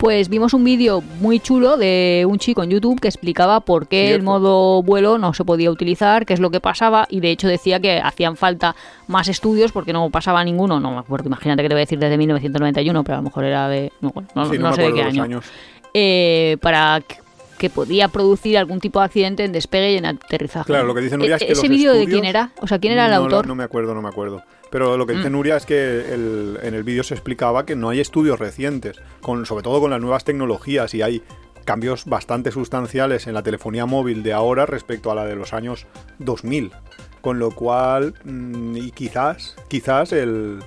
Pues 0.02 0.28
vimos 0.28 0.52
un 0.52 0.64
vídeo 0.64 1.00
muy 1.20 1.38
chulo 1.38 1.76
de 1.76 2.26
un 2.28 2.36
chico 2.40 2.64
en 2.64 2.70
YouTube 2.70 2.98
que 3.00 3.06
explicaba 3.06 3.60
por 3.60 3.86
qué 3.86 4.12
el 4.12 4.24
modo 4.24 4.82
vuelo 4.82 5.16
no 5.16 5.32
se 5.32 5.44
podía 5.44 5.70
utilizar, 5.70 6.26
qué 6.26 6.34
es 6.34 6.40
lo 6.40 6.50
que 6.50 6.58
pasaba 6.58 7.06
y 7.08 7.20
de 7.20 7.30
hecho 7.30 7.46
decía 7.46 7.78
que 7.78 8.00
hacían 8.00 8.36
falta 8.36 8.74
más 9.06 9.28
estudios 9.28 9.70
porque 9.70 9.92
no 9.92 10.10
pasaba 10.10 10.42
ninguno, 10.42 10.80
no 10.80 10.90
me 10.90 10.98
acuerdo, 10.98 11.28
imagínate 11.28 11.62
que 11.62 11.68
te 11.68 11.74
voy 11.76 11.82
a 11.82 11.84
decir 11.84 12.00
desde 12.00 12.18
1991, 12.18 13.04
pero 13.04 13.14
a 13.14 13.18
lo 13.18 13.22
mejor 13.22 13.44
era 13.44 13.68
de... 13.68 13.92
No, 14.00 14.12
no, 14.34 14.50
Sí, 14.50 14.58
no 14.58 14.70
me 14.70 14.74
sé 14.74 14.82
de 14.82 14.92
qué 14.92 15.02
año. 15.02 15.22
años. 15.22 15.44
Eh, 15.94 16.56
para 16.60 17.00
que, 17.56 17.70
podía 17.70 18.08
producir 18.08 18.58
algún 18.58 18.80
tipo 18.80 18.98
de 18.98 19.04
accidente 19.04 19.44
en 19.44 19.52
despegue 19.52 19.92
y 19.92 19.96
en 19.98 20.06
aterrizaje. 20.06 20.66
Claro, 20.66 20.88
lo 20.88 20.96
que 20.96 21.02
dice 21.02 21.16
Nuria 21.16 21.36
es 21.36 21.42
E- 21.42 21.46
que 21.46 21.52
¿Ese 21.52 21.68
vídeo 21.68 21.92
de 21.92 22.06
quién 22.06 22.24
era? 22.24 22.50
O 22.60 22.66
sea, 22.66 22.80
¿quién 22.80 22.94
era 22.94 23.04
el 23.06 23.12
No 23.12 23.18
autor? 23.18 23.46
No 23.46 23.54
me 23.54 23.62
acuerdo, 23.62 23.94
no 23.94 24.02
me 24.02 24.08
acuerdo. 24.08 24.42
Pero 24.72 24.96
lo 24.96 25.06
que 25.06 25.12
dice 25.12 25.28
Mm. 25.28 25.32
Nuria 25.32 25.56
es 25.58 25.66
que 25.66 26.12
el- 26.14 26.58
en 26.62 26.74
el 26.74 26.82
vídeo 26.82 27.04
se 27.04 27.12
explicaba 27.14 27.64
que 27.66 27.76
no 27.76 27.90
hay 27.90 28.00
estudios 28.00 28.40
recientes, 28.40 29.00
con, 29.20 29.46
sobre 29.46 29.62
todo 29.62 29.80
con 29.80 29.90
las 29.90 30.00
nuevas 30.00 30.24
tecnologías, 30.24 30.94
y 30.94 31.02
hay 31.02 31.22
cambios 31.64 32.06
bastante 32.06 32.50
sustanciales 32.50 33.26
en 33.28 33.34
la 33.34 33.42
telefonía 33.42 33.86
móvil 33.86 34.22
de 34.24 34.32
ahora 34.32 34.66
respecto 34.66 35.12
a 35.12 35.14
la 35.14 35.26
de 35.26 35.36
los 35.36 35.52
años 35.52 35.86
2000. 36.18 36.72
Con 37.20 37.38
lo 37.38 37.50
cual, 37.52 38.14
mm, 38.24 38.76
y 38.78 38.90
quizás, 38.90 39.54
quizás 39.68 40.12
el, 40.12 40.58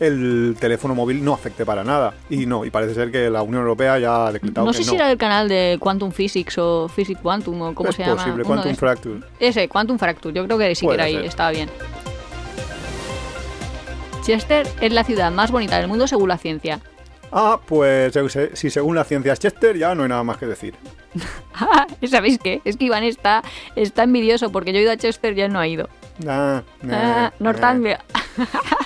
el 0.00 0.56
teléfono 0.60 0.94
móvil 0.94 1.24
no 1.24 1.32
afecte 1.32 1.64
para 1.64 1.82
nada. 1.84 2.14
Y 2.28 2.44
no, 2.44 2.64
y 2.64 2.70
parece 2.70 2.94
ser 2.94 3.10
que 3.10 3.30
la 3.30 3.42
Unión 3.42 3.62
Europea 3.62 3.98
ya 3.98 4.26
ha 4.26 4.32
decretado 4.32 4.66
No 4.66 4.72
que 4.72 4.78
sé 4.78 4.84
no. 4.84 4.90
si 4.90 4.96
era 4.96 5.10
el 5.10 5.16
canal 5.16 5.48
de 5.48 5.76
Quantum 5.80 6.10
Physics 6.12 6.58
o 6.58 6.88
Physics 6.88 7.20
Quantum 7.20 7.62
o 7.62 7.74
cómo 7.74 7.88
es 7.90 7.96
se 7.96 8.02
llama. 8.02 8.16
posible, 8.16 8.44
Quantum. 8.44 8.74
Fracture. 8.74 9.20
Ese, 9.40 9.68
Quantum 9.68 9.96
Fracture. 9.98 10.34
Yo 10.34 10.44
creo 10.44 10.58
que 10.58 10.74
sí 10.74 10.86
que 10.86 10.94
era 10.94 11.04
ahí, 11.04 11.16
estaba 11.24 11.50
bien. 11.52 11.70
Chester 14.28 14.66
es 14.82 14.92
la 14.92 15.04
ciudad 15.04 15.32
más 15.32 15.50
bonita 15.50 15.78
del 15.78 15.88
mundo 15.88 16.06
según 16.06 16.28
la 16.28 16.36
ciencia. 16.36 16.80
Ah, 17.32 17.58
pues 17.66 18.12
si 18.52 18.68
según 18.68 18.94
la 18.94 19.04
ciencia 19.04 19.32
es 19.32 19.38
Chester, 19.38 19.74
ya 19.78 19.94
no 19.94 20.02
hay 20.02 20.10
nada 20.10 20.22
más 20.22 20.36
que 20.36 20.44
decir. 20.44 20.74
Ah, 21.54 21.86
¿Sabéis 22.06 22.38
qué? 22.38 22.60
Es 22.66 22.76
que 22.76 22.84
Iván 22.84 23.02
está, 23.04 23.42
está 23.74 24.02
envidioso 24.04 24.52
porque 24.52 24.72
yo 24.74 24.78
he 24.80 24.82
ido 24.82 24.92
a 24.92 24.96
Chester 24.98 25.36
y 25.36 25.40
él 25.40 25.50
no 25.52 25.58
ha 25.58 25.66
ido. 25.66 25.88
Ah, 26.28 26.62
Ah, 26.90 27.32
eh, 27.32 27.36
Northumbria. 27.42 27.94
eh. 28.14 28.18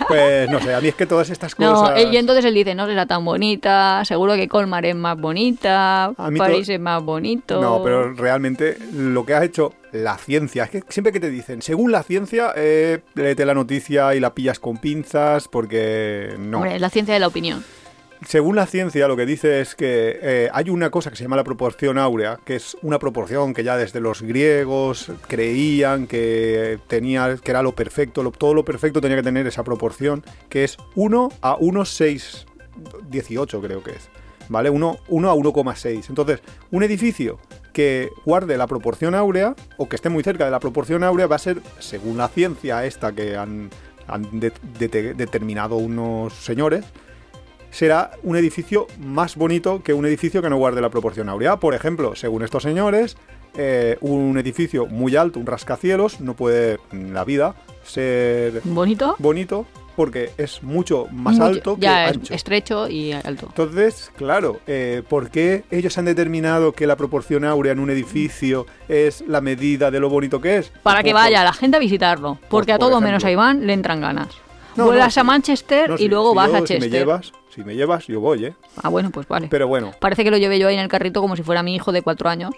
Pues 0.09 0.49
no 0.51 0.61
sé, 0.61 0.75
a 0.75 0.81
mí 0.81 0.89
es 0.89 0.95
que 0.95 1.07
todas 1.07 1.31
estas 1.31 1.59
No, 1.59 1.73
cosas. 1.75 1.99
él- 1.99 2.13
y 2.13 2.17
entonces 2.17 2.45
él 2.45 2.55
dice, 2.55 2.75
no 2.75 2.87
será 2.87 3.07
tan 3.07 3.25
bonita, 3.25 4.05
seguro 4.05 4.35
que 4.35 4.49
Colmar 4.49 4.85
es 4.85 4.95
más 4.97 5.19
bonita, 5.19 6.13
París 6.37 6.69
es 6.69 6.81
más 6.81 7.03
bonito. 7.03 7.61
No, 7.61 7.83
pero 7.83 8.13
realmente 8.13 8.77
lo 8.93 9.25
que 9.25 9.35
ha 9.35 9.45
hecho 9.45 9.73
la 9.93 10.17
ciencia, 10.19 10.65
es 10.65 10.71
que 10.71 10.83
siempre 10.89 11.13
que 11.13 11.21
te 11.21 11.31
dicen, 11.31 11.63
según 11.63 11.93
la 11.93 12.03
ciencia, 12.03 12.53
eh, 12.57 13.01
léete 13.15 13.45
la 13.47 13.55
noticia 13.55 14.15
y 14.15 14.21
la 14.21 14.35
pillas 14.35 14.59
con 14.59 14.79
pinzas, 14.79 15.49
porque 15.49 16.35
no. 16.39 16.59
Hombre, 16.59 16.75
es 16.77 16.81
la 16.81 16.91
ciencia 16.91 17.15
de 17.15 17.21
la 17.21 17.27
opinión. 17.29 17.63
Según 18.27 18.57
la 18.57 18.67
ciencia, 18.67 19.09
lo 19.09 19.17
que 19.17 19.27
dice 19.27 19.61
es 19.61 19.75
que 19.75 20.19
eh, 20.23 20.49
hay 20.53 20.71
una 20.71 20.91
cosa 20.91 21.11
que 21.11 21.17
se 21.17 21.25
llama 21.25 21.37
la 21.37 21.45
proporción 21.45 21.99
áurea, 21.99 22.39
que 22.45 22.55
es 22.57 22.77
una 22.83 22.99
proporción 22.99 23.53
que 23.53 23.65
ya 23.65 23.77
desde 23.77 24.01
los 24.01 24.23
griegos 24.23 25.11
creían 25.27 26.07
que 26.07 26.79
tenía, 26.87 27.37
que 27.43 27.51
era 27.51 27.63
lo 27.63 27.75
perfecto, 27.75 28.23
lo- 28.23 28.31
todo 28.31 28.55
lo 28.55 28.65
perfecto 28.65 29.01
tenía 29.01 29.17
que 29.17 29.23
tener 29.25 29.47
esa 29.47 29.65
proporción, 29.65 30.25
que 30.49 30.65
es 30.65 30.77
1 30.95 31.31
a 31.43 31.57
1,618 31.59 33.61
creo 33.61 33.83
que 33.83 33.91
es. 33.93 34.09
¿Vale? 34.49 34.71
1, 34.71 34.99
1 35.09 35.31
a 35.31 35.35
1,6. 35.35 36.09
Entonces, 36.09 36.41
un 36.71 36.83
edificio 36.83 37.39
que 37.73 38.11
guarde 38.27 38.59
la 38.59 38.67
proporción 38.67 39.15
áurea 39.15 39.55
o 39.79 39.89
que 39.89 39.97
esté 39.97 40.09
muy 40.11 40.23
cerca 40.23 40.45
de 40.45 40.51
la 40.51 40.61
proporción 40.61 41.03
áurea 41.05 41.27
va 41.27 41.37
a 41.37 41.41
ser, 41.41 41.59
según 41.79 42.19
la 42.19 42.29
ciencia 42.29 42.85
esta 42.85 43.13
que 43.13 43.37
han, 43.37 43.71
han 44.07 44.41
de- 44.41 44.53
de- 44.79 45.15
determinado 45.15 45.77
unos 45.77 46.35
señores, 46.35 46.85
será 47.73 48.13
un 48.23 48.37
edificio 48.37 48.87
más 49.01 49.35
bonito 49.35 49.83
que 49.83 49.93
un 49.95 50.07
edificio 50.07 50.41
que 50.43 50.49
no 50.51 50.57
guarde 50.59 50.81
la 50.81 50.91
proporción 50.91 51.29
áurea. 51.29 51.57
Por 51.57 51.75
ejemplo, 51.75 52.15
según 52.15 52.45
estos 52.45 52.63
señores, 52.63 53.17
eh, 53.57 53.99
un 54.01 54.39
edificio 54.39 54.87
muy 54.87 55.17
alto, 55.17 55.41
un 55.41 55.47
rascacielos, 55.47 56.21
no 56.21 56.35
puede 56.35 56.79
en 56.93 57.13
la 57.15 57.25
vida 57.25 57.57
ser 57.85 58.61
¿Bonito? 58.65 59.17
bonito 59.19 59.67
porque 59.97 60.31
es 60.39 60.63
mucho 60.63 61.07
más 61.13 61.35
Mucho- 61.35 61.45
alto 61.45 61.75
que 61.75 61.83
ya, 61.83 62.07
ancho. 62.09 62.33
estrecho 62.33 62.89
y 62.89 63.13
alto. 63.13 63.47
Entonces, 63.49 64.11
claro, 64.17 64.61
eh, 64.67 65.03
¿por 65.07 65.29
qué 65.31 65.65
ellos 65.71 65.99
han 65.99 66.07
determinado 66.07 66.73
que 66.73 66.87
la 66.87 66.97
proporción 66.97 67.45
áurea 67.45 67.73
en 67.73 67.79
un 67.79 67.91
edificio 67.91 68.67
es 68.89 69.23
la 69.27 69.43
medida 69.43 69.91
de 69.91 70.01
lo 70.01 70.09
bonito 70.09 70.41
que 70.41 70.57
es? 70.59 70.73
Para 70.83 71.03
que 71.03 71.11
Por- 71.11 71.21
vaya 71.21 71.45
la 71.45 71.53
gente 71.53 71.77
a 71.77 71.81
visitarlo. 71.81 72.39
Porque 72.49 72.73
a 72.73 72.77
por 72.77 72.87
todo 72.87 72.91
ejemplo. 72.93 73.07
menos 73.09 73.25
a 73.25 73.31
Iván 73.31 73.67
le 73.67 73.75
entran 73.75 74.01
ganas. 74.01 74.29
No, 74.77 74.87
Vuelas 74.87 75.15
no, 75.17 75.21
a. 75.21 75.25
Manchester 75.25 75.91
No, 75.91 75.97
y 75.99 76.09
luego 76.09 76.31
si 76.31 76.37
vas 76.39 76.49
yo- 76.49 76.55
a 76.57 76.59
Si 76.61 76.65
Chester. 76.65 76.91
me 76.91 76.99
llevas, 76.99 77.33
si 77.55 77.63
me 77.65 77.75
llevas, 77.75 78.07
yo 78.07 78.21
voy, 78.21 78.47
¿eh? 78.47 78.55
Ah, 78.83 78.89
bueno, 78.89 79.11
pues 79.11 79.29
vale. 79.29 79.49
Pero 79.51 79.69
bueno, 79.69 79.93
Parece 79.99 80.25
que 80.25 80.31
lo 80.31 80.39
llevé 80.39 80.59
yo 80.59 80.69
ahí 80.69 80.75
en 80.75 80.81
el 80.81 80.89
carrito 80.89 81.21
como 81.21 81.37
si 81.37 81.43
fuera 81.43 81.63
mi 81.63 81.75
hijo 81.75 81.93
de 81.93 82.01
cuatro 82.03 82.29
años. 82.31 82.55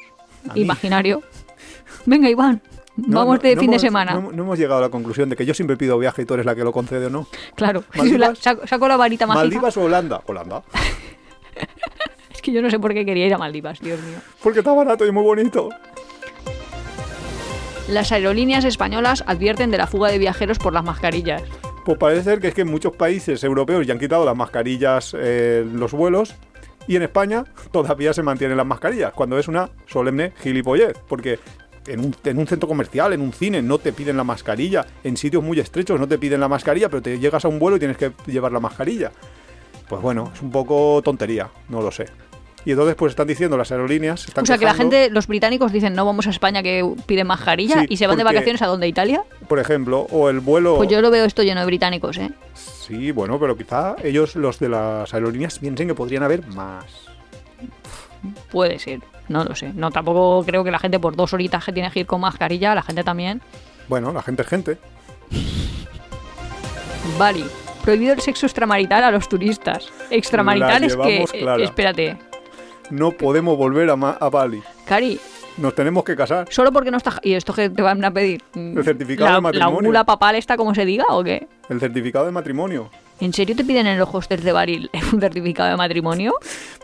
Imaginario. 0.55 1.23
Venga, 2.07 2.29
Iván, 2.29 2.63
No, 2.97 3.19
vamos 3.19 3.41
de 3.41 3.55
no 3.57 3.61
fin 3.61 3.71
de 3.73 3.79
semana. 3.79 4.15
No, 4.15 4.31
hemos 4.31 4.59
llegado 4.59 4.79
a 4.79 4.83
la 4.83 4.89
conclusión 4.91 5.29
de 5.29 5.37
que 5.37 5.45
yo 5.45 5.55
siempre 5.55 5.77
pido 5.77 5.99
viaje 5.99 6.23
y 6.23 6.25
tú 6.27 6.35
eres 6.35 6.47
la 6.47 6.55
que 6.55 6.63
lo 6.63 6.73
concede 6.73 7.07
o 7.07 7.11
no. 7.11 7.27
claro, 7.57 7.83
saco 8.65 8.89
la 8.89 8.97
varita 8.97 9.27
mágica. 9.27 9.43
¿Maldivas 9.43 9.77
o 9.77 9.83
Holanda? 9.83 10.23
Holanda. 10.27 10.63
Es 12.33 12.43
que 12.43 12.53
yo 12.53 12.61
no 12.61 12.69
sé 12.69 12.79
por 12.79 12.93
qué 12.93 13.07
quería 13.07 13.27
ir 13.27 13.33
a 13.35 13.39
Maldivas, 13.39 13.81
Dios 13.81 13.99
mío. 14.03 14.19
Porque 14.43 14.59
está 14.59 14.75
barato 14.75 15.07
y 15.07 15.13
muy 15.13 15.23
bonito. 15.23 15.71
Las 17.89 18.13
aerolíneas 18.13 18.65
españolas 18.65 19.25
advierten 19.27 19.71
de 19.71 19.79
la 19.79 19.87
fuga 19.87 20.11
de 20.11 20.19
viajeros 20.19 20.59
por 20.59 20.73
las 20.73 20.85
mascarillas. 20.85 21.43
Pues 21.85 21.99
parece 21.99 22.25
ser 22.25 22.41
que 22.41 22.49
es 22.49 22.55
que 22.55 22.63
en 22.63 22.71
muchos 22.71 22.97
países 22.97 23.45
europeos 23.45 23.87
ya 23.87 23.93
han 23.93 23.99
quitado 23.99 24.25
las 24.25 24.37
mascarillas 24.37 25.15
eh, 25.19 25.67
los 25.71 25.93
vuelos 25.93 26.35
y 26.87 26.97
en 26.97 27.03
España 27.03 27.45
todavía 27.73 28.13
se 28.15 28.23
mantienen 28.23 28.57
las 28.57 28.67
mascarillas, 28.67 29.13
cuando 29.13 29.39
es 29.39 29.49
una 29.49 29.71
solemne 29.87 30.33
gilipollez, 30.43 30.97
porque 31.09 31.39
en 31.87 32.01
un, 32.01 32.17
en 32.25 32.39
un 32.39 32.47
centro 32.47 32.67
comercial, 32.67 33.13
en 33.13 33.21
un 33.21 33.33
cine, 33.33 33.61
no 33.61 33.79
te 33.79 33.93
piden 33.93 34.17
la 34.17 34.25
mascarilla, 34.25 34.87
en 35.03 35.17
sitios 35.19 35.43
muy 35.43 35.61
estrechos 35.61 36.01
no 36.01 36.09
te 36.09 36.19
piden 36.19 36.41
la 36.41 36.49
mascarilla, 36.49 36.89
pero 36.89 37.03
te 37.03 37.19
llegas 37.19 37.45
a 37.45 37.49
un 37.49 37.59
vuelo 37.59 37.77
y 37.77 37.81
tienes 37.81 37.99
que 37.99 38.13
llevar 38.27 38.53
la 38.53 38.61
mascarilla. 38.61 39.13
Pues 39.89 40.01
bueno, 40.01 40.31
es 40.35 40.41
un 40.41 40.51
poco 40.51 41.03
tontería, 41.05 41.51
no 41.69 41.83
lo 41.83 41.91
sé. 41.91 42.07
Y 42.65 42.71
entonces 42.71 42.95
pues 42.95 43.11
están 43.11 43.27
diciendo 43.27 43.57
las 43.57 43.71
aerolíneas... 43.73 44.27
Están 44.27 44.43
o 44.45 44.47
sea, 44.47 44.57
que 44.57 44.65
la 44.65 44.75
gente, 44.75 45.11
los 45.11 45.27
británicos 45.27 45.71
dicen, 45.73 45.95
no 45.95 46.07
vamos 46.07 46.27
a 46.27 46.31
España 46.31 46.63
que 46.63 46.89
piden 47.07 47.27
mascarilla 47.27 47.81
Sí, 47.81 47.87
y 47.91 47.97
se 47.99 48.07
van 48.07 48.17
de 48.17 48.25
vacaciones 48.25 48.63
a 48.63 48.67
dónde, 48.67 48.89
Italia. 48.89 49.23
Por 49.49 49.59
ejemplo, 49.59 50.07
o 50.11 50.31
el 50.31 50.41
vuelo... 50.41 50.77
Pues 50.77 50.89
yo 50.89 51.01
lo 51.03 51.11
veo 51.11 51.25
esto 51.25 51.43
lleno 51.43 51.61
de 51.61 51.67
británicos, 51.67 52.17
¿eh? 52.17 52.31
Sí, 52.55 53.11
bueno, 53.13 53.39
pero 53.39 53.57
quizá 53.57 53.97
ellos, 54.03 54.35
los 54.37 54.59
de 54.59 54.71
las 54.71 55.13
aerolíneas, 55.13 55.59
piensen 55.59 55.89
que 55.89 55.95
podrían 55.95 56.23
haber 56.23 56.47
más. 56.49 56.85
Puede 58.51 58.79
ser, 58.79 59.01
no 59.29 59.45
lo 59.45 59.55
sé. 59.55 59.73
No, 59.75 59.91
tampoco 59.91 60.45
creo 60.47 60.65
que 60.65 60.71
la 60.71 60.79
gente 60.79 60.99
por 60.99 61.17
dos 61.17 61.33
horitas 61.35 61.65
que 61.65 61.73
tiene 61.73 61.91
que 61.91 62.01
ir 62.01 62.07
con 62.07 62.21
mascarilla, 62.21 62.75
la 62.75 62.83
gente 62.83 63.05
también. 63.05 63.43
Bueno, 63.89 64.13
la 64.13 64.23
gente 64.23 64.43
es 64.43 64.49
gente. 64.49 64.79
Bali. 67.19 67.45
Prohibido 67.83 68.15
el 68.15 68.21
sexo 68.21 68.47
extramarital 68.47 69.05
a 69.05 69.11
los 69.11 69.29
turistas. 69.29 69.93
Extramarital 70.09 70.81
La 70.81 70.87
es 70.87 70.97
que... 70.97 71.39
clara. 71.39 71.63
espérate. 71.63 72.17
No 72.91 73.13
podemos 73.13 73.57
volver 73.57 73.89
a, 73.91 73.97
Ma- 73.97 74.17
a 74.21 74.29
Bali. 74.29 74.63
Cari, 74.85 75.19
Nos 75.59 75.75
tenemos 75.75 76.05
que 76.05 76.15
casar. 76.17 76.47
solo 76.51 76.73
porque 76.73 76.91
no 76.91 76.97
está... 76.99 77.15
¿Y 77.23 77.35
esto 77.35 77.53
que 77.55 77.71
te 77.71 77.83
van 77.83 78.05
a 78.05 78.11
pedir? 78.11 78.43
Mm, 78.55 78.79
El 78.79 78.85
certificado 78.85 79.31
la, 79.31 79.37
de 79.37 79.41
matrimonio. 79.41 79.71
¿La 79.81 79.87
óvula 79.87 80.05
papal 80.05 80.35
esta 80.37 80.57
como 80.57 80.75
se 80.75 80.85
diga 80.85 81.05
o 81.11 81.23
qué? 81.25 81.47
El 81.69 81.81
certificado 81.81 82.27
de 82.27 82.33
matrimonio. 82.33 82.91
¿En 83.21 83.33
serio 83.33 83.55
te 83.55 83.65
piden 83.65 83.87
en 83.87 83.97
los 83.97 84.13
hostels 84.13 84.43
de 84.43 84.51
Bali 84.53 84.91
un 85.13 85.21
certificado 85.21 85.71
de 85.71 85.77
matrimonio? 85.77 86.35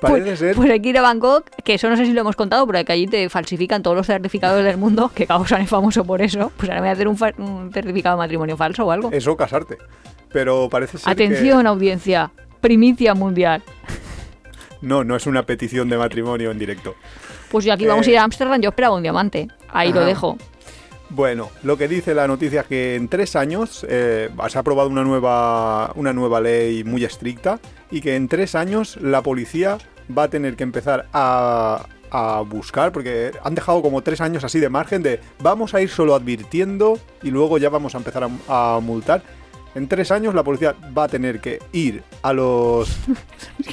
Parece 0.01 0.23
pues, 0.27 0.39
ser. 0.39 0.57
Pues 0.57 0.71
hay 0.71 0.81
que 0.81 0.89
ir 0.91 0.99
a 0.99 1.03
Bangkok, 1.03 1.51
que 1.65 1.75
eso 1.75 1.91
no 1.91 1.97
sé 1.97 2.07
si 2.07 2.13
lo 2.13 2.21
hemos 2.21 2.37
contado, 2.37 2.67
pero 2.69 2.85
que 2.85 2.93
allí 2.93 3.07
te 3.09 3.29
falsifican 3.29 3.83
todos 3.83 3.97
los 3.97 4.07
certificados 4.07 4.63
del 4.65 4.77
mundo, 4.79 5.11
que 5.15 5.27
Causan 5.27 5.61
es 5.63 5.69
famoso 5.69 6.05
por 6.05 6.23
eso. 6.23 6.53
Pues 6.57 6.69
ahora 6.71 6.77
me 6.81 6.87
voy 6.87 6.89
a 6.91 6.93
hacer 6.93 7.09
un, 7.09 7.17
fa- 7.17 7.35
un 7.37 7.73
certificado 7.73 8.17
de 8.17 8.19
matrimonio 8.21 8.57
falso 8.57 8.87
o 8.87 8.91
algo. 8.93 9.11
Eso, 9.13 9.37
casarte. 9.37 9.77
Pero 10.33 10.69
parece 10.71 10.99
ser 10.99 11.11
Atención, 11.13 11.67
audiencia. 11.67 12.31
Primicia 12.61 13.15
mundial. 13.15 13.63
No, 14.83 15.05
no 15.05 15.17
es 15.17 15.27
una 15.27 15.45
petición 15.45 15.89
de 15.89 15.99
matrimonio 15.99 16.51
en 16.51 16.59
directo. 16.59 16.95
Pues 17.51 17.65
yo 17.65 17.73
aquí 17.73 17.87
vamos 17.87 18.07
a 18.07 18.11
Eh, 18.11 18.13
ir 18.13 18.19
a 18.19 18.25
Ámsterdam, 18.25 18.61
yo 18.61 18.71
esperaba 18.71 18.95
un 18.95 19.03
diamante. 19.03 19.49
Ahí 19.69 19.93
lo 19.93 20.05
dejo. 20.05 20.39
Bueno, 21.11 21.51
lo 21.65 21.77
que 21.77 21.89
dice 21.89 22.15
la 22.15 22.29
noticia 22.29 22.61
es 22.61 22.67
que 22.69 22.95
en 22.95 23.09
tres 23.09 23.35
años 23.35 23.85
eh, 23.89 24.31
se 24.49 24.59
ha 24.59 24.61
aprobado 24.61 24.89
una 24.89 25.03
nueva, 25.03 25.93
una 25.97 26.13
nueva 26.13 26.41
ley 26.41 26.85
muy 26.85 27.05
estricta 27.05 27.59
y 27.91 28.01
que 28.01 28.15
en 28.15 28.29
tres 28.29 28.55
años 28.55 28.97
la 29.01 29.21
policía 29.21 29.79
va 30.17 30.25
a 30.25 30.29
tener 30.29 30.55
que 30.55 30.63
empezar 30.63 31.07
a, 31.13 31.85
a 32.13 32.41
buscar, 32.43 32.93
porque 32.93 33.33
han 33.43 33.57
dejado 33.57 33.83
como 33.83 34.03
tres 34.03 34.21
años 34.21 34.45
así 34.45 34.61
de 34.61 34.69
margen 34.69 35.03
de 35.03 35.21
vamos 35.41 35.75
a 35.75 35.81
ir 35.81 35.89
solo 35.89 36.15
advirtiendo 36.15 36.97
y 37.25 37.31
luego 37.33 37.59
ya 37.59 37.71
vamos 37.71 37.97
a 37.97 37.99
empezar 37.99 38.23
a, 38.49 38.77
a 38.77 38.81
multar. 38.81 39.23
En 39.75 39.87
tres 39.89 40.11
años 40.11 40.35
la 40.35 40.43
policía 40.43 40.75
va 40.97 41.05
a 41.05 41.09
tener 41.09 41.41
que 41.41 41.61
ir 41.73 42.03
a 42.23 42.33
los... 42.33 42.89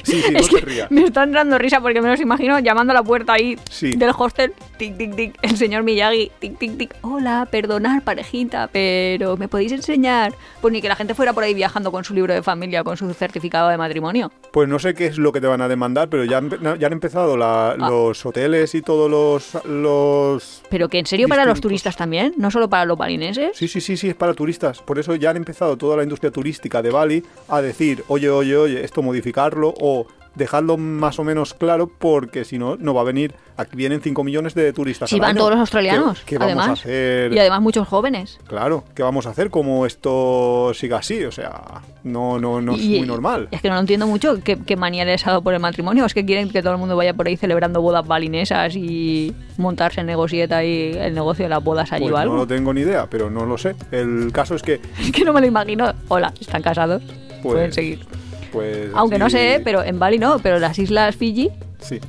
Sí, 0.04 0.22
sí, 0.22 0.32
no 0.32 0.38
es 0.38 0.48
te 0.48 0.60
rías. 0.60 0.90
me 0.90 1.04
están 1.04 1.32
dando 1.32 1.58
risa 1.58 1.80
porque 1.80 2.00
me 2.00 2.08
los 2.08 2.20
imagino 2.20 2.58
llamando 2.60 2.92
a 2.92 2.94
la 2.94 3.02
puerta 3.02 3.34
ahí 3.34 3.58
Sí. 3.68 3.94
del 3.96 4.10
hostel. 4.16 4.54
Tic, 4.78 4.96
tic, 4.96 5.14
tic. 5.16 5.34
El 5.42 5.56
señor 5.56 5.82
Miyagi. 5.82 6.30
Tic, 6.38 6.56
tic, 6.58 6.78
tic. 6.78 6.94
Hola, 7.02 7.46
perdonad, 7.50 8.02
parejita, 8.02 8.68
pero 8.72 9.36
¿me 9.36 9.48
podéis 9.48 9.72
enseñar? 9.72 10.32
Pues 10.62 10.72
ni 10.72 10.80
que 10.80 10.88
la 10.88 10.96
gente 10.96 11.14
fuera 11.14 11.32
por 11.34 11.42
ahí 11.44 11.52
viajando 11.52 11.90
con 11.92 12.04
su 12.04 12.14
libro 12.14 12.32
de 12.32 12.42
familia, 12.42 12.84
con 12.84 12.96
su 12.96 13.12
certificado 13.12 13.68
de 13.68 13.76
matrimonio. 13.76 14.30
Pues 14.52 14.68
no 14.68 14.78
sé 14.78 14.94
qué 14.94 15.06
es 15.06 15.18
lo 15.18 15.30
que 15.32 15.40
te 15.40 15.46
van 15.46 15.60
a 15.60 15.68
demandar, 15.68 16.08
pero 16.08 16.24
ya, 16.24 16.38
han 16.38 16.50
ya 16.78 16.86
han 16.86 16.92
empezado 16.92 17.36
la- 17.36 17.72
Ah. 17.72 17.76
los 17.90 18.24
hoteles 18.24 18.74
y 18.74 18.82
todos 18.82 19.10
los, 19.10 19.64
los 19.66 20.62
Pero 20.70 20.88
que 20.88 20.98
en 20.98 21.06
serio 21.06 21.28
para 21.28 21.44
los 21.44 21.60
turistas 21.60 21.96
también, 21.96 22.32
no 22.38 22.50
solo 22.50 22.68
para 22.68 22.84
los 22.84 22.96
balineses. 22.96 23.56
Sí, 23.56 23.68
sí, 23.68 23.80
sí, 23.80 23.96
sí, 23.96 24.08
es 24.08 24.14
para 24.14 24.34
turistas. 24.34 24.80
Por 24.82 24.98
eso 24.98 25.14
ya 25.14 25.30
han 25.30 25.36
empezado 25.36 25.76
toda 25.76 25.96
la 25.96 26.02
industria 26.02 26.30
turística 26.30 26.80
de 26.82 26.90
Bali 26.90 27.22
a 27.48 27.60
decir, 27.60 28.04
oye, 28.08 28.30
oye, 28.30 28.56
oye, 28.56 28.84
esto 28.84 29.02
modificarlo 29.02 29.74
o 29.80 30.06
dejarlo 30.38 30.76
más 30.78 31.18
o 31.18 31.24
menos 31.24 31.52
claro 31.52 31.86
porque 31.98 32.44
si 32.44 32.56
no, 32.58 32.76
no 32.76 32.94
va 32.94 33.02
a 33.02 33.04
venir. 33.04 33.34
Aquí 33.58 33.74
vienen 33.74 34.00
5 34.00 34.22
millones 34.22 34.54
de 34.54 34.72
turistas. 34.72 35.10
Si 35.10 35.18
van 35.18 35.30
año. 35.30 35.38
todos 35.38 35.50
los 35.50 35.58
australianos, 35.60 36.20
¿Qué, 36.20 36.36
qué 36.36 36.38
vamos 36.38 36.68
a 36.68 36.72
hacer? 36.72 37.32
Y 37.32 37.38
además 37.40 37.60
muchos 37.60 37.88
jóvenes. 37.88 38.38
Claro, 38.46 38.84
¿qué 38.94 39.02
vamos 39.02 39.26
a 39.26 39.30
hacer 39.30 39.50
como 39.50 39.84
esto 39.84 40.72
siga 40.74 40.98
así? 40.98 41.24
O 41.24 41.32
sea, 41.32 41.82
no, 42.04 42.38
no, 42.38 42.60
no 42.60 42.74
es 42.76 42.80
Y- 42.84 42.98
muy 42.98 43.08
normal. 43.08 43.48
Es 43.50 43.60
que 43.60 43.68
no 43.68 43.74
lo 43.74 43.80
entiendo 43.80 44.06
mucho 44.06 44.38
qué, 44.44 44.58
qué 44.64 44.76
manía 44.76 45.04
les 45.04 45.26
ha 45.26 45.30
dado 45.30 45.42
por 45.42 45.54
el 45.54 45.60
matrimonio. 45.60 46.04
Es 46.06 46.14
que 46.14 46.24
quieren 46.24 46.50
que 46.50 46.62
todo 46.62 46.72
el 46.74 46.78
mundo 46.78 46.96
vaya 46.96 47.14
por 47.14 47.26
ahí 47.26 47.36
celebrando 47.36 47.82
bodas 47.82 48.06
balinesas 48.06 48.76
y 48.76 49.34
montarse 49.56 50.00
en 50.02 50.06
negocieta 50.06 50.62
y 50.64 50.92
el 50.96 51.12
negocio 51.14 51.44
de 51.44 51.48
las 51.48 51.62
bodas 51.64 51.90
allí 51.92 52.04
Pues 52.04 52.12
o 52.12 52.16
no 52.16 52.22
algo. 52.22 52.36
lo 52.36 52.46
tengo 52.46 52.72
ni 52.72 52.82
idea, 52.82 53.08
pero 53.10 53.28
no 53.28 53.44
lo 53.44 53.58
sé. 53.58 53.74
El 53.90 54.30
caso 54.32 54.54
es 54.54 54.62
que, 54.62 54.80
Es 55.00 55.10
que 55.12 55.24
no 55.24 55.32
me 55.32 55.40
lo 55.40 55.48
imagino. 55.48 55.92
Hola, 56.06 56.32
¿están 56.40 56.62
casados? 56.62 57.02
Pues, 57.42 57.54
Pueden 57.54 57.72
seguir. 57.72 58.06
Pues... 58.52 58.90
Aunque 58.94 59.18
no 59.18 59.30
sé, 59.30 59.60
pero 59.64 59.82
en 59.82 59.98
Bali 59.98 60.18
no, 60.18 60.38
pero 60.38 60.58
las 60.58 60.78
islas 60.78 61.16
Fiji, 61.16 61.50
Sí, 61.80 62.00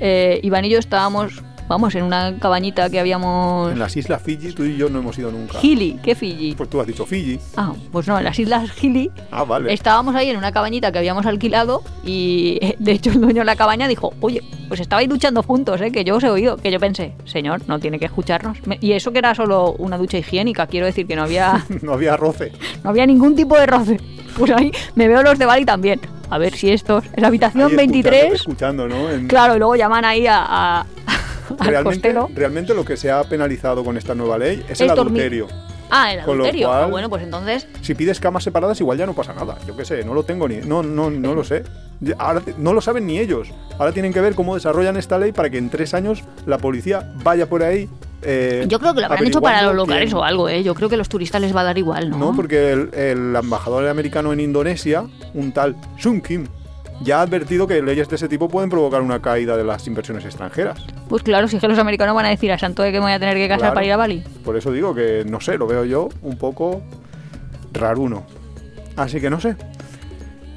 eh, 0.00 0.40
Iván 0.42 0.64
y 0.64 0.70
yo 0.70 0.78
estábamos, 0.78 1.42
vamos, 1.68 1.94
en 1.94 2.04
una 2.04 2.36
cabañita 2.38 2.88
que 2.90 2.98
habíamos... 2.98 3.70
en 3.72 3.78
las 3.78 3.96
islas 3.96 4.22
Fiji 4.22 4.52
tú 4.52 4.64
y 4.64 4.76
yo 4.76 4.88
no 4.88 4.98
hemos 5.00 5.18
ido 5.18 5.30
nunca. 5.30 5.58
Gili, 5.60 5.98
¿qué 6.02 6.14
Fiji? 6.14 6.54
Pues 6.54 6.68
tú 6.70 6.80
has 6.80 6.86
dicho 6.86 7.04
Fiji. 7.06 7.38
Ah, 7.56 7.72
pues 7.92 8.06
no, 8.08 8.18
en 8.18 8.24
las 8.24 8.38
islas 8.38 8.70
Gili 8.72 9.10
Ah, 9.30 9.44
vale. 9.44 9.72
estábamos 9.72 10.14
ahí 10.14 10.30
en 10.30 10.36
una 10.36 10.50
cabañita 10.52 10.90
que 10.92 10.98
habíamos 10.98 11.26
alquilado 11.26 11.82
y 12.04 12.58
de 12.78 12.92
hecho 12.92 13.10
el 13.10 13.20
dueño 13.20 13.42
de 13.42 13.46
la 13.46 13.56
cabaña 13.56 13.86
dijo, 13.86 14.12
oye, 14.20 14.42
pues 14.68 14.80
estabais 14.80 15.08
duchando 15.08 15.42
juntos, 15.42 15.80
¿eh? 15.80 15.92
que 15.92 16.04
yo 16.04 16.16
os 16.16 16.24
he 16.24 16.28
oído, 16.30 16.56
que 16.56 16.70
yo 16.70 16.80
pensé, 16.80 17.12
señor, 17.24 17.62
no 17.68 17.78
tiene 17.78 17.98
que 17.98 18.06
escucharnos. 18.06 18.58
Y 18.80 18.92
eso 18.92 19.12
que 19.12 19.18
era 19.18 19.34
solo 19.34 19.72
una 19.78 19.96
ducha 19.98 20.18
higiénica, 20.18 20.66
quiero 20.66 20.86
decir 20.86 21.06
que 21.06 21.16
no 21.16 21.22
había, 21.22 21.64
No 21.82 21.92
había 21.92 22.16
roce. 22.16 22.52
no 22.84 22.90
había 22.90 23.06
ningún 23.06 23.34
tipo 23.36 23.56
de 23.56 23.66
roce. 23.66 24.00
Pues 24.36 24.50
ahí 24.52 24.70
me 24.94 25.08
veo 25.08 25.22
los 25.22 25.38
de 25.38 25.46
Bali 25.46 25.64
también. 25.64 26.00
A 26.30 26.36
ver 26.36 26.54
si 26.54 26.70
estos, 26.70 27.04
en 27.14 27.22
la 27.22 27.28
habitación 27.28 27.70
Ahí 27.70 27.76
23, 27.76 28.32
Escuchando, 28.34 28.84
escuchando, 28.84 28.88
¿no? 28.88 29.10
En- 29.10 29.26
claro, 29.28 29.56
y 29.56 29.58
luego 29.58 29.76
llaman 29.76 30.04
ahí 30.04 30.26
a, 30.28 30.84
realmente, 31.60 32.08
costero. 32.12 32.28
realmente 32.34 32.74
lo 32.74 32.84
que 32.84 32.96
se 32.96 33.10
ha 33.10 33.22
penalizado 33.24 33.84
con 33.84 33.96
esta 33.96 34.14
nueva 34.14 34.38
ley 34.38 34.64
es 34.68 34.80
el 34.80 34.90
adulterio. 34.90 35.46
Ah, 35.90 36.12
el 36.12 36.22
con 36.22 36.36
lo 36.36 36.44
adulterio. 36.44 36.68
cual- 36.68 36.82
Ah, 36.84 36.86
bueno, 36.88 37.08
pues 37.08 37.22
entonces 37.22 37.66
Si 37.80 37.94
pides 37.94 38.20
camas 38.20 38.44
separadas 38.44 38.78
igual 38.78 38.98
ya 38.98 39.06
no 39.06 39.14
pasa 39.14 39.32
nada. 39.32 39.56
Yo 39.66 39.74
qué 39.74 39.86
sé, 39.86 40.04
no 40.04 40.12
lo 40.12 40.22
tengo 40.22 40.46
ni... 40.46 40.56
No, 40.58 40.82
no, 40.82 41.08
no 41.10 41.34
lo 41.34 41.42
sé. 41.44 41.64
Ahora 42.18 42.42
no 42.58 42.74
lo 42.74 42.82
saben 42.82 43.06
ni 43.06 43.18
ellos. 43.18 43.48
Ahora 43.78 43.92
tienen 43.92 44.12
que 44.12 44.20
ver 44.20 44.34
cómo 44.34 44.54
desarrollan 44.54 44.98
esta 44.98 45.16
ley 45.18 45.32
para 45.32 45.48
que 45.48 45.56
en 45.56 45.70
tres 45.70 45.94
años 45.94 46.22
la 46.44 46.58
policía 46.58 47.10
vaya 47.24 47.48
por 47.48 47.62
ahí... 47.62 47.88
eh, 48.20 48.66
Yo 48.68 48.78
creo 48.78 48.92
que 48.94 49.00
lo 49.00 49.06
habrán 49.06 49.26
hecho 49.26 49.40
para 49.40 49.62
los 49.62 49.74
locales 49.74 50.12
o 50.12 50.22
algo, 50.22 50.50
¿eh? 50.50 50.62
Yo 50.62 50.74
creo 50.74 50.90
que 50.90 50.98
los 50.98 51.08
turistas 51.08 51.40
les 51.40 51.56
va 51.56 51.62
a 51.62 51.64
dar 51.64 51.78
igual, 51.78 52.10
¿no? 52.10 52.18
No, 52.18 52.36
porque 52.36 52.70
el, 52.72 52.90
el 52.92 53.34
embajador 53.34 53.88
americano 53.88 54.34
en 54.34 54.40
Indonesia, 54.40 55.04
un 55.32 55.52
tal 55.52 55.74
Sun 55.96 56.20
Kim, 56.20 56.46
ya 57.02 57.18
ha 57.18 57.22
advertido 57.22 57.66
que 57.66 57.80
leyes 57.82 58.08
de 58.08 58.16
ese 58.16 58.28
tipo 58.28 58.48
pueden 58.48 58.70
provocar 58.70 59.02
una 59.02 59.20
caída 59.22 59.56
de 59.56 59.64
las 59.64 59.86
inversiones 59.86 60.24
extranjeras. 60.24 60.84
Pues 61.08 61.22
claro, 61.22 61.46
si 61.48 61.56
es 61.56 61.60
que 61.60 61.68
los 61.68 61.78
americanos 61.78 62.14
van 62.14 62.26
a 62.26 62.30
decir 62.30 62.50
a 62.52 62.58
santo 62.58 62.82
de 62.82 62.90
que 62.92 62.98
me 62.98 63.04
voy 63.04 63.12
a 63.12 63.18
tener 63.20 63.36
que 63.36 63.46
casar 63.48 63.58
Claro. 63.60 63.74
para 63.74 63.86
ir 63.86 63.92
a 63.92 63.96
Bali. 63.96 64.22
Por 64.44 64.56
eso 64.56 64.72
digo 64.72 64.94
que, 64.94 65.24
no 65.28 65.40
sé, 65.40 65.56
lo 65.58 65.66
veo 65.66 65.84
yo 65.84 66.08
un 66.22 66.36
poco 66.38 66.82
raruno. 67.72 68.24
Así 68.96 69.20
que 69.20 69.30
no 69.30 69.40
sé. 69.40 69.56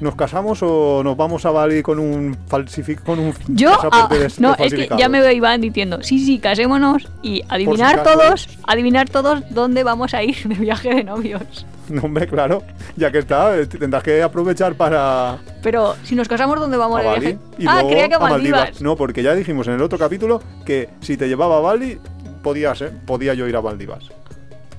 ¿Nos 0.00 0.16
casamos 0.16 0.58
o 0.62 1.02
nos 1.04 1.16
vamos 1.16 1.46
a 1.46 1.52
Bali 1.52 1.80
con 1.80 2.00
un 2.00 2.36
falsific 2.48 3.04
con 3.04 3.20
un 3.20 3.32
Yo, 3.48 3.70
ah, 3.92 4.08
no, 4.10 4.50
es 4.50 4.56
que 4.56 4.62
falsificado? 4.64 4.98
ya 4.98 5.08
me 5.08 5.20
veo 5.20 5.30
Iván 5.30 5.60
diciendo, 5.60 5.98
sí, 6.02 6.18
sí, 6.24 6.40
casémonos 6.40 7.06
y 7.22 7.42
adivinar 7.48 8.00
acaso. 8.00 8.18
todos, 8.18 8.48
adivinar 8.66 9.08
todos 9.08 9.44
dónde 9.50 9.84
vamos 9.84 10.12
a 10.14 10.24
ir 10.24 10.36
de 10.48 10.56
viaje 10.56 10.92
de 10.92 11.04
novios. 11.04 11.64
No, 11.96 12.02
hombre, 12.02 12.26
claro. 12.26 12.62
Ya 12.96 13.10
que 13.12 13.18
está, 13.18 13.56
eh, 13.58 13.66
tendrás 13.66 14.02
que 14.02 14.22
aprovechar 14.22 14.74
para 14.74 15.38
Pero 15.62 15.94
si 16.04 16.14
nos 16.14 16.26
casamos, 16.28 16.58
¿dónde 16.58 16.76
vamos 16.76 16.98
a 16.98 17.02
de 17.02 17.08
Bali 17.08 17.38
y 17.58 17.66
ah, 17.66 17.74
luego 17.74 17.88
creía 17.90 18.08
que 18.08 18.14
a 18.14 18.16
a 18.16 18.20
Maldivas. 18.20 18.80
No, 18.80 18.96
porque 18.96 19.22
ya 19.22 19.34
dijimos 19.34 19.66
en 19.68 19.74
el 19.74 19.82
otro 19.82 19.98
capítulo 19.98 20.40
que 20.64 20.88
si 21.00 21.16
te 21.16 21.28
llevaba 21.28 21.58
a 21.58 21.60
Bali, 21.60 21.98
podías, 22.42 22.80
¿eh? 22.80 22.90
podía 23.06 23.34
yo 23.34 23.46
ir 23.46 23.56
a 23.56 23.60
Maldivas. 23.62 24.04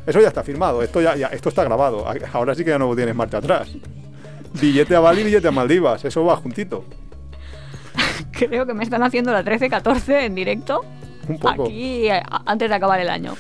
Eso 0.06 0.20
ya 0.20 0.28
está 0.28 0.44
firmado, 0.44 0.82
esto 0.82 1.02
ya, 1.02 1.16
ya- 1.16 1.28
esto 1.28 1.50
está 1.50 1.64
grabado. 1.64 2.06
Ahora 2.34 2.56
sí 2.56 2.64
que 2.66 2.72
ya 2.72 2.80
no 2.80 2.94
tienes 2.96 3.16
marcha 3.16 3.38
atrás. 3.38 3.70
Billete 4.60 4.96
a 4.96 5.00
Bali, 5.00 5.24
billete 5.24 5.48
a 5.48 5.52
Maldivas, 5.52 6.04
eso 6.04 6.26
va 6.26 6.36
juntito. 6.36 6.84
Creo 8.32 8.66
que 8.66 8.74
me 8.74 8.84
están 8.84 9.04
haciendo 9.04 9.32
la 9.32 9.44
13-14 9.44 10.24
en 10.26 10.36
directo. 10.36 10.84
Un 11.28 11.40
poco. 11.40 11.66
aquí 11.66 12.10
a- 12.10 12.24
antes 12.46 12.70
de 12.70 12.76
acabar 12.76 13.00
el 13.00 13.10
año. 13.10 13.36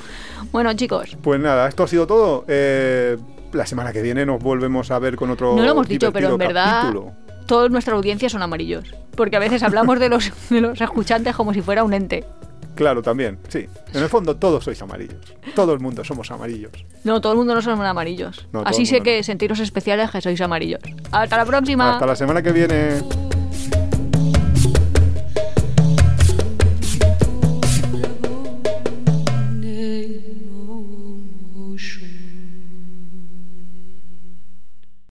Bueno, 0.51 0.73
chicos, 0.73 1.17
Pues 1.21 1.39
nada, 1.39 1.67
esto 1.67 1.83
ha 1.83 1.87
sido 1.87 2.05
todo. 2.07 2.45
Eh, 2.47 3.17
la 3.53 3.65
semana 3.65 3.93
que 3.93 4.01
viene 4.01 4.25
nos 4.25 4.41
volvemos 4.41 4.91
a 4.91 4.99
ver 4.99 5.15
con 5.15 5.29
otro. 5.29 5.55
no 5.55 5.63
lo 5.63 5.71
hemos 5.71 5.87
dicho, 5.87 6.11
pero 6.11 6.29
en 6.29 6.37
verdad 6.37 6.93
toda 7.45 7.69
nuestra 7.69 7.95
audiencia 7.95 8.29
son 8.29 8.41
amarillos. 8.41 8.93
Porque 9.15 9.35
a 9.35 9.39
veces 9.39 9.63
hablamos 9.63 9.99
de 9.99 10.09
los, 10.09 10.31
de 10.49 10.61
los 10.61 10.79
escuchantes 10.79 11.35
como 11.35 11.53
si 11.53 11.61
fuera 11.61 11.83
un 11.83 11.93
ente. 11.93 12.25
Claro, 12.75 13.03
también, 13.03 13.37
sí. 13.49 13.67
En 13.93 14.01
el 14.01 14.09
fondo 14.09 14.35
todos 14.35 14.63
sois 14.63 14.81
amarillos. 14.81 15.35
Todo 15.55 15.73
el 15.73 15.79
mundo 15.79 16.03
somos 16.03 16.31
amarillos. 16.31 16.71
No, 17.03 17.21
todo 17.21 17.33
el 17.33 17.37
mundo 17.37 17.53
no 17.53 17.61
son 17.61 17.79
amarillos. 17.81 18.47
No, 18.51 18.63
Así 18.65 18.85
sé 18.85 19.01
que 19.01 19.21
sentiros 19.21 19.59
especiales 19.59 20.09
que 20.09 20.21
sois 20.21 20.41
amarillos. 20.41 20.81
Hasta 21.11 21.37
la 21.37 21.45
próxima. 21.45 21.93
Hasta 21.93 22.07
la 22.07 22.15
semana 22.15 22.41
que 22.41 22.51
viene. 22.51 23.01